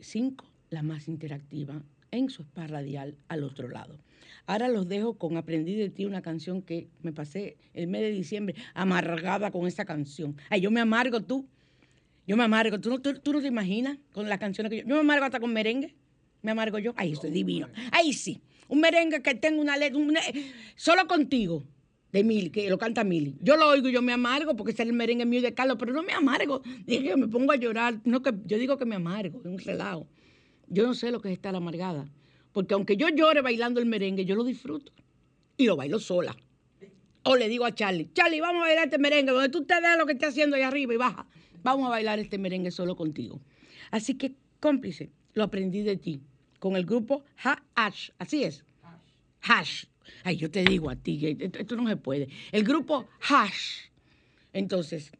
5, 0.00 0.44
la 0.70 0.82
más 0.82 1.08
interactiva, 1.08 1.82
en 2.10 2.28
su 2.28 2.42
spa 2.42 2.66
radial 2.66 3.16
al 3.28 3.44
otro 3.44 3.68
lado. 3.68 3.98
Ahora 4.46 4.68
los 4.68 4.88
dejo 4.88 5.14
con 5.14 5.36
Aprendí 5.36 5.74
de 5.74 5.88
ti, 5.88 6.04
una 6.04 6.20
canción 6.20 6.62
que 6.62 6.88
me 7.02 7.12
pasé 7.12 7.56
el 7.74 7.86
mes 7.86 8.02
de 8.02 8.10
diciembre 8.10 8.54
amargada 8.74 9.50
con 9.50 9.66
esa 9.66 9.84
canción. 9.84 10.36
Ay, 10.50 10.62
yo 10.62 10.70
me 10.70 10.80
amargo 10.80 11.20
tú. 11.22 11.46
Yo 12.26 12.36
me 12.36 12.44
amargo. 12.44 12.80
¿Tú 12.80 12.90
no, 12.90 13.00
tú, 13.00 13.32
no 13.32 13.40
te 13.40 13.46
imaginas 13.46 13.98
con 14.12 14.28
las 14.28 14.38
canciones 14.38 14.70
que 14.70 14.78
yo... 14.78 14.82
Yo 14.82 14.94
me 14.94 15.00
amargo 15.00 15.24
hasta 15.24 15.40
con 15.40 15.52
merengue. 15.52 15.94
Me 16.42 16.50
amargo 16.50 16.78
yo. 16.78 16.92
Ay, 16.96 17.12
esto 17.12 17.28
es 17.28 17.32
divino. 17.32 17.68
Ay, 17.90 18.12
sí. 18.12 18.40
Un 18.68 18.80
merengue 18.80 19.22
que 19.22 19.34
tenga 19.34 19.60
una 19.60 19.76
letra... 19.76 20.00
Solo 20.76 21.06
contigo 21.06 21.64
de 22.12 22.24
Mili, 22.24 22.50
que 22.50 22.68
lo 22.68 22.78
canta 22.78 23.04
Mili. 23.04 23.36
Yo 23.40 23.56
lo 23.56 23.68
oigo 23.68 23.88
y 23.88 23.92
yo 23.92 24.02
me 24.02 24.12
amargo 24.12 24.54
porque 24.54 24.72
es 24.72 24.80
el 24.80 24.92
merengue 24.92 25.24
mío 25.24 25.40
de 25.40 25.54
Carlos, 25.54 25.78
pero 25.78 25.92
no 25.92 26.02
me 26.02 26.12
amargo. 26.12 26.62
Dije, 26.86 27.16
me 27.16 27.26
pongo 27.26 27.52
a 27.52 27.56
llorar. 27.56 28.00
No, 28.04 28.22
que 28.22 28.34
yo 28.44 28.58
digo 28.58 28.76
que 28.76 28.84
me 28.84 28.96
amargo, 28.96 29.40
es 29.40 29.46
un 29.46 29.58
relajo. 29.58 30.06
Yo 30.68 30.86
no 30.86 30.94
sé 30.94 31.10
lo 31.10 31.20
que 31.20 31.28
es 31.28 31.34
estar 31.34 31.56
amargada. 31.56 32.06
Porque 32.52 32.74
aunque 32.74 32.96
yo 32.96 33.08
llore 33.08 33.40
bailando 33.40 33.80
el 33.80 33.86
merengue, 33.86 34.26
yo 34.26 34.36
lo 34.36 34.44
disfruto. 34.44 34.92
Y 35.56 35.66
lo 35.66 35.76
bailo 35.76 35.98
sola. 35.98 36.36
O 37.24 37.36
le 37.36 37.48
digo 37.48 37.64
a 37.64 37.74
Charlie, 37.74 38.10
Charlie, 38.12 38.40
vamos 38.40 38.62
a 38.62 38.66
bailar 38.66 38.84
este 38.86 38.98
merengue, 38.98 39.32
donde 39.32 39.48
tú 39.48 39.64
te 39.64 39.80
veas 39.80 39.96
lo 39.96 40.06
que 40.06 40.12
está 40.12 40.26
haciendo 40.26 40.56
ahí 40.56 40.62
arriba 40.62 40.92
y 40.92 40.96
baja. 40.96 41.26
Vamos 41.62 41.86
a 41.86 41.90
bailar 41.90 42.18
este 42.18 42.36
merengue 42.36 42.70
solo 42.72 42.96
contigo. 42.96 43.40
Así 43.90 44.14
que, 44.14 44.34
cómplice, 44.60 45.12
lo 45.34 45.44
aprendí 45.44 45.82
de 45.82 45.96
ti, 45.96 46.20
con 46.58 46.76
el 46.76 46.84
grupo 46.84 47.24
Hash. 47.74 48.10
Así 48.18 48.42
es. 48.42 48.64
Hash. 49.40 49.84
Ay, 50.24 50.36
yo 50.36 50.50
te 50.50 50.62
digo 50.64 50.90
a 50.90 50.96
ti, 50.96 51.36
esto 51.40 51.76
no 51.76 51.88
se 51.88 51.96
puede. 51.96 52.28
El 52.50 52.64
grupo 52.64 53.08
Hash. 53.28 53.88
Entonces, 54.52 55.12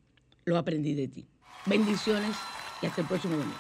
lo 0.45 0.59
aprendí 0.59 0.95
de 0.95 1.09
ti. 1.09 1.27
Bendiciones 1.67 2.37
y 2.83 2.87
hasta 2.87 3.01
el 3.03 3.07
próximo 3.07 3.37
domingo. 3.37 3.57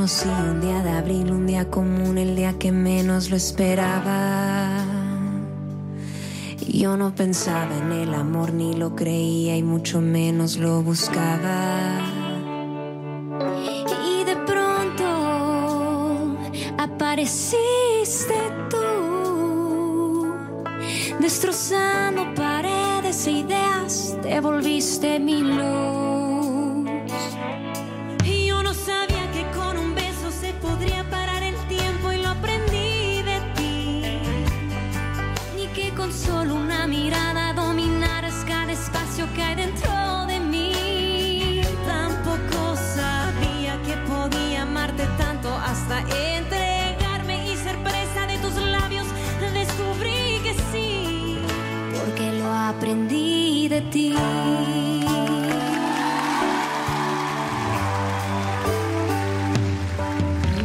Conocí 0.00 0.30
un 0.30 0.62
día 0.62 0.82
de 0.82 0.92
abril, 0.92 1.30
un 1.30 1.46
día 1.46 1.68
común, 1.68 2.16
el 2.16 2.34
día 2.34 2.54
que 2.58 2.72
menos 2.72 3.28
lo 3.28 3.36
esperaba. 3.36 4.82
Yo 6.66 6.96
no 6.96 7.14
pensaba 7.14 7.76
en 7.76 7.92
el 7.92 8.14
amor, 8.14 8.54
ni 8.54 8.72
lo 8.72 8.96
creía 8.96 9.58
y 9.58 9.62
mucho 9.62 10.00
menos 10.00 10.56
lo 10.56 10.82
buscaba. 10.82 11.98
Y 14.08 14.24
de 14.24 14.36
pronto 14.46 15.04
apareciste 16.78 18.38
tú, 18.70 20.32
destrozando 21.18 22.32
paredes 22.34 23.26
e 23.26 23.32
ideas, 23.32 24.16
te 24.22 24.40
volviste 24.40 25.20
mi 25.20 25.42
luz. 25.42 26.29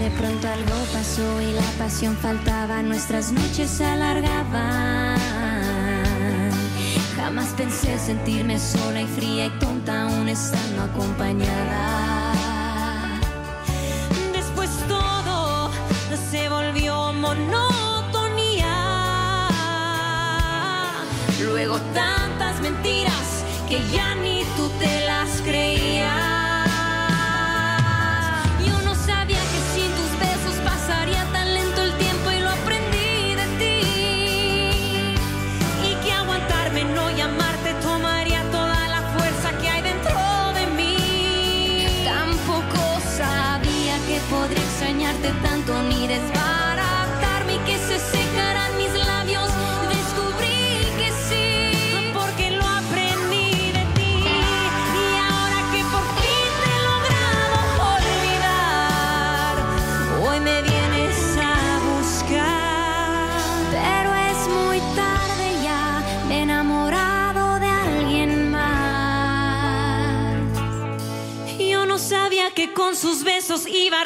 De 0.06 0.12
pronto 0.12 0.48
algo 0.48 0.86
pasó 0.94 1.42
y 1.42 1.52
la 1.54 1.62
pasión 1.78 2.16
faltaba, 2.18 2.82
nuestras 2.82 3.32
noches 3.32 3.70
se 3.70 3.86
alargaban. 3.86 5.20
Jamás 7.16 7.48
pensé 7.58 7.98
sentirme 7.98 8.60
sola 8.60 9.02
y 9.02 9.08
fría 9.08 9.48
y 9.48 9.50
tonta 9.60 10.04
aún 10.04 10.30
estando 10.30 10.84
acompañada. 10.84 12.36
Después 14.32 14.70
todo 14.88 15.72
se 16.32 16.50
volvió 16.50 17.14
monotonía. 17.14 18.76
Luego 21.42 21.80
tantas 21.94 22.62
mentiras 22.62 22.95
que 23.68 23.80
ya 23.92 24.14
ni 24.16 24.44
tú 24.56 24.70
te 24.80 25.06
las 25.06 25.25
iba 73.68 74.02
a 74.02 74.04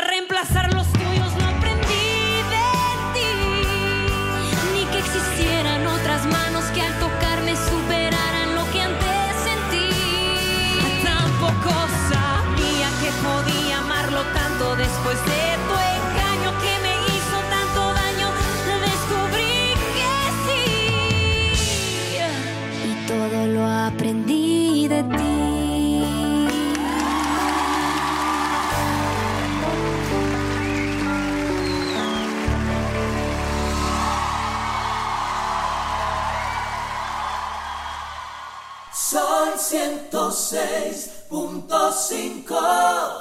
106.5 40.49 43.18